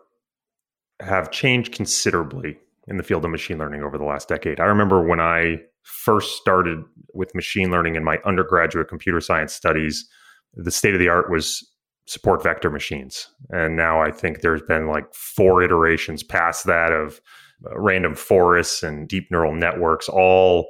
have 1.00 1.32
changed 1.32 1.74
considerably 1.74 2.58
in 2.88 2.98
the 2.98 3.04
field 3.04 3.24
of 3.24 3.32
machine 3.32 3.58
learning 3.58 3.84
over 3.84 3.98
the 3.98 4.04
last 4.04 4.28
decade. 4.28 4.60
I 4.60 4.66
remember 4.66 5.08
when 5.08 5.20
I 5.20 5.58
first 5.84 6.38
started 6.38 6.84
with 7.14 7.34
machine 7.34 7.72
learning 7.72 7.96
in 7.96 8.04
my 8.04 8.18
undergraduate 8.26 8.88
computer 8.88 9.22
science 9.22 9.54
studies, 9.54 10.08
the 10.54 10.72
state 10.72 10.94
of 10.94 11.00
the 11.00 11.10
art 11.10 11.30
was 11.30 11.68
support 12.10 12.42
vector 12.42 12.72
machines. 12.72 13.28
And 13.52 13.76
now 13.76 14.02
I 14.02 14.10
think 14.10 14.42
there's 14.42 14.64
been 14.64 14.88
like 14.88 15.14
four 15.14 15.62
iterations 15.62 16.24
past 16.24 16.66
that 16.66 16.92
of 16.92 17.22
uh, 17.66 17.80
random 17.80 18.16
forests 18.16 18.82
and 18.82 19.08
deep 19.08 19.30
neural 19.30 19.54
networks, 19.54 20.10
all 20.10 20.70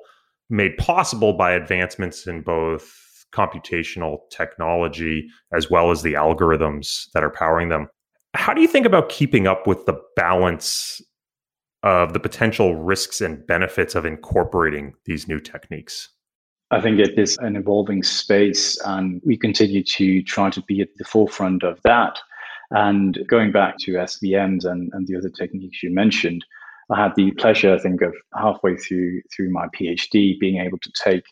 made 0.49 0.75
possible 0.77 1.31
by 1.31 1.51
advancements 1.53 2.27
in 2.27 2.41
both 2.41 3.25
computational 3.33 4.17
technology 4.31 5.29
as 5.53 5.69
well 5.69 5.91
as 5.91 6.01
the 6.01 6.13
algorithms 6.13 7.05
that 7.13 7.23
are 7.23 7.29
powering 7.29 7.69
them. 7.69 7.87
How 8.33 8.53
do 8.53 8.61
you 8.61 8.67
think 8.67 8.85
about 8.85 9.07
keeping 9.07 9.47
up 9.47 9.65
with 9.65 9.85
the 9.85 9.97
balance 10.17 11.01
of 11.83 12.11
the 12.11 12.19
potential 12.19 12.75
risks 12.75 13.21
and 13.21 13.47
benefits 13.47 13.95
of 13.95 14.05
incorporating 14.05 14.93
these 15.05 15.25
new 15.27 15.39
techniques? 15.39 16.09
I 16.71 16.81
think 16.81 16.99
it 16.99 17.17
is 17.17 17.37
an 17.39 17.55
evolving 17.55 18.03
space, 18.03 18.79
and 18.85 19.21
we 19.25 19.37
continue 19.37 19.83
to 19.83 20.21
try 20.23 20.51
to 20.51 20.61
be 20.63 20.81
at 20.81 20.89
the 20.97 21.03
forefront 21.03 21.63
of 21.63 21.81
that. 21.83 22.19
And 22.71 23.17
going 23.27 23.51
back 23.51 23.77
to 23.79 23.93
SVMs 23.93 24.65
and, 24.65 24.91
and 24.93 25.07
the 25.07 25.17
other 25.17 25.29
techniques 25.29 25.81
you 25.81 25.91
mentioned, 25.91 26.45
I 26.91 27.01
had 27.01 27.15
the 27.15 27.31
pleasure, 27.31 27.73
I 27.73 27.79
think, 27.79 28.01
of 28.01 28.13
halfway 28.35 28.75
through 28.77 29.21
through 29.35 29.51
my 29.51 29.67
PhD 29.79 30.39
being 30.39 30.61
able 30.61 30.77
to 30.79 30.91
take 31.03 31.23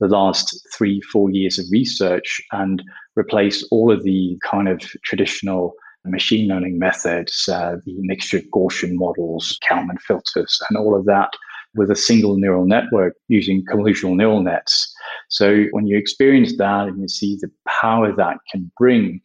the 0.00 0.08
last 0.08 0.66
three, 0.76 1.00
four 1.00 1.30
years 1.30 1.58
of 1.58 1.66
research 1.70 2.40
and 2.52 2.82
replace 3.16 3.62
all 3.70 3.90
of 3.92 4.02
the 4.02 4.38
kind 4.44 4.68
of 4.68 4.80
traditional 5.04 5.74
machine 6.04 6.48
learning 6.48 6.78
methods, 6.78 7.48
uh, 7.48 7.76
the 7.86 7.94
mixture 7.98 8.40
Gaussian 8.54 8.94
models, 8.94 9.58
Kalman 9.62 9.98
filters, 9.98 10.60
and 10.68 10.76
all 10.76 10.98
of 10.98 11.04
that 11.06 11.30
with 11.74 11.90
a 11.90 11.96
single 11.96 12.36
neural 12.36 12.66
network 12.66 13.14
using 13.28 13.64
convolutional 13.64 14.16
neural 14.16 14.42
nets. 14.42 14.92
So 15.28 15.64
when 15.72 15.86
you 15.86 15.96
experience 15.96 16.56
that 16.58 16.88
and 16.88 17.00
you 17.00 17.08
see 17.08 17.38
the 17.40 17.50
power 17.66 18.14
that 18.14 18.36
can 18.50 18.70
bring, 18.78 19.20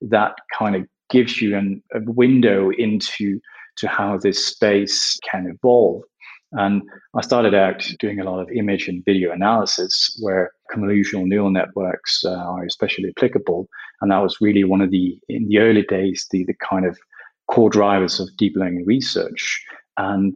that 0.00 0.34
kind 0.56 0.74
of 0.74 0.86
gives 1.10 1.40
you 1.40 1.56
an, 1.56 1.82
a 1.94 2.00
window 2.06 2.70
into 2.70 3.40
to 3.76 3.88
how 3.88 4.18
this 4.18 4.44
space 4.44 5.18
can 5.30 5.46
evolve. 5.46 6.02
And 6.52 6.82
I 7.14 7.22
started 7.22 7.54
out 7.54 7.86
doing 7.98 8.20
a 8.20 8.24
lot 8.24 8.40
of 8.40 8.50
image 8.50 8.86
and 8.86 9.04
video 9.04 9.32
analysis 9.32 10.18
where 10.20 10.50
convolutional 10.74 11.26
neural 11.26 11.50
networks 11.50 12.22
uh, 12.24 12.34
are 12.34 12.64
especially 12.64 13.12
applicable. 13.16 13.68
And 14.00 14.10
that 14.10 14.18
was 14.18 14.36
really 14.40 14.64
one 14.64 14.82
of 14.82 14.90
the, 14.90 15.18
in 15.30 15.48
the 15.48 15.58
early 15.58 15.82
days, 15.82 16.26
the, 16.30 16.44
the 16.44 16.54
kind 16.54 16.84
of 16.84 16.98
core 17.50 17.70
drivers 17.70 18.20
of 18.20 18.28
deep 18.36 18.54
learning 18.54 18.84
research. 18.84 19.64
And 19.96 20.34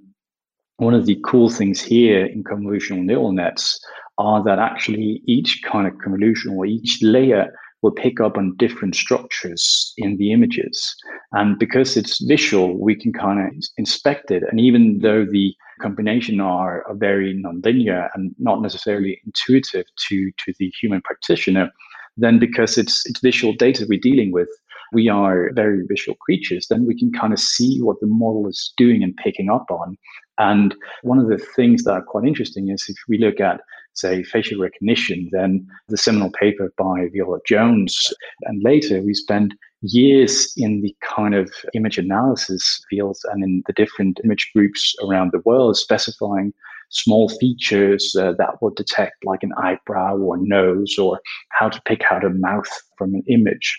one 0.79 0.95
of 0.95 1.07
the 1.07 1.21
cool 1.25 1.49
things 1.49 1.81
here 1.81 2.27
in 2.27 2.45
convolutional 2.45 3.05
neural 3.05 3.33
nets 3.33 3.81
are 4.19 4.43
that 4.45 4.59
actually 4.59 5.23
each 5.27 5.63
kind 5.63 5.87
of 5.87 5.99
convolution 5.99 6.53
or 6.53 6.67
each 6.67 6.99
layer 7.03 7.53
will 7.83 7.93
pick 7.93 8.21
up 8.21 8.37
on 8.37 8.57
different 8.57 8.95
structures 8.95 9.93
in 9.99 10.17
the 10.17 10.33
images. 10.33 10.95
And 11.33 11.59
because 11.59 11.97
it's 11.97 12.25
visual, 12.25 12.79
we 12.81 12.95
can 12.95 13.13
kind 13.13 13.41
of 13.41 13.63
inspect 13.77 14.31
it. 14.31 14.43
And 14.51 14.59
even 14.59 15.01
though 15.01 15.25
the 15.25 15.55
combination 15.81 16.41
are, 16.41 16.87
are 16.89 16.95
very 16.95 17.35
nonlinear 17.35 18.09
and 18.15 18.35
not 18.39 18.63
necessarily 18.63 19.21
intuitive 19.25 19.85
to, 20.09 20.33
to 20.33 20.55
the 20.59 20.73
human 20.81 21.03
practitioner, 21.03 21.71
then 22.17 22.39
because 22.39 22.79
it's 22.79 23.05
it's 23.07 23.21
visual 23.21 23.53
data 23.53 23.87
we're 23.89 24.01
dealing 24.01 24.33
with, 24.33 24.49
we 24.93 25.09
are 25.09 25.51
very 25.55 25.83
visual 25.87 26.17
creatures, 26.17 26.67
then 26.69 26.87
we 26.87 26.99
can 26.99 27.13
kind 27.13 27.33
of 27.33 27.39
see 27.39 27.81
what 27.83 28.01
the 28.01 28.07
model 28.07 28.49
is 28.49 28.73
doing 28.77 29.03
and 29.03 29.17
picking 29.17 29.51
up 29.51 29.67
on. 29.71 29.97
And 30.39 30.75
one 31.03 31.19
of 31.19 31.29
the 31.29 31.39
things 31.39 31.85
that 31.85 31.93
are 31.93 32.03
quite 32.03 32.27
interesting 32.27 32.71
is 32.71 32.85
if 32.89 32.97
we 33.09 33.19
look 33.19 33.41
at, 33.41 33.61
say, 33.95 34.23
facial 34.23 34.61
recognition, 34.61 35.29
then 35.33 35.67
the 35.89 35.97
seminal 35.97 36.31
paper 36.31 36.73
by 36.77 37.09
Viola 37.13 37.39
Jones, 37.47 38.13
and 38.43 38.63
later 38.63 39.03
we 39.03 39.15
spend 39.15 39.55
years 39.83 40.53
in 40.57 40.83
the 40.83 40.95
kind 41.17 41.35
of 41.35 41.51
image 41.75 41.99
analysis 41.99 42.83
fields 42.91 43.25
and 43.31 43.43
in 43.43 43.63
the 43.67 43.73
different 43.73 44.21
image 44.25 44.51
groups 44.55 44.95
around 45.07 45.33
the 45.33 45.43
world 45.45 45.77
specifying 45.77 46.53
small 46.91 47.29
features 47.29 48.15
uh, 48.19 48.33
that 48.39 48.61
will 48.61 48.71
detect 48.71 49.25
like 49.25 49.43
an 49.43 49.53
eyebrow 49.59 50.17
or 50.17 50.37
nose 50.37 50.97
or 50.99 51.21
how 51.51 51.69
to 51.69 51.81
pick 51.83 52.03
out 52.11 52.25
a 52.25 52.31
mouth 52.31 52.69
from 52.97 53.15
an 53.15 53.23
image. 53.29 53.79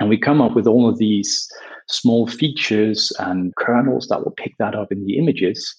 And 0.00 0.08
we 0.08 0.18
come 0.18 0.40
up 0.40 0.54
with 0.54 0.66
all 0.66 0.88
of 0.88 0.98
these 0.98 1.48
small 1.88 2.26
features 2.26 3.12
and 3.18 3.54
kernels 3.56 4.08
that 4.08 4.24
will 4.24 4.32
pick 4.32 4.56
that 4.58 4.74
up 4.74 4.92
in 4.92 5.04
the 5.04 5.18
images. 5.18 5.74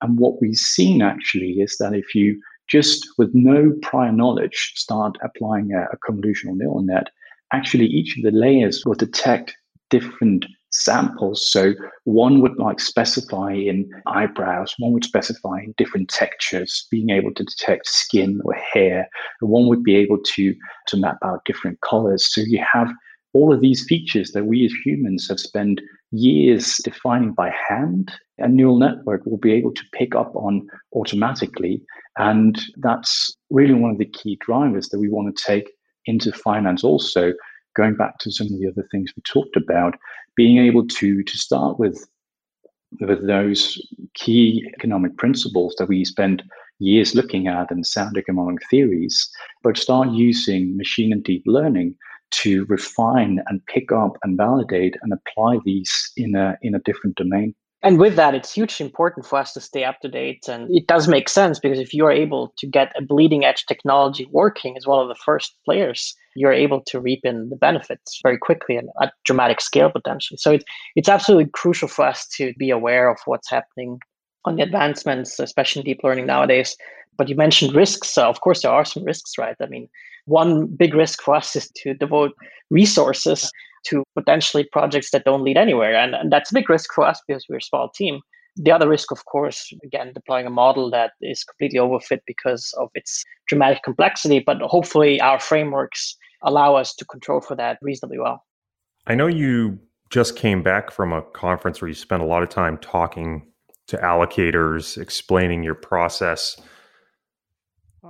And 0.00 0.18
what 0.18 0.40
we've 0.40 0.56
seen 0.56 1.02
actually 1.02 1.60
is 1.60 1.76
that 1.78 1.94
if 1.94 2.14
you 2.14 2.40
just 2.68 3.06
with 3.18 3.30
no 3.34 3.72
prior 3.82 4.12
knowledge 4.12 4.72
start 4.76 5.18
applying 5.22 5.72
a, 5.72 5.82
a 5.92 5.98
convolutional 5.98 6.56
neural 6.56 6.82
net, 6.82 7.08
actually 7.52 7.86
each 7.86 8.16
of 8.16 8.22
the 8.22 8.30
layers 8.30 8.84
will 8.86 8.94
detect 8.94 9.56
different 9.90 10.46
samples. 10.70 11.50
So 11.50 11.74
one 12.04 12.40
would 12.40 12.56
like 12.56 12.78
specify 12.78 13.52
in 13.52 13.90
eyebrows, 14.06 14.74
one 14.78 14.92
would 14.92 15.04
specify 15.04 15.58
in 15.58 15.74
different 15.76 16.08
textures, 16.08 16.86
being 16.92 17.10
able 17.10 17.34
to 17.34 17.44
detect 17.44 17.88
skin 17.88 18.40
or 18.44 18.54
hair, 18.54 19.08
one 19.40 19.66
would 19.66 19.82
be 19.82 19.96
able 19.96 20.18
to 20.18 20.54
to 20.86 20.96
map 20.96 21.18
out 21.24 21.44
different 21.44 21.80
colors. 21.80 22.32
So 22.32 22.40
you 22.42 22.64
have 22.72 22.88
all 23.32 23.52
of 23.52 23.60
these 23.60 23.84
features 23.84 24.32
that 24.32 24.46
we 24.46 24.64
as 24.64 24.72
humans 24.84 25.28
have 25.28 25.38
spent 25.38 25.80
years 26.10 26.80
defining 26.84 27.32
by 27.32 27.52
hand, 27.68 28.10
a 28.38 28.48
neural 28.48 28.78
network 28.78 29.24
will 29.24 29.38
be 29.38 29.52
able 29.52 29.72
to 29.72 29.84
pick 29.92 30.14
up 30.14 30.34
on 30.34 30.66
automatically. 30.94 31.82
And 32.18 32.60
that's 32.78 33.36
really 33.50 33.74
one 33.74 33.90
of 33.90 33.98
the 33.98 34.06
key 34.06 34.36
drivers 34.40 34.88
that 34.88 34.98
we 34.98 35.08
want 35.08 35.36
to 35.36 35.44
take 35.44 35.70
into 36.06 36.32
finance 36.32 36.82
also. 36.82 37.32
Going 37.76 37.94
back 37.94 38.18
to 38.18 38.32
some 38.32 38.48
of 38.48 38.58
the 38.58 38.66
other 38.66 38.86
things 38.90 39.12
we 39.16 39.22
talked 39.22 39.56
about, 39.56 39.94
being 40.34 40.58
able 40.58 40.86
to, 40.88 41.22
to 41.22 41.38
start 41.38 41.78
with, 41.78 42.04
with 43.00 43.24
those 43.26 43.80
key 44.14 44.68
economic 44.76 45.16
principles 45.18 45.76
that 45.78 45.88
we 45.88 46.04
spend 46.04 46.42
years 46.80 47.14
looking 47.14 47.46
at 47.46 47.70
and 47.70 47.86
sound 47.86 48.16
economic 48.18 48.58
theories, 48.68 49.30
but 49.62 49.76
start 49.76 50.08
using 50.08 50.76
machine 50.76 51.12
and 51.12 51.22
deep 51.22 51.44
learning 51.46 51.94
to 52.30 52.64
refine 52.66 53.40
and 53.48 53.64
pick 53.66 53.92
up 53.92 54.16
and 54.22 54.36
validate 54.36 54.96
and 55.02 55.12
apply 55.12 55.58
these 55.64 56.12
in 56.16 56.34
a 56.34 56.56
in 56.62 56.74
a 56.74 56.80
different 56.80 57.16
domain. 57.16 57.54
And 57.82 57.98
with 57.98 58.16
that, 58.16 58.34
it's 58.34 58.52
hugely 58.52 58.84
important 58.84 59.24
for 59.24 59.38
us 59.38 59.54
to 59.54 59.60
stay 59.60 59.84
up 59.84 60.00
to 60.00 60.08
date. 60.08 60.46
And 60.48 60.68
it 60.70 60.86
does 60.86 61.08
make 61.08 61.30
sense 61.30 61.58
because 61.58 61.78
if 61.78 61.94
you're 61.94 62.12
able 62.12 62.52
to 62.58 62.66
get 62.66 62.92
a 62.96 63.02
bleeding 63.02 63.44
edge 63.44 63.64
technology 63.64 64.28
working 64.30 64.76
as 64.76 64.86
one 64.86 65.00
of 65.00 65.08
the 65.08 65.14
first 65.14 65.56
players, 65.64 66.14
you're 66.36 66.52
able 66.52 66.82
to 66.88 67.00
reap 67.00 67.20
in 67.24 67.48
the 67.48 67.56
benefits 67.56 68.20
very 68.22 68.36
quickly 68.36 68.76
and 68.76 68.90
at 69.00 69.14
dramatic 69.24 69.62
scale 69.62 69.90
potentially. 69.90 70.36
So 70.36 70.52
it, 70.52 70.64
it's 70.94 71.08
absolutely 71.08 71.50
crucial 71.52 71.88
for 71.88 72.04
us 72.04 72.28
to 72.36 72.52
be 72.58 72.68
aware 72.68 73.08
of 73.08 73.16
what's 73.24 73.48
happening 73.48 73.98
on 74.44 74.56
the 74.56 74.62
advancements, 74.62 75.38
especially 75.38 75.80
in 75.80 75.86
deep 75.86 76.00
learning 76.04 76.26
nowadays. 76.26 76.76
But 77.16 77.30
you 77.30 77.34
mentioned 77.34 77.74
risks. 77.74 78.08
So 78.08 78.28
of 78.28 78.42
course, 78.42 78.60
there 78.60 78.72
are 78.72 78.84
some 78.84 79.04
risks, 79.04 79.38
right? 79.38 79.56
I 79.60 79.66
mean, 79.66 79.88
one 80.26 80.66
big 80.66 80.94
risk 80.94 81.22
for 81.22 81.34
us 81.34 81.56
is 81.56 81.70
to 81.76 81.94
devote 81.94 82.32
resources 82.70 83.50
to 83.86 84.04
potentially 84.14 84.64
projects 84.64 85.10
that 85.10 85.24
don't 85.24 85.42
lead 85.42 85.56
anywhere. 85.56 85.94
And, 85.94 86.14
and 86.14 86.32
that's 86.32 86.50
a 86.50 86.54
big 86.54 86.68
risk 86.68 86.92
for 86.94 87.06
us 87.06 87.20
because 87.26 87.46
we're 87.48 87.56
a 87.56 87.62
small 87.62 87.90
team. 87.94 88.20
The 88.56 88.72
other 88.72 88.88
risk, 88.88 89.10
of 89.10 89.24
course, 89.24 89.72
again, 89.84 90.12
deploying 90.12 90.46
a 90.46 90.50
model 90.50 90.90
that 90.90 91.12
is 91.20 91.44
completely 91.44 91.78
overfit 91.78 92.20
because 92.26 92.74
of 92.78 92.90
its 92.94 93.24
dramatic 93.46 93.82
complexity, 93.82 94.40
but 94.40 94.58
hopefully 94.60 95.20
our 95.20 95.40
frameworks 95.40 96.16
allow 96.42 96.74
us 96.74 96.94
to 96.96 97.04
control 97.04 97.40
for 97.40 97.54
that 97.56 97.78
reasonably 97.80 98.18
well. 98.18 98.44
I 99.06 99.14
know 99.14 99.28
you 99.28 99.78
just 100.10 100.36
came 100.36 100.62
back 100.62 100.90
from 100.90 101.12
a 101.12 101.22
conference 101.22 101.80
where 101.80 101.88
you 101.88 101.94
spent 101.94 102.22
a 102.22 102.26
lot 102.26 102.42
of 102.42 102.48
time 102.48 102.76
talking 102.78 103.46
to 103.86 103.96
allocators, 103.96 105.00
explaining 105.00 105.62
your 105.62 105.74
process. 105.74 106.60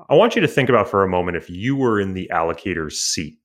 I 0.09 0.15
want 0.15 0.35
you 0.35 0.41
to 0.41 0.49
think 0.49 0.69
about 0.69 0.89
for 0.89 1.03
a 1.03 1.09
moment 1.09 1.37
if 1.37 1.51
you 1.51 1.77
were 1.77 2.01
in 2.01 2.15
the 2.15 2.31
allocator's 2.33 3.01
seat 3.01 3.39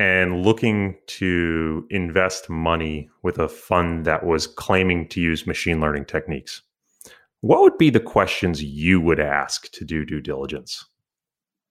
and 0.00 0.42
looking 0.42 0.96
to 1.06 1.86
invest 1.90 2.50
money 2.50 3.08
with 3.22 3.38
a 3.38 3.48
fund 3.48 4.04
that 4.06 4.26
was 4.26 4.46
claiming 4.46 5.08
to 5.08 5.20
use 5.20 5.46
machine 5.46 5.80
learning 5.80 6.06
techniques, 6.06 6.62
what 7.42 7.60
would 7.60 7.78
be 7.78 7.90
the 7.90 8.00
questions 8.00 8.62
you 8.62 9.00
would 9.00 9.20
ask 9.20 9.70
to 9.72 9.84
do 9.84 10.04
due 10.04 10.20
diligence? 10.20 10.84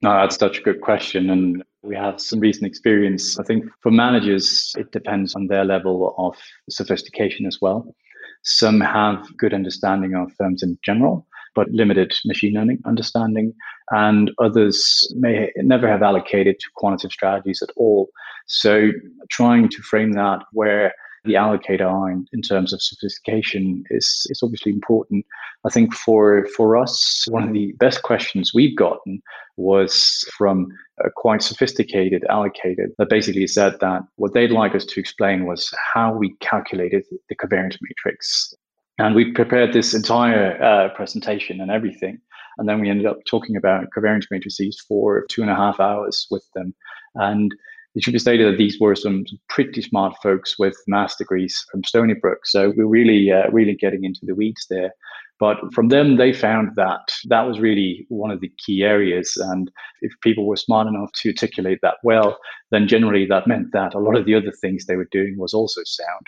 No, 0.02 0.10
that's 0.10 0.36
such 0.36 0.58
a 0.58 0.62
good 0.62 0.80
question. 0.80 1.30
And 1.30 1.64
we 1.82 1.96
have 1.96 2.20
some 2.20 2.40
recent 2.40 2.66
experience. 2.66 3.38
I 3.38 3.42
think 3.42 3.64
for 3.80 3.90
managers, 3.90 4.72
it 4.78 4.92
depends 4.92 5.34
on 5.34 5.48
their 5.48 5.64
level 5.64 6.14
of 6.18 6.36
sophistication 6.70 7.46
as 7.46 7.58
well. 7.60 7.94
Some 8.42 8.80
have 8.80 9.26
good 9.36 9.54
understanding 9.54 10.14
of 10.14 10.32
firms 10.38 10.62
in 10.62 10.78
general, 10.84 11.26
but 11.54 11.70
limited 11.70 12.12
machine 12.24 12.54
learning 12.54 12.78
understanding. 12.84 13.54
And 13.90 14.30
others 14.38 15.12
may 15.16 15.50
never 15.56 15.88
have 15.88 16.02
allocated 16.02 16.58
to 16.60 16.66
quantitative 16.74 17.12
strategies 17.12 17.62
at 17.62 17.70
all. 17.76 18.10
So 18.46 18.90
trying 19.30 19.68
to 19.68 19.82
frame 19.82 20.12
that 20.12 20.40
where 20.52 20.92
the 21.24 21.34
allocator 21.34 21.90
are 21.90 22.10
in, 22.10 22.26
in 22.32 22.42
terms 22.42 22.72
of 22.72 22.82
sophistication 22.82 23.82
is, 23.90 24.26
is 24.28 24.40
obviously 24.42 24.72
important. 24.72 25.24
I 25.64 25.70
think 25.70 25.94
for 25.94 26.46
for 26.54 26.76
us, 26.76 27.24
one 27.28 27.44
of 27.44 27.52
the 27.54 27.72
best 27.78 28.02
questions 28.02 28.52
we've 28.54 28.76
gotten 28.76 29.22
was 29.56 30.24
from 30.36 30.68
a 31.04 31.10
quite 31.10 31.42
sophisticated 31.42 32.24
allocator 32.30 32.88
that 32.98 33.08
basically 33.08 33.46
said 33.46 33.78
that 33.80 34.02
what 34.16 34.34
they'd 34.34 34.50
like 34.50 34.74
us 34.74 34.84
to 34.84 35.00
explain 35.00 35.46
was 35.46 35.72
how 35.94 36.14
we 36.14 36.34
calculated 36.40 37.04
the 37.28 37.36
covariance 37.36 37.78
matrix. 37.80 38.54
And 38.98 39.14
we 39.14 39.32
prepared 39.32 39.72
this 39.72 39.92
entire 39.92 40.62
uh, 40.62 40.88
presentation 40.94 41.60
and 41.60 41.70
everything. 41.70 42.18
And 42.58 42.68
then 42.68 42.80
we 42.80 42.88
ended 42.88 43.06
up 43.06 43.18
talking 43.28 43.56
about 43.56 43.86
covariance 43.96 44.26
matrices 44.30 44.80
for 44.86 45.26
two 45.28 45.42
and 45.42 45.50
a 45.50 45.56
half 45.56 45.80
hours 45.80 46.26
with 46.30 46.48
them. 46.54 46.74
And 47.16 47.52
it 47.94 48.02
should 48.02 48.12
be 48.12 48.18
stated 48.18 48.52
that 48.52 48.58
these 48.58 48.78
were 48.80 48.94
some 48.94 49.24
pretty 49.48 49.82
smart 49.82 50.14
folks 50.22 50.58
with 50.58 50.76
master 50.86 51.24
degrees 51.24 51.64
from 51.70 51.84
Stony 51.84 52.14
Brook. 52.14 52.40
So 52.44 52.72
we're 52.76 52.86
really, 52.86 53.30
uh, 53.32 53.50
really 53.50 53.74
getting 53.74 54.04
into 54.04 54.20
the 54.22 54.34
weeds 54.34 54.66
there. 54.68 54.92
But 55.40 55.56
from 55.72 55.88
them, 55.88 56.16
they 56.16 56.32
found 56.32 56.70
that 56.76 57.12
that 57.28 57.42
was 57.42 57.58
really 57.58 58.06
one 58.08 58.30
of 58.30 58.40
the 58.40 58.52
key 58.64 58.84
areas. 58.84 59.36
And 59.36 59.70
if 60.00 60.12
people 60.22 60.46
were 60.46 60.56
smart 60.56 60.86
enough 60.86 61.10
to 61.22 61.30
articulate 61.30 61.80
that 61.82 61.96
well, 62.04 62.38
then 62.70 62.86
generally 62.86 63.26
that 63.26 63.48
meant 63.48 63.72
that 63.72 63.94
a 63.94 63.98
lot 63.98 64.16
of 64.16 64.26
the 64.26 64.34
other 64.34 64.52
things 64.60 64.86
they 64.86 64.96
were 64.96 65.08
doing 65.10 65.36
was 65.36 65.52
also 65.52 65.80
sound. 65.84 66.26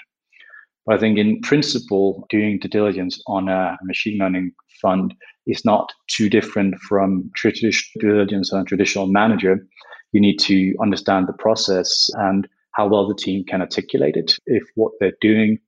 But 0.87 0.95
I 0.95 0.99
think 0.99 1.19
in 1.19 1.41
principle, 1.41 2.27
doing 2.31 2.59
due 2.61 2.69
diligence 2.69 3.21
on 3.27 3.49
a 3.49 3.77
machine 3.83 4.19
learning 4.19 4.53
fund 4.81 5.15
is 5.47 5.65
not 5.65 5.93
too 6.09 6.31
different 6.31 6.77
from 6.81 7.31
traditional 7.35 7.83
due 8.01 8.13
diligence 8.13 8.53
on 8.53 8.61
a 8.61 8.65
traditional 8.65 9.07
manager. 9.09 9.67
You 10.13 10.21
need 10.21 10.39
to 10.41 10.75
understand 10.81 11.27
the 11.27 11.33
process 11.33 12.09
and 12.15 12.47
how 12.73 12.87
well 12.89 13.09
the 13.09 13.15
team 13.15 13.45
can 13.45 13.61
articulate 13.61 14.17
it. 14.17 14.39
If 14.47 14.63
what 14.75 14.93
they're 15.01 15.13
doing 15.21 15.59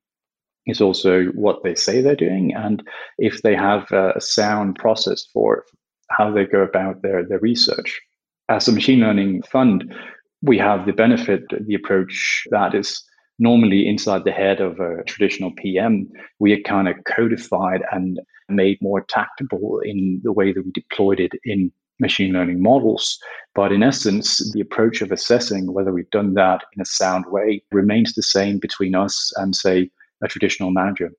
is 0.67 0.81
also 0.81 1.25
what 1.29 1.63
they 1.65 1.75
say 1.75 2.01
they're 2.01 2.15
doing, 2.15 2.53
and 2.55 2.83
if 3.17 3.43
they 3.43 3.57
have 3.57 3.91
a 3.91 4.21
sound 4.21 4.77
process 4.77 5.27
for 5.33 5.65
how 6.11 6.31
they 6.31 6.45
go 6.45 6.61
about 6.61 7.03
their, 7.03 7.25
their 7.25 7.39
research. 7.41 8.01
As 8.49 8.69
a 8.69 8.73
machine 8.73 9.01
learning 9.01 9.43
fund, 9.43 9.95
we 10.43 10.59
have 10.59 10.87
the 10.87 10.93
benefit, 10.93 11.43
the 11.67 11.75
approach 11.75 12.45
that 12.51 12.75
is 12.75 13.03
normally 13.39 13.89
inside 13.89 14.25
the 14.25 14.33
head 14.33 14.61
of 14.61 14.81
a 14.81 15.03
traditional 15.05 15.53
PM, 15.53 16.09
we 16.39 16.53
are 16.53 16.61
kind 16.63 16.89
of 16.89 16.97
codified 17.05 17.83
and 17.93 18.21
made 18.49 18.79
more 18.81 19.05
tactable 19.05 19.81
in 19.85 20.21
the 20.25 20.33
way 20.33 20.53
that 20.53 20.65
we 20.65 20.73
deployed 20.73 21.21
it 21.21 21.33
in 21.45 21.71
machine 22.01 22.33
learning 22.33 22.63
models. 22.63 23.19
But 23.55 23.73
in 23.73 23.83
essence, 23.83 24.53
the 24.53 24.61
approach 24.61 25.03
of 25.03 25.13
assessing 25.13 25.73
whether 25.73 25.93
we've 25.93 26.11
done 26.11 26.35
that 26.35 26.63
in 26.75 26.81
a 26.81 26.85
sound 26.85 27.27
way 27.29 27.63
remains 27.73 28.15
the 28.15 28.23
same 28.23 28.59
between 28.59 28.95
us 28.95 29.33
and, 29.37 29.55
say, 29.55 29.91
a 30.23 30.29
traditional 30.29 30.71
manager. 30.71 31.11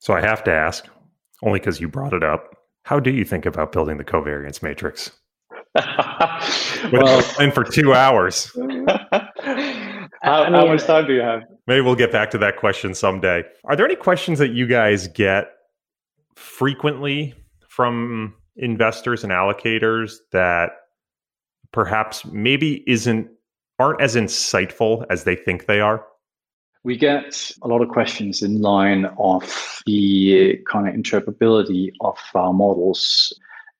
So 0.00 0.14
I 0.14 0.20
have 0.20 0.44
to 0.44 0.52
ask, 0.52 0.86
only 1.42 1.60
because 1.60 1.80
you 1.80 1.88
brought 1.88 2.12
it 2.12 2.22
up, 2.22 2.56
how 2.84 3.00
do 3.00 3.10
you 3.10 3.24
think 3.24 3.46
about 3.46 3.72
building 3.72 3.96
the 3.96 4.04
covariance 4.04 4.62
matrix? 4.62 5.10
well, 6.92 7.24
in 7.40 7.50
for 7.50 7.64
two 7.64 7.94
hours. 7.94 8.52
how, 10.24 10.44
mean, 10.44 10.54
how 10.54 10.66
much 10.66 10.84
time 10.84 11.06
do 11.06 11.14
you 11.14 11.20
have? 11.20 11.42
Maybe 11.66 11.80
we'll 11.80 11.94
get 11.94 12.12
back 12.12 12.30
to 12.30 12.38
that 12.38 12.56
question 12.56 12.94
someday. 12.94 13.44
Are 13.64 13.76
there 13.76 13.84
any 13.84 13.96
questions 13.96 14.38
that 14.38 14.52
you 14.52 14.66
guys 14.66 15.08
get 15.08 15.48
frequently 16.34 17.34
from 17.68 18.34
investors 18.56 19.24
and 19.24 19.32
allocators 19.32 20.16
that 20.32 20.70
perhaps 21.72 22.24
maybe 22.26 22.84
isn't 22.86 23.28
aren't 23.78 24.00
as 24.00 24.14
insightful 24.14 25.04
as 25.10 25.24
they 25.24 25.36
think 25.36 25.66
they 25.66 25.80
are? 25.80 26.06
We 26.84 26.96
get 26.96 27.52
a 27.62 27.68
lot 27.68 27.80
of 27.80 27.88
questions 27.88 28.42
in 28.42 28.60
line 28.60 29.06
of 29.18 29.82
the 29.86 30.58
kind 30.70 30.86
of 30.86 30.94
interpretability 30.94 31.90
of 32.00 32.18
our 32.34 32.52
models. 32.52 33.32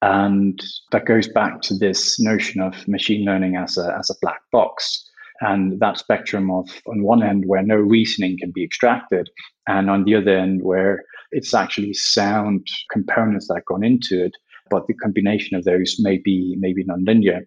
And 0.03 0.63
that 0.91 1.05
goes 1.05 1.29
back 1.29 1.61
to 1.63 1.75
this 1.75 2.19
notion 2.19 2.61
of 2.61 2.89
machine 2.89 3.25
learning 3.25 3.57
as 3.57 3.79
a, 3.79 3.95
as 3.99 4.11
a 4.11 4.15
black 4.21 4.41
box. 4.53 5.09
And 5.41 5.81
that 5.81 5.99
spectrum 5.99 6.51
of, 6.51 6.69
on 6.87 7.03
one 7.03 7.23
end, 7.23 7.45
where 7.47 7.63
no 7.63 7.77
reasoning 7.77 8.39
can 8.39 8.53
be 8.53 8.65
extracted, 8.65 9.29
and 9.67 9.91
on 9.91 10.05
the 10.05 10.15
other 10.15 10.39
end, 10.39 10.63
where 10.63 11.05
it's 11.33 11.55
actually 11.55 11.93
sound 11.95 12.67
components 12.93 13.49
that 13.49 13.57
have 13.57 13.65
gone 13.65 13.85
into 13.85 14.25
it, 14.25 14.33
but 14.71 14.87
the 14.87 14.95
combination 14.95 15.57
of 15.57 15.65
those 15.65 15.97
may 15.99 16.19
be, 16.19 16.57
may 16.59 16.73
be 16.73 16.85
nonlinear. 16.85 17.41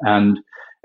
And 0.00 0.38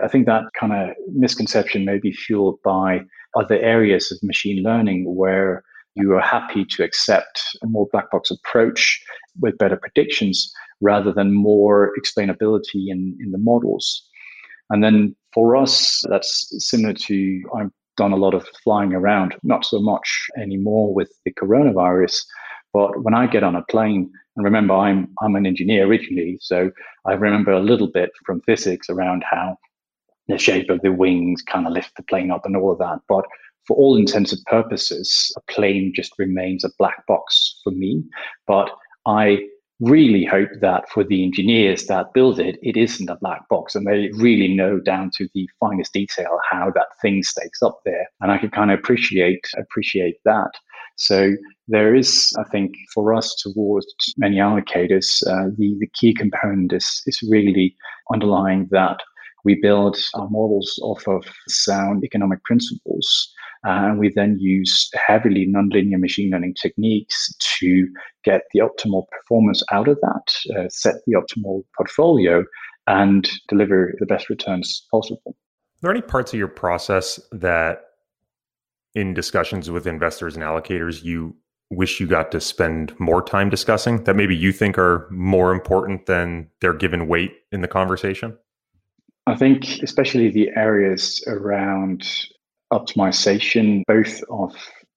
I 0.03 0.07
think 0.07 0.25
that 0.25 0.43
kind 0.59 0.73
of 0.73 0.95
misconception 1.13 1.85
may 1.85 1.99
be 1.99 2.11
fueled 2.11 2.59
by 2.63 3.01
other 3.35 3.59
areas 3.59 4.11
of 4.11 4.17
machine 4.23 4.63
learning 4.63 5.15
where 5.15 5.63
you 5.95 6.13
are 6.13 6.21
happy 6.21 6.65
to 6.65 6.83
accept 6.83 7.41
a 7.63 7.67
more 7.67 7.87
black 7.91 8.11
box 8.11 8.29
approach 8.29 9.01
with 9.39 9.57
better 9.57 9.77
predictions 9.77 10.51
rather 10.81 11.11
than 11.11 11.33
more 11.33 11.91
explainability 11.99 12.85
in, 12.89 13.17
in 13.19 13.31
the 13.31 13.37
models. 13.39 14.07
And 14.69 14.83
then 14.83 15.15
for 15.37 15.55
us, 15.55 16.01
that's 16.09 16.51
similar 16.67 16.95
to 16.95 17.43
I've 17.55 17.69
done 17.95 18.11
a 18.11 18.15
lot 18.15 18.33
of 18.33 18.47
flying 18.63 18.95
around, 18.95 19.35
not 19.43 19.65
so 19.65 19.79
much 19.79 20.25
anymore 20.35 20.95
with 20.95 21.11
the 21.25 21.31
coronavirus. 21.33 22.25
But 22.73 23.03
when 23.03 23.13
I 23.13 23.27
get 23.27 23.43
on 23.43 23.55
a 23.55 23.61
plane, 23.69 24.11
and 24.35 24.43
remember, 24.43 24.73
I'm 24.73 25.09
I'm 25.21 25.35
an 25.35 25.45
engineer 25.45 25.85
originally, 25.85 26.39
so 26.41 26.71
I 27.05 27.13
remember 27.13 27.51
a 27.51 27.59
little 27.59 27.85
bit 27.85 28.09
from 28.25 28.41
physics 28.47 28.89
around 28.89 29.23
how 29.29 29.57
the 30.27 30.39
shape 30.39 30.71
of 30.71 30.81
the 30.81 30.91
wings 30.91 31.43
kind 31.43 31.67
of 31.67 31.73
lift 31.73 31.91
the 31.97 32.03
plane 32.09 32.31
up 32.31 32.43
and 32.43 32.57
all 32.57 32.71
of 32.71 32.79
that. 32.79 33.01
But 33.07 33.25
for 33.67 33.77
all 33.77 33.95
intents 33.95 34.33
and 34.33 34.43
purposes, 34.45 35.31
a 35.37 35.51
plane 35.53 35.93
just 35.95 36.13
remains 36.17 36.63
a 36.63 36.71
black 36.79 37.05
box 37.05 37.61
for 37.63 37.69
me. 37.69 38.03
But 38.47 38.71
I 39.05 39.37
really 39.79 40.25
hope 40.25 40.49
that 40.61 40.89
for 40.89 41.03
the 41.03 41.23
engineers 41.23 41.85
that 41.85 42.13
build 42.13 42.39
it, 42.39 42.57
it 42.63 42.75
isn't 42.75 43.09
a 43.09 43.17
black 43.17 43.47
box 43.47 43.75
and 43.75 43.85
they 43.85 44.09
really 44.13 44.47
know 44.47 44.79
down 44.79 45.11
to 45.15 45.27
the 45.35 45.47
finest 45.59 45.93
detail 45.93 46.39
how 46.49 46.71
that 46.71 46.87
thing 47.01 47.21
stakes 47.21 47.61
up 47.61 47.79
there. 47.85 48.07
And 48.21 48.31
I 48.31 48.37
can 48.37 48.49
kind 48.49 48.71
of 48.71 48.79
appreciate 48.79 49.45
appreciate 49.57 50.17
that. 50.25 50.51
So 50.95 51.33
there 51.67 51.93
is, 51.93 52.33
I 52.39 52.43
think, 52.45 52.73
for 52.93 53.13
us 53.13 53.35
towards 53.35 53.85
many 54.17 54.37
allocators, 54.37 55.21
uh, 55.27 55.51
the, 55.55 55.75
the 55.79 55.89
key 55.93 56.13
component 56.13 56.73
is, 56.73 57.03
is 57.05 57.21
really 57.29 57.75
underlying 58.11 58.67
that 58.71 58.97
we 59.45 59.59
build 59.61 59.97
our 60.15 60.27
models 60.29 60.79
off 60.81 61.07
of 61.07 61.23
sound 61.47 62.03
economic 62.03 62.43
principles. 62.43 63.31
And 63.67 63.99
we 63.99 64.13
then 64.15 64.37
use 64.39 64.89
heavily 64.95 65.45
nonlinear 65.45 65.99
machine 65.99 66.29
learning 66.31 66.53
techniques 66.53 67.35
to 67.59 67.85
get 68.23 68.43
the 68.53 68.61
optimal 68.61 69.09
performance 69.09 69.61
out 69.73 69.89
of 69.89 69.99
that, 70.01 70.57
uh, 70.57 70.69
set 70.69 70.95
the 71.05 71.15
optimal 71.15 71.63
portfolio, 71.75 72.45
and 72.87 73.29
deliver 73.49 73.93
the 73.99 74.05
best 74.05 74.29
returns 74.29 74.87
possible. 74.89 75.35
Are 75.35 75.81
there 75.81 75.91
any 75.91 76.01
parts 76.01 76.31
of 76.31 76.39
your 76.39 76.47
process 76.47 77.19
that, 77.33 77.81
in 78.95 79.13
discussions 79.13 79.69
with 79.69 79.85
investors 79.85 80.35
and 80.35 80.45
allocators, 80.45 81.03
you 81.03 81.35
wish 81.69 81.99
you 81.99 82.07
got 82.07 82.31
to 82.31 82.39
spend 82.39 82.97
more 83.01 83.21
time 83.21 83.49
discussing 83.49 84.05
that 84.05 84.15
maybe 84.15 84.33
you 84.33 84.53
think 84.53 84.77
are 84.77 85.09
more 85.11 85.51
important 85.51 86.05
than 86.05 86.47
their 86.61 86.73
given 86.73 87.09
weight 87.09 87.33
in 87.51 87.59
the 87.59 87.67
conversation? 87.67 88.37
I 89.25 89.35
think 89.35 89.65
especially 89.83 90.31
the 90.31 90.51
areas 90.55 91.21
around 91.27 92.07
optimization, 92.71 93.83
both 93.87 94.21
of 94.29 94.53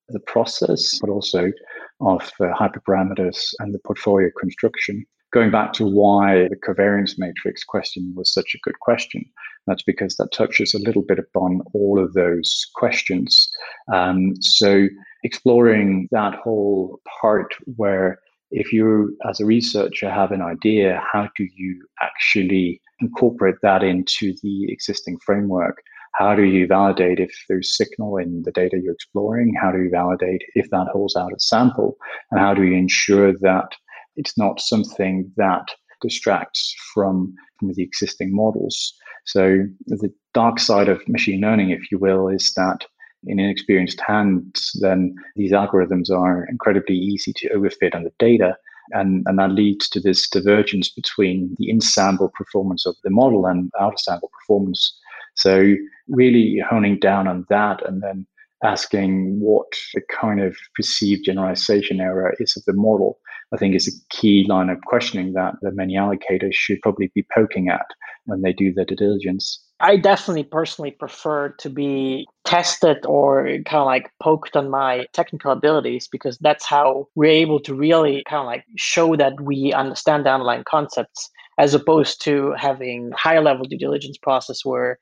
the 0.08 0.20
process, 0.20 0.98
but 1.00 1.10
also 1.10 1.52
of 2.00 2.30
uh, 2.40 2.46
hyperparameters 2.58 3.38
and 3.60 3.74
the 3.74 3.78
portfolio 3.84 4.30
construction. 4.38 5.04
Going 5.32 5.50
back 5.50 5.72
to 5.74 5.86
why 5.86 6.48
the 6.48 6.56
covariance 6.56 7.14
matrix 7.16 7.62
question 7.62 8.12
was 8.16 8.32
such 8.32 8.54
a 8.54 8.58
good 8.64 8.78
question, 8.80 9.24
that's 9.66 9.82
because 9.84 10.16
that 10.16 10.32
touches 10.32 10.74
a 10.74 10.80
little 10.80 11.02
bit 11.02 11.20
upon 11.20 11.60
all 11.72 12.02
of 12.02 12.14
those 12.14 12.66
questions. 12.74 13.48
Um, 13.92 14.34
so, 14.40 14.88
exploring 15.22 16.08
that 16.10 16.34
whole 16.34 16.98
part 17.20 17.54
where 17.76 18.18
if 18.50 18.72
you, 18.72 19.16
as 19.28 19.38
a 19.38 19.46
researcher, 19.46 20.10
have 20.10 20.32
an 20.32 20.42
idea, 20.42 21.00
how 21.12 21.28
do 21.36 21.46
you 21.54 21.86
actually 22.02 22.80
incorporate 23.00 23.56
that 23.62 23.82
into 23.82 24.34
the 24.42 24.72
existing 24.72 25.18
framework? 25.24 25.80
How 26.14 26.34
do 26.34 26.44
you 26.44 26.66
validate 26.66 27.20
if 27.20 27.30
there's 27.48 27.76
signal 27.76 28.16
in 28.16 28.42
the 28.44 28.52
data 28.52 28.78
you're 28.82 28.94
exploring? 28.94 29.54
How 29.60 29.70
do 29.70 29.78
you 29.78 29.90
validate 29.90 30.42
if 30.54 30.68
that 30.70 30.88
holds 30.92 31.16
out 31.16 31.32
a 31.32 31.40
sample? 31.40 31.96
And 32.30 32.40
how 32.40 32.54
do 32.54 32.62
you 32.62 32.76
ensure 32.76 33.32
that 33.32 33.68
it's 34.16 34.36
not 34.36 34.60
something 34.60 35.30
that 35.36 35.68
distracts 36.02 36.74
from, 36.92 37.34
from 37.58 37.72
the 37.72 37.82
existing 37.82 38.34
models? 38.34 38.94
So 39.24 39.64
the 39.86 40.12
dark 40.34 40.58
side 40.58 40.88
of 40.88 41.06
machine 41.08 41.40
learning, 41.40 41.70
if 41.70 41.90
you 41.92 41.98
will, 41.98 42.28
is 42.28 42.52
that 42.54 42.84
in 43.26 43.38
inexperienced 43.38 44.00
hands, 44.00 44.72
then 44.80 45.14
these 45.36 45.52
algorithms 45.52 46.10
are 46.10 46.46
incredibly 46.46 46.96
easy 46.96 47.32
to 47.34 47.50
overfit 47.50 47.94
on 47.94 48.04
the 48.04 48.12
data. 48.18 48.56
And, 48.92 49.22
and 49.26 49.38
that 49.38 49.52
leads 49.52 49.88
to 49.90 50.00
this 50.00 50.28
divergence 50.28 50.88
between 50.88 51.54
the 51.58 51.70
in 51.70 51.80
sample 51.80 52.32
performance 52.34 52.86
of 52.86 52.96
the 53.04 53.10
model 53.10 53.46
and 53.46 53.70
out 53.78 53.92
of 53.92 54.00
sample 54.00 54.30
performance. 54.40 54.98
So, 55.36 55.74
really 56.08 56.62
honing 56.68 56.98
down 56.98 57.28
on 57.28 57.46
that 57.50 57.86
and 57.86 58.02
then 58.02 58.26
asking 58.62 59.40
what 59.40 59.66
the 59.94 60.02
kind 60.20 60.40
of 60.40 60.56
perceived 60.74 61.24
generalization 61.24 62.00
error 62.00 62.34
is 62.40 62.56
of 62.56 62.64
the 62.66 62.72
model, 62.72 63.18
I 63.54 63.56
think 63.56 63.74
is 63.74 63.88
a 63.88 64.14
key 64.14 64.44
line 64.48 64.68
of 64.68 64.80
questioning 64.82 65.32
that 65.32 65.54
the 65.62 65.72
many 65.72 65.94
allocators 65.94 66.52
should 66.52 66.80
probably 66.82 67.10
be 67.14 67.26
poking 67.34 67.68
at 67.68 67.86
when 68.26 68.42
they 68.42 68.52
do 68.52 68.72
their 68.72 68.84
due 68.84 68.96
diligence. 68.96 69.64
I 69.82 69.96
definitely 69.96 70.44
personally 70.44 70.90
prefer 70.90 71.48
to 71.58 71.70
be 71.70 72.26
tested 72.44 72.98
or 73.06 73.46
kind 73.64 73.80
of 73.80 73.86
like 73.86 74.10
poked 74.22 74.54
on 74.54 74.68
my 74.68 75.06
technical 75.14 75.52
abilities 75.52 76.06
because 76.06 76.36
that's 76.38 76.66
how 76.66 77.08
we're 77.14 77.30
able 77.30 77.60
to 77.60 77.74
really 77.74 78.22
kind 78.28 78.40
of 78.40 78.46
like 78.46 78.64
show 78.76 79.16
that 79.16 79.40
we 79.40 79.72
understand 79.72 80.26
the 80.26 80.32
underlying 80.32 80.64
concepts 80.68 81.30
as 81.58 81.72
opposed 81.72 82.22
to 82.24 82.52
having 82.58 83.10
higher 83.16 83.40
level 83.40 83.64
due 83.64 83.78
diligence 83.78 84.18
process 84.18 84.64
where 84.64 84.98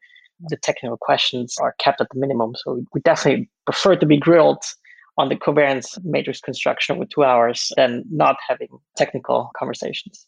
the 0.48 0.56
technical 0.56 0.96
questions 0.96 1.56
are 1.60 1.74
kept 1.78 2.00
at 2.00 2.08
the 2.12 2.18
minimum. 2.18 2.54
So 2.56 2.82
we 2.92 3.00
definitely 3.00 3.50
prefer 3.66 3.96
to 3.96 4.06
be 4.06 4.18
grilled 4.18 4.62
on 5.16 5.28
the 5.28 5.36
covariance 5.36 5.98
matrix 6.04 6.40
construction 6.40 6.96
over 6.96 7.04
two 7.04 7.24
hours 7.24 7.72
than 7.76 8.04
not 8.10 8.36
having 8.48 8.68
technical 8.96 9.50
conversations. 9.56 10.26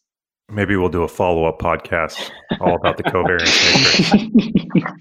Maybe 0.49 0.75
we'll 0.75 0.89
do 0.89 1.05
a 1.05 1.09
follow 1.09 1.45
up 1.45 1.61
podcast 1.61 2.31
all 2.61 2.75
about 2.75 2.97
the 2.97 3.05
covariance 3.05 4.13
matrix. 4.75 4.93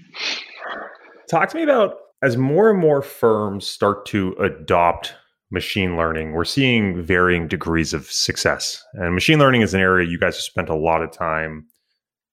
Talk 1.28 1.48
to 1.50 1.56
me 1.56 1.64
about 1.64 1.96
as 2.22 2.36
more 2.36 2.70
and 2.70 2.78
more 2.78 3.02
firms 3.02 3.66
start 3.66 4.06
to 4.06 4.34
adopt 4.34 5.14
machine 5.50 5.96
learning, 5.96 6.32
we're 6.32 6.44
seeing 6.44 7.02
varying 7.02 7.48
degrees 7.48 7.92
of 7.92 8.10
success. 8.10 8.82
And 8.94 9.14
machine 9.14 9.38
learning 9.38 9.62
is 9.62 9.74
an 9.74 9.80
area 9.80 10.08
you 10.08 10.18
guys 10.18 10.36
have 10.36 10.42
spent 10.42 10.68
a 10.68 10.76
lot 10.76 11.02
of 11.02 11.10
time 11.10 11.66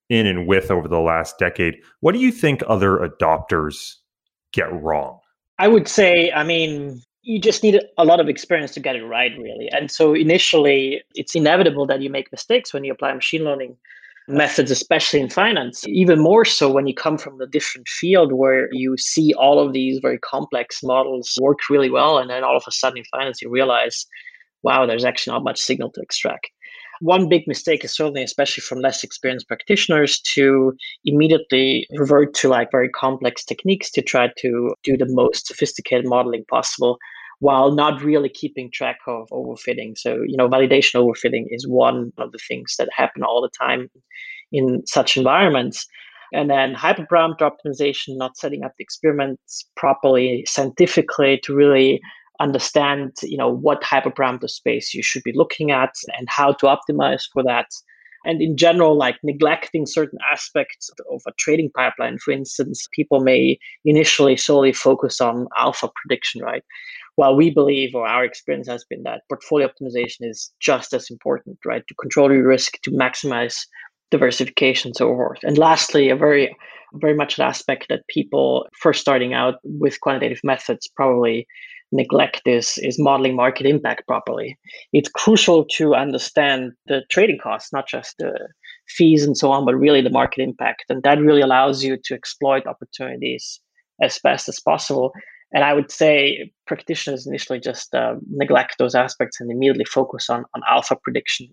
in 0.09 0.25
and 0.25 0.47
with 0.47 0.71
over 0.71 0.87
the 0.87 0.99
last 0.99 1.37
decade. 1.37 1.75
What 1.99 2.13
do 2.13 2.19
you 2.19 2.31
think 2.31 2.63
other 2.67 2.97
adopters 2.97 3.95
get 4.53 4.71
wrong? 4.81 5.19
I 5.59 5.67
would 5.67 5.87
say, 5.87 6.31
I 6.31 6.43
mean, 6.43 7.01
you 7.23 7.39
just 7.39 7.63
need 7.63 7.81
a 7.97 8.05
lot 8.05 8.19
of 8.19 8.29
experience 8.29 8.73
to 8.75 8.79
get 8.79 8.95
it 8.95 9.03
right, 9.03 9.31
really. 9.37 9.69
And 9.71 9.91
so 9.91 10.13
initially, 10.13 11.01
it's 11.15 11.35
inevitable 11.35 11.85
that 11.87 12.01
you 12.01 12.09
make 12.09 12.31
mistakes 12.31 12.73
when 12.73 12.83
you 12.83 12.91
apply 12.93 13.13
machine 13.13 13.43
learning 13.43 13.75
methods, 14.29 14.71
especially 14.71 15.19
in 15.19 15.29
finance. 15.29 15.85
Even 15.87 16.19
more 16.19 16.45
so 16.45 16.71
when 16.71 16.87
you 16.87 16.93
come 16.93 17.17
from 17.17 17.39
a 17.41 17.47
different 17.47 17.87
field 17.87 18.33
where 18.33 18.69
you 18.71 18.97
see 18.97 19.33
all 19.33 19.59
of 19.59 19.73
these 19.73 19.99
very 20.01 20.19
complex 20.19 20.83
models 20.83 21.37
work 21.41 21.57
really 21.69 21.89
well. 21.89 22.17
And 22.17 22.29
then 22.29 22.43
all 22.43 22.55
of 22.55 22.63
a 22.67 22.71
sudden 22.71 22.99
in 22.99 23.05
finance, 23.05 23.41
you 23.41 23.49
realize, 23.49 24.05
wow, 24.63 24.85
there's 24.85 25.05
actually 25.05 25.33
not 25.33 25.43
much 25.43 25.59
signal 25.59 25.91
to 25.91 26.01
extract. 26.01 26.47
One 27.01 27.29
big 27.29 27.47
mistake 27.47 27.83
is 27.83 27.95
certainly, 27.95 28.23
especially 28.23 28.61
from 28.61 28.79
less 28.79 29.03
experienced 29.03 29.47
practitioners, 29.47 30.19
to 30.33 30.73
immediately 31.05 31.85
revert 31.91 32.33
to 32.35 32.49
like 32.49 32.71
very 32.71 32.89
complex 32.89 33.43
techniques 33.43 33.91
to 33.91 34.01
try 34.01 34.29
to 34.37 34.73
do 34.83 34.97
the 34.97 35.07
most 35.09 35.47
sophisticated 35.47 36.07
modeling 36.07 36.43
possible 36.49 36.97
while 37.39 37.71
not 37.71 38.01
really 38.01 38.29
keeping 38.29 38.71
track 38.71 38.97
of 39.05 39.27
overfitting. 39.31 39.97
So, 39.97 40.23
you 40.25 40.35
know, 40.35 40.49
validation 40.49 40.95
overfitting 40.95 41.45
is 41.49 41.67
one 41.67 42.11
of 42.17 42.31
the 42.31 42.39
things 42.47 42.75
that 42.79 42.89
happen 42.91 43.23
all 43.23 43.41
the 43.41 43.51
time 43.57 43.89
in 44.51 44.81
such 44.87 45.17
environments. 45.17 45.85
And 46.33 46.49
then 46.49 46.73
hyperparameter 46.73 47.39
optimization, 47.39 48.17
not 48.17 48.37
setting 48.37 48.63
up 48.63 48.73
the 48.77 48.83
experiments 48.83 49.65
properly 49.75 50.45
scientifically 50.47 51.39
to 51.43 51.53
really 51.53 52.01
understand, 52.39 53.13
you 53.23 53.37
know, 53.37 53.49
what 53.49 53.81
hyperparameter 53.81 54.49
space 54.49 54.93
you 54.93 55.03
should 55.03 55.23
be 55.23 55.33
looking 55.35 55.71
at 55.71 55.93
and 56.17 56.27
how 56.29 56.53
to 56.53 56.65
optimize 56.65 57.23
for 57.33 57.43
that. 57.43 57.67
And 58.25 58.41
in 58.41 58.57
general, 58.57 58.97
like 58.97 59.15
neglecting 59.23 59.85
certain 59.85 60.19
aspects 60.31 60.89
of 61.11 61.21
a 61.27 61.31
trading 61.37 61.71
pipeline, 61.75 62.17
for 62.17 62.31
instance, 62.31 62.87
people 62.93 63.21
may 63.21 63.57
initially 63.85 64.35
solely 64.35 64.73
focus 64.73 65.21
on 65.21 65.47
alpha 65.57 65.89
prediction, 65.95 66.41
right? 66.41 66.63
While 67.15 67.35
we 67.35 67.49
believe, 67.49 67.95
or 67.95 68.05
our 68.05 68.25
experience 68.25 68.67
has 68.67 68.83
been 68.89 69.03
that 69.03 69.21
portfolio 69.29 69.67
optimization 69.67 70.29
is 70.29 70.51
just 70.59 70.93
as 70.93 71.09
important, 71.09 71.57
right? 71.65 71.83
To 71.87 71.95
control 71.95 72.31
your 72.31 72.47
risk, 72.47 72.79
to 72.83 72.91
maximize 72.91 73.55
diversification, 74.11 74.93
so 74.93 75.07
forth. 75.07 75.39
And 75.43 75.57
lastly, 75.57 76.09
a 76.09 76.15
very, 76.15 76.55
very 76.95 77.15
much 77.15 77.37
an 77.37 77.45
aspect 77.45 77.87
that 77.89 78.07
people 78.07 78.67
first 78.79 79.01
starting 79.01 79.33
out 79.33 79.55
with 79.63 80.01
quantitative 80.01 80.41
methods 80.43 80.89
probably 80.95 81.47
neglect 81.91 82.41
this 82.45 82.77
is 82.79 82.99
modeling 82.99 83.35
market 83.35 83.65
impact 83.65 84.07
properly. 84.07 84.57
It's 84.93 85.09
crucial 85.09 85.65
to 85.75 85.95
understand 85.95 86.73
the 86.87 87.01
trading 87.09 87.39
costs, 87.41 87.71
not 87.71 87.87
just 87.87 88.15
the 88.19 88.33
fees 88.87 89.23
and 89.23 89.37
so 89.37 89.51
on, 89.51 89.65
but 89.65 89.75
really 89.75 90.01
the 90.01 90.09
market 90.09 90.41
impact. 90.41 90.85
And 90.89 91.03
that 91.03 91.19
really 91.19 91.41
allows 91.41 91.83
you 91.83 91.97
to 92.03 92.13
exploit 92.13 92.67
opportunities 92.67 93.59
as 94.01 94.19
best 94.19 94.47
as 94.49 94.59
possible. 94.59 95.13
And 95.53 95.63
I 95.63 95.73
would 95.73 95.91
say 95.91 96.51
practitioners 96.65 97.25
initially 97.25 97.59
just 97.59 97.95
uh, 97.95 98.15
neglect 98.29 98.75
those 98.79 98.95
aspects 98.95 99.39
and 99.39 99.49
immediately 99.49 99.85
focus 99.85 100.29
on, 100.29 100.43
on 100.53 100.61
alpha 100.69 100.97
prediction, 101.01 101.47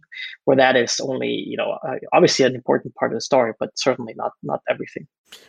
where 0.47 0.57
that 0.57 0.75
is 0.75 0.99
only, 0.99 1.29
you 1.29 1.57
know, 1.57 1.79
uh, 1.87 1.95
obviously 2.13 2.45
an 2.45 2.57
important 2.57 2.95
part 2.97 3.13
of 3.13 3.17
the 3.17 3.21
story, 3.21 3.53
but 3.61 3.71
certainly 3.77 4.13
not 4.17 4.33
not 4.43 4.61
everything. 4.69 5.07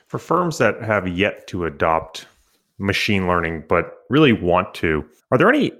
For 0.08 0.20
firms 0.20 0.60
that 0.60 0.82
have 0.84 1.08
yet 1.08 1.48
to 1.48 1.66
adopt 1.66 2.28
machine 2.78 3.28
learning, 3.28 3.64
but 3.68 3.94
really 4.10 4.34
want 4.34 4.74
to. 4.76 5.06
Are 5.32 5.38
there 5.38 5.50
any 5.50 5.72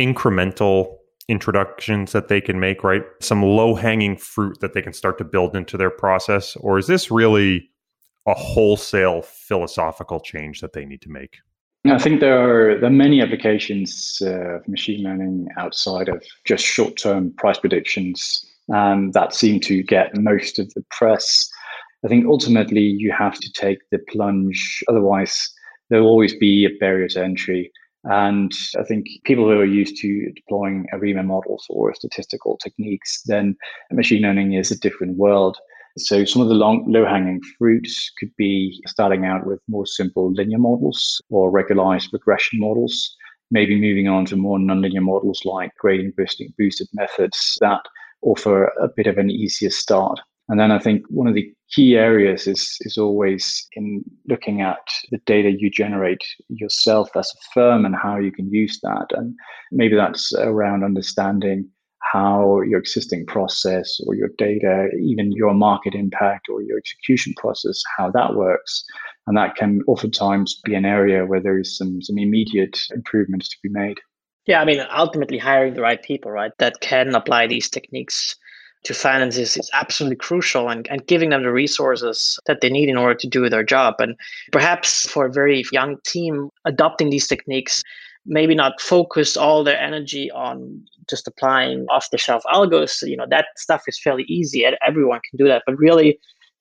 incremental 0.00 0.96
introductions 1.28 2.12
that 2.12 2.28
they 2.28 2.40
can 2.40 2.60
make, 2.60 2.84
right? 2.84 3.02
Some 3.20 3.42
low 3.42 3.74
hanging 3.74 4.16
fruit 4.16 4.60
that 4.60 4.74
they 4.74 4.82
can 4.82 4.92
start 4.92 5.18
to 5.18 5.24
build 5.24 5.56
into 5.56 5.76
their 5.76 5.90
process? 5.90 6.56
Or 6.56 6.78
is 6.78 6.86
this 6.86 7.10
really 7.10 7.68
a 8.26 8.34
wholesale 8.34 9.22
philosophical 9.22 10.20
change 10.20 10.60
that 10.60 10.72
they 10.72 10.84
need 10.84 11.02
to 11.02 11.10
make? 11.10 11.38
I 11.84 11.98
think 11.98 12.20
there 12.20 12.38
are 12.38 12.78
there 12.78 12.88
are 12.88 12.92
many 12.92 13.20
applications 13.20 14.22
uh, 14.24 14.58
of 14.58 14.68
machine 14.68 15.02
learning 15.02 15.48
outside 15.58 16.08
of 16.08 16.22
just 16.44 16.64
short 16.64 16.96
term 16.96 17.32
price 17.36 17.58
predictions 17.58 18.46
um, 18.72 19.10
that 19.12 19.34
seem 19.34 19.58
to 19.60 19.82
get 19.82 20.16
most 20.16 20.60
of 20.60 20.72
the 20.74 20.84
press. 20.90 21.50
I 22.04 22.08
think 22.08 22.26
ultimately 22.26 22.82
you 22.82 23.12
have 23.12 23.38
to 23.40 23.52
take 23.52 23.78
the 23.90 23.98
plunge, 23.98 24.84
otherwise 24.88 25.52
there'll 25.92 26.08
always 26.08 26.34
be 26.34 26.64
a 26.64 26.78
barrier 26.80 27.06
to 27.06 27.22
entry. 27.22 27.70
And 28.04 28.50
I 28.78 28.82
think 28.82 29.06
people 29.24 29.44
who 29.44 29.60
are 29.60 29.64
used 29.64 29.96
to 29.98 30.32
deploying 30.32 30.86
ARIMA 30.92 31.22
models 31.22 31.66
or 31.68 31.94
statistical 31.94 32.56
techniques, 32.56 33.22
then 33.26 33.54
machine 33.92 34.22
learning 34.22 34.54
is 34.54 34.70
a 34.70 34.78
different 34.78 35.18
world. 35.18 35.58
So 35.98 36.24
some 36.24 36.40
of 36.40 36.48
the 36.48 36.54
long, 36.54 36.90
low-hanging 36.90 37.42
fruits 37.58 38.10
could 38.18 38.34
be 38.38 38.80
starting 38.86 39.26
out 39.26 39.46
with 39.46 39.60
more 39.68 39.84
simple 39.84 40.32
linear 40.32 40.58
models 40.58 41.20
or 41.28 41.50
regularized 41.50 42.08
regression 42.14 42.58
models, 42.58 43.14
maybe 43.50 43.78
moving 43.78 44.08
on 44.08 44.24
to 44.26 44.36
more 44.36 44.58
nonlinear 44.58 45.02
models 45.02 45.42
like 45.44 45.76
gradient 45.78 46.16
boosting 46.16 46.54
boosted 46.56 46.88
methods 46.94 47.58
that 47.60 47.82
offer 48.22 48.72
a 48.80 48.88
bit 48.96 49.06
of 49.06 49.18
an 49.18 49.30
easier 49.30 49.68
start. 49.68 50.18
And 50.52 50.60
then 50.60 50.70
I 50.70 50.78
think 50.78 51.06
one 51.08 51.26
of 51.26 51.34
the 51.34 51.50
key 51.70 51.96
areas 51.96 52.46
is 52.46 52.76
is 52.82 52.98
always 52.98 53.66
in 53.72 54.04
looking 54.28 54.60
at 54.60 54.86
the 55.10 55.16
data 55.24 55.50
you 55.50 55.70
generate 55.70 56.22
yourself 56.50 57.08
as 57.16 57.32
a 57.32 57.40
firm 57.54 57.86
and 57.86 57.96
how 57.96 58.18
you 58.18 58.30
can 58.30 58.52
use 58.52 58.78
that. 58.82 59.06
And 59.12 59.34
maybe 59.70 59.96
that's 59.96 60.30
around 60.34 60.84
understanding 60.84 61.70
how 62.12 62.60
your 62.68 62.80
existing 62.80 63.24
process 63.24 63.98
or 64.06 64.14
your 64.14 64.28
data, 64.36 64.88
even 65.00 65.32
your 65.32 65.54
market 65.54 65.94
impact 65.94 66.50
or 66.50 66.60
your 66.60 66.76
execution 66.76 67.32
process, 67.38 67.82
how 67.96 68.10
that 68.10 68.34
works. 68.34 68.84
And 69.26 69.34
that 69.38 69.56
can 69.56 69.80
oftentimes 69.88 70.60
be 70.66 70.74
an 70.74 70.84
area 70.84 71.24
where 71.24 71.40
there 71.40 71.58
is 71.58 71.78
some 71.78 72.02
some 72.02 72.18
immediate 72.18 72.78
improvements 72.94 73.48
to 73.48 73.56
be 73.62 73.70
made. 73.70 74.00
Yeah, 74.46 74.60
I 74.60 74.66
mean, 74.66 74.84
ultimately 74.94 75.38
hiring 75.38 75.72
the 75.72 75.80
right 75.80 76.02
people, 76.02 76.30
right, 76.30 76.52
that 76.58 76.80
can 76.82 77.14
apply 77.14 77.46
these 77.46 77.70
techniques 77.70 78.36
to 78.84 78.94
finance 78.94 79.36
is, 79.36 79.70
absolutely 79.72 80.16
crucial 80.16 80.68
and, 80.68 80.88
and 80.88 81.06
giving 81.06 81.30
them 81.30 81.42
the 81.42 81.52
resources 81.52 82.38
that 82.46 82.60
they 82.60 82.70
need 82.70 82.88
in 82.88 82.96
order 82.96 83.14
to 83.14 83.28
do 83.28 83.48
their 83.48 83.62
job. 83.62 83.94
And 83.98 84.16
perhaps 84.50 85.08
for 85.08 85.26
a 85.26 85.32
very 85.32 85.64
young 85.72 85.96
team, 86.04 86.50
adopting 86.64 87.10
these 87.10 87.28
techniques, 87.28 87.82
maybe 88.26 88.54
not 88.54 88.80
focus 88.80 89.36
all 89.36 89.64
their 89.64 89.78
energy 89.78 90.30
on 90.32 90.82
just 91.08 91.26
applying 91.28 91.86
off 91.90 92.10
the 92.10 92.18
shelf 92.18 92.42
algos. 92.52 93.06
You 93.06 93.16
know, 93.16 93.26
that 93.30 93.46
stuff 93.56 93.82
is 93.86 94.00
fairly 94.00 94.24
easy. 94.24 94.64
Everyone 94.86 95.20
can 95.28 95.38
do 95.38 95.48
that. 95.48 95.62
But 95.66 95.78
really 95.78 96.18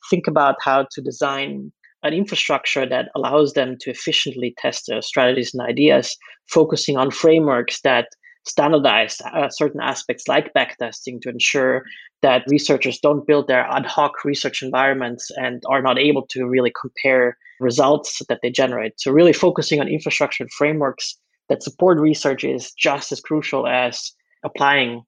think 0.09 0.27
about 0.27 0.55
how 0.63 0.87
to 0.91 1.01
design 1.01 1.71
an 2.03 2.13
infrastructure 2.13 2.87
that 2.87 3.09
allows 3.15 3.53
them 3.53 3.77
to 3.79 3.91
efficiently 3.91 4.55
test 4.57 4.85
their 4.87 5.01
strategies 5.01 5.53
and 5.53 5.61
ideas, 5.61 6.17
focusing 6.47 6.97
on 6.97 7.11
frameworks 7.11 7.81
that 7.81 8.07
standardize 8.45 9.21
uh, 9.33 9.49
certain 9.49 9.81
aspects 9.81 10.27
like 10.27 10.53
backtesting 10.53 11.21
to 11.21 11.29
ensure 11.29 11.83
that 12.21 12.43
researchers 12.47 12.99
don't 12.99 13.25
build 13.25 13.47
their 13.47 13.61
ad 13.61 13.85
hoc 13.85 14.23
research 14.23 14.61
environments 14.61 15.31
and 15.37 15.63
are 15.67 15.81
not 15.81 15.97
able 15.97 16.25
to 16.27 16.45
really 16.45 16.71
compare 16.79 17.37
results 17.59 18.21
that 18.29 18.39
they 18.41 18.49
generate. 18.49 18.99
So, 18.99 19.11
really 19.11 19.33
focusing 19.33 19.79
on 19.79 19.87
infrastructure 19.87 20.43
and 20.43 20.51
frameworks 20.51 21.17
that 21.49 21.63
support 21.63 21.99
research 21.99 22.43
is 22.43 22.71
just 22.73 23.11
as 23.11 23.19
crucial 23.19 23.67
as 23.67 24.11
applying 24.43 25.03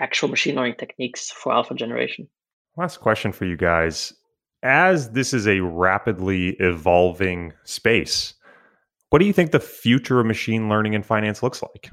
actual 0.00 0.28
machine 0.28 0.54
learning 0.54 0.76
techniques 0.78 1.30
for 1.30 1.52
alpha 1.52 1.74
generation. 1.74 2.28
Last 2.76 2.98
question 2.98 3.32
for 3.32 3.44
you 3.44 3.56
guys. 3.56 4.12
As 4.62 5.10
this 5.10 5.32
is 5.32 5.46
a 5.46 5.60
rapidly 5.60 6.50
evolving 6.60 7.52
space, 7.64 8.34
what 9.10 9.20
do 9.20 9.24
you 9.24 9.32
think 9.32 9.50
the 9.50 9.60
future 9.60 10.20
of 10.20 10.26
machine 10.26 10.68
learning 10.68 10.94
in 10.94 11.02
finance 11.02 11.42
looks 11.42 11.62
like? 11.62 11.90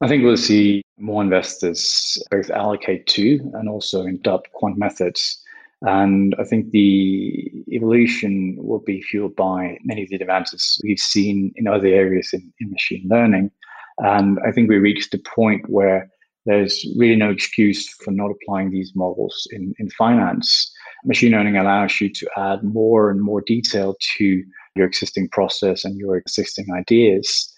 I 0.00 0.08
think 0.08 0.24
we'll 0.24 0.36
see 0.36 0.82
more 0.98 1.22
investors 1.22 2.18
both 2.30 2.50
allocate 2.50 3.06
to 3.08 3.38
and 3.54 3.68
also 3.68 4.06
adopt 4.06 4.52
quant 4.52 4.78
methods. 4.78 5.42
And 5.82 6.34
I 6.38 6.44
think 6.44 6.70
the 6.70 7.52
evolution 7.70 8.56
will 8.58 8.78
be 8.78 9.02
fueled 9.02 9.36
by 9.36 9.78
many 9.84 10.04
of 10.04 10.08
the 10.08 10.16
advances 10.16 10.80
we've 10.82 10.98
seen 10.98 11.52
in 11.56 11.66
other 11.66 11.88
areas 11.88 12.30
in, 12.32 12.52
in 12.60 12.70
machine 12.70 13.06
learning. 13.10 13.50
And 13.98 14.38
I 14.46 14.52
think 14.52 14.68
we 14.68 14.78
reached 14.78 15.12
the 15.12 15.18
point 15.18 15.68
where 15.68 16.10
there's 16.46 16.86
really 16.96 17.16
no 17.16 17.30
excuse 17.30 17.88
for 18.04 18.10
not 18.12 18.30
applying 18.30 18.70
these 18.70 18.92
models 18.94 19.46
in, 19.50 19.74
in 19.78 19.90
finance. 19.90 20.72
Machine 21.04 21.32
learning 21.32 21.56
allows 21.56 22.00
you 22.00 22.08
to 22.10 22.28
add 22.36 22.62
more 22.62 23.10
and 23.10 23.20
more 23.20 23.42
detail 23.42 23.96
to 24.16 24.44
your 24.76 24.86
existing 24.86 25.28
process 25.28 25.84
and 25.84 25.98
your 25.98 26.16
existing 26.16 26.66
ideas. 26.72 27.52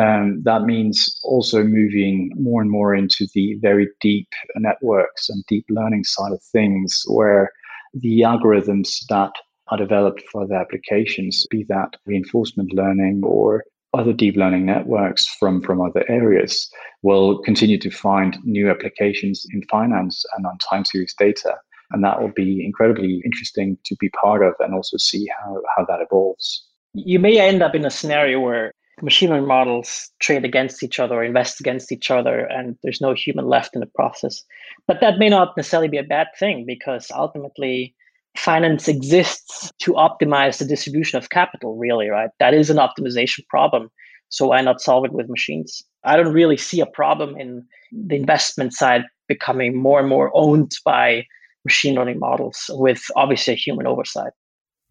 Um, 0.00 0.42
that 0.44 0.62
means 0.62 1.20
also 1.22 1.62
moving 1.62 2.30
more 2.36 2.62
and 2.62 2.70
more 2.70 2.94
into 2.94 3.26
the 3.34 3.58
very 3.60 3.88
deep 4.00 4.28
networks 4.56 5.28
and 5.28 5.44
deep 5.46 5.66
learning 5.68 6.04
side 6.04 6.32
of 6.32 6.42
things, 6.42 7.02
where 7.06 7.50
the 7.94 8.20
algorithms 8.20 9.04
that 9.08 9.32
are 9.68 9.78
developed 9.78 10.22
for 10.32 10.46
the 10.46 10.54
applications, 10.54 11.46
be 11.50 11.64
that 11.68 11.96
reinforcement 12.06 12.72
learning 12.72 13.22
or 13.24 13.64
other 13.94 14.12
deep 14.12 14.36
learning 14.36 14.64
networks 14.64 15.26
from, 15.38 15.60
from 15.62 15.80
other 15.80 16.04
areas, 16.08 16.70
will 17.02 17.38
continue 17.42 17.78
to 17.78 17.90
find 17.90 18.38
new 18.44 18.70
applications 18.70 19.46
in 19.52 19.62
finance 19.70 20.24
and 20.36 20.46
on 20.46 20.56
time 20.58 20.84
series 20.84 21.14
data. 21.18 21.54
And 21.90 22.02
that 22.02 22.22
will 22.22 22.32
be 22.34 22.64
incredibly 22.64 23.20
interesting 23.24 23.76
to 23.84 23.96
be 24.00 24.08
part 24.10 24.42
of 24.42 24.54
and 24.60 24.74
also 24.74 24.96
see 24.96 25.28
how, 25.38 25.60
how 25.76 25.84
that 25.84 26.00
evolves. 26.00 26.66
You 26.94 27.18
may 27.18 27.38
end 27.38 27.62
up 27.62 27.74
in 27.74 27.84
a 27.84 27.90
scenario 27.90 28.40
where 28.40 28.72
machine 29.02 29.30
learning 29.30 29.48
models 29.48 30.10
trade 30.20 30.44
against 30.44 30.82
each 30.82 31.00
other 31.00 31.16
or 31.16 31.24
invest 31.24 31.60
against 31.60 31.90
each 31.90 32.10
other 32.10 32.46
and 32.46 32.76
there's 32.82 33.00
no 33.00 33.12
human 33.12 33.46
left 33.46 33.74
in 33.74 33.80
the 33.80 33.86
process. 33.86 34.42
But 34.86 35.00
that 35.00 35.18
may 35.18 35.28
not 35.28 35.56
necessarily 35.56 35.88
be 35.88 35.98
a 35.98 36.04
bad 36.04 36.28
thing 36.38 36.64
because 36.66 37.10
ultimately 37.14 37.94
finance 38.36 38.88
exists 38.88 39.70
to 39.80 39.92
optimize 39.92 40.58
the 40.58 40.64
distribution 40.64 41.18
of 41.18 41.30
capital 41.30 41.76
really 41.76 42.08
right? 42.08 42.30
That 42.38 42.54
is 42.54 42.70
an 42.70 42.78
optimization 42.78 43.46
problem 43.48 43.90
so 44.32 44.46
why 44.46 44.62
not 44.62 44.80
solve 44.80 45.04
it 45.04 45.12
with 45.12 45.28
machines? 45.28 45.82
I 46.04 46.16
don't 46.16 46.32
really 46.32 46.56
see 46.56 46.80
a 46.80 46.86
problem 46.86 47.36
in 47.36 47.66
the 47.92 48.16
investment 48.16 48.72
side 48.72 49.02
becoming 49.28 49.76
more 49.76 50.00
and 50.00 50.08
more 50.08 50.30
owned 50.34 50.72
by 50.86 51.26
machine 51.64 51.94
learning 51.94 52.18
models 52.18 52.70
with 52.70 53.02
obviously 53.14 53.52
a 53.52 53.56
human 53.56 53.86
oversight. 53.86 54.32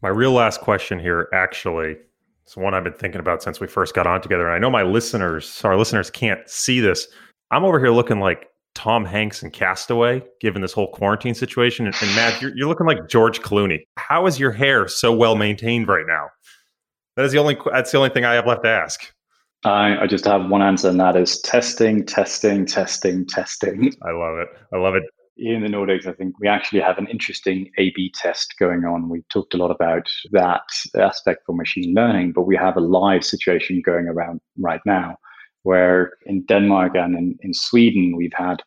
My 0.03 0.09
real 0.09 0.31
last 0.31 0.61
question 0.61 0.99
here 0.99 1.27
actually 1.33 1.97
it's 2.43 2.57
one 2.57 2.73
I've 2.73 2.83
been 2.83 2.93
thinking 2.93 3.19
about 3.19 3.43
since 3.43 3.59
we 3.59 3.67
first 3.67 3.93
got 3.93 4.07
on 4.07 4.21
together. 4.21 4.45
And 4.45 4.53
I 4.53 4.59
know 4.59 4.69
my 4.69 4.83
listeners, 4.83 5.61
our 5.63 5.77
listeners 5.77 6.09
can't 6.09 6.47
see 6.49 6.79
this. 6.79 7.07
I'm 7.51 7.63
over 7.63 7.79
here 7.79 7.91
looking 7.91 8.19
like 8.19 8.47
Tom 8.75 9.05
Hanks 9.05 9.43
and 9.43 9.51
Castaway, 9.51 10.23
given 10.39 10.61
this 10.61 10.73
whole 10.73 10.91
quarantine 10.91 11.35
situation. 11.35 11.85
And, 11.85 11.95
and 12.01 12.15
Mads, 12.15 12.41
you're, 12.41 12.51
you're 12.55 12.67
looking 12.67 12.87
like 12.87 13.09
George 13.09 13.41
Clooney. 13.41 13.79
How 13.97 14.25
is 14.25 14.39
your 14.39 14.51
hair 14.51 14.87
so 14.87 15.13
well 15.13 15.35
maintained 15.35 15.87
right 15.87 16.05
now? 16.07 16.27
That 17.15 17.25
is 17.25 17.31
the 17.31 17.39
only. 17.39 17.57
That's 17.71 17.91
the 17.91 17.97
only 17.97 18.09
thing 18.09 18.23
I 18.23 18.33
have 18.33 18.47
left 18.47 18.63
to 18.63 18.69
ask. 18.69 19.13
I, 19.63 19.97
I 20.03 20.07
just 20.07 20.25
have 20.25 20.49
one 20.49 20.61
answer, 20.61 20.89
and 20.89 20.99
that 20.99 21.15
is 21.15 21.39
testing, 21.41 22.05
testing, 22.05 22.65
testing, 22.65 23.25
testing. 23.27 23.93
I 24.01 24.11
love 24.11 24.37
it. 24.39 24.47
I 24.73 24.77
love 24.77 24.95
it. 24.95 25.03
In 25.43 25.63
the 25.63 25.69
Nordics, 25.69 26.05
I 26.05 26.13
think 26.13 26.39
we 26.39 26.47
actually 26.47 26.81
have 26.81 26.99
an 26.99 27.07
interesting 27.07 27.71
A 27.79 27.89
B 27.95 28.11
test 28.13 28.53
going 28.59 28.85
on. 28.85 29.09
We 29.09 29.23
talked 29.33 29.55
a 29.55 29.57
lot 29.57 29.71
about 29.71 30.07
that 30.33 30.61
aspect 30.95 31.41
for 31.47 31.55
machine 31.55 31.95
learning, 31.95 32.33
but 32.33 32.43
we 32.43 32.55
have 32.55 32.77
a 32.77 32.79
live 32.79 33.25
situation 33.25 33.81
going 33.83 34.07
around 34.07 34.39
right 34.59 34.81
now 34.85 35.17
where 35.63 36.11
in 36.27 36.43
Denmark 36.45 36.93
and 36.93 37.17
in, 37.17 37.37
in 37.41 37.55
Sweden, 37.55 38.15
we've 38.15 38.31
had, 38.35 38.61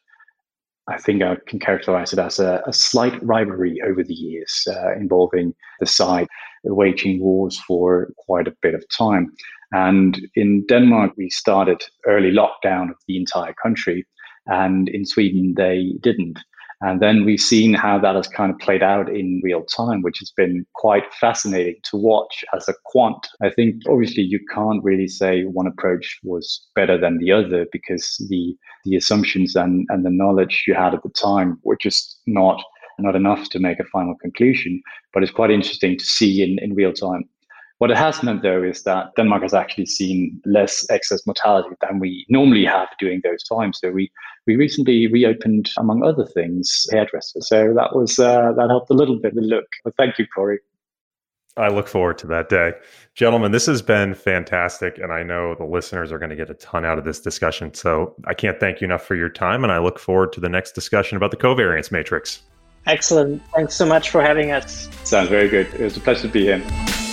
I 0.88 0.98
think 0.98 1.22
I 1.22 1.36
can 1.46 1.60
characterize 1.60 2.12
it 2.12 2.18
as 2.18 2.40
a, 2.40 2.60
a 2.66 2.72
slight 2.72 3.22
rivalry 3.22 3.80
over 3.86 4.02
the 4.02 4.12
years 4.12 4.66
uh, 4.68 4.96
involving 4.96 5.54
the 5.78 5.86
side 5.86 6.26
waging 6.64 7.20
wars 7.20 7.56
for 7.68 8.12
quite 8.26 8.48
a 8.48 8.56
bit 8.62 8.74
of 8.74 8.84
time. 8.88 9.32
And 9.70 10.20
in 10.34 10.66
Denmark, 10.66 11.12
we 11.16 11.30
started 11.30 11.84
early 12.04 12.32
lockdown 12.32 12.90
of 12.90 12.96
the 13.06 13.16
entire 13.16 13.54
country, 13.62 14.04
and 14.46 14.88
in 14.88 15.06
Sweden, 15.06 15.54
they 15.56 15.92
didn't. 16.00 16.40
And 16.84 17.00
then 17.00 17.24
we've 17.24 17.40
seen 17.40 17.72
how 17.72 17.98
that 18.00 18.14
has 18.14 18.28
kind 18.28 18.52
of 18.52 18.58
played 18.58 18.82
out 18.82 19.08
in 19.08 19.40
real 19.42 19.64
time, 19.64 20.02
which 20.02 20.18
has 20.18 20.30
been 20.30 20.66
quite 20.74 21.04
fascinating 21.14 21.76
to 21.84 21.96
watch 21.96 22.44
as 22.54 22.68
a 22.68 22.74
quant. 22.84 23.26
I 23.42 23.48
think 23.48 23.76
obviously 23.88 24.22
you 24.22 24.38
can't 24.52 24.84
really 24.84 25.08
say 25.08 25.44
one 25.44 25.66
approach 25.66 26.20
was 26.22 26.60
better 26.74 26.98
than 26.98 27.16
the 27.16 27.32
other 27.32 27.64
because 27.72 28.22
the 28.28 28.54
the 28.84 28.96
assumptions 28.96 29.56
and, 29.56 29.86
and 29.88 30.04
the 30.04 30.10
knowledge 30.10 30.64
you 30.66 30.74
had 30.74 30.92
at 30.92 31.02
the 31.02 31.08
time 31.08 31.58
were 31.62 31.78
just 31.80 32.20
not 32.26 32.62
not 32.98 33.16
enough 33.16 33.48
to 33.48 33.58
make 33.58 33.80
a 33.80 33.84
final 33.84 34.14
conclusion. 34.16 34.82
But 35.14 35.22
it's 35.22 35.32
quite 35.32 35.50
interesting 35.50 35.96
to 35.96 36.04
see 36.04 36.42
in, 36.42 36.58
in 36.62 36.74
real 36.74 36.92
time 36.92 37.24
what 37.84 37.90
it 37.90 37.98
has 37.98 38.22
meant, 38.22 38.40
though, 38.40 38.62
is 38.62 38.82
that 38.84 39.14
Denmark 39.14 39.42
has 39.42 39.52
actually 39.52 39.84
seen 39.84 40.40
less 40.46 40.86
excess 40.88 41.26
mortality 41.26 41.68
than 41.82 41.98
we 41.98 42.24
normally 42.30 42.64
have 42.64 42.88
during 42.98 43.20
those 43.22 43.44
times. 43.44 43.78
So 43.78 43.90
we 43.90 44.10
we 44.46 44.56
recently 44.56 45.06
reopened, 45.06 45.70
among 45.76 46.02
other 46.02 46.24
things, 46.24 46.86
hairdressers. 46.90 47.46
So 47.46 47.74
that 47.74 47.94
was 47.94 48.18
uh, 48.18 48.52
that 48.56 48.70
helped 48.70 48.88
a 48.88 48.94
little 48.94 49.18
bit. 49.18 49.34
The 49.34 49.42
look. 49.42 49.66
But 49.84 49.92
thank 49.98 50.18
you, 50.18 50.24
Corey. 50.34 50.60
I 51.58 51.68
look 51.68 51.86
forward 51.86 52.16
to 52.18 52.26
that 52.28 52.48
day. 52.48 52.72
Gentlemen, 53.14 53.52
this 53.52 53.66
has 53.66 53.82
been 53.82 54.14
fantastic. 54.14 54.96
And 54.96 55.12
I 55.12 55.22
know 55.22 55.54
the 55.54 55.66
listeners 55.66 56.10
are 56.10 56.18
going 56.18 56.30
to 56.30 56.36
get 56.36 56.48
a 56.48 56.54
ton 56.54 56.86
out 56.86 56.96
of 56.96 57.04
this 57.04 57.20
discussion. 57.20 57.74
So 57.74 58.14
I 58.26 58.32
can't 58.32 58.58
thank 58.58 58.80
you 58.80 58.86
enough 58.86 59.04
for 59.04 59.14
your 59.14 59.28
time. 59.28 59.62
And 59.62 59.70
I 59.70 59.78
look 59.78 59.98
forward 59.98 60.32
to 60.32 60.40
the 60.40 60.48
next 60.48 60.72
discussion 60.72 61.18
about 61.18 61.32
the 61.32 61.36
covariance 61.36 61.92
matrix. 61.92 62.44
Excellent. 62.86 63.42
Thanks 63.54 63.74
so 63.74 63.84
much 63.84 64.08
for 64.08 64.22
having 64.22 64.52
us. 64.52 64.88
Sounds 65.04 65.28
very 65.28 65.50
good. 65.50 65.66
It 65.74 65.82
was 65.82 65.98
a 65.98 66.00
pleasure 66.00 66.22
to 66.22 66.28
be 66.28 66.44
here. 66.44 67.03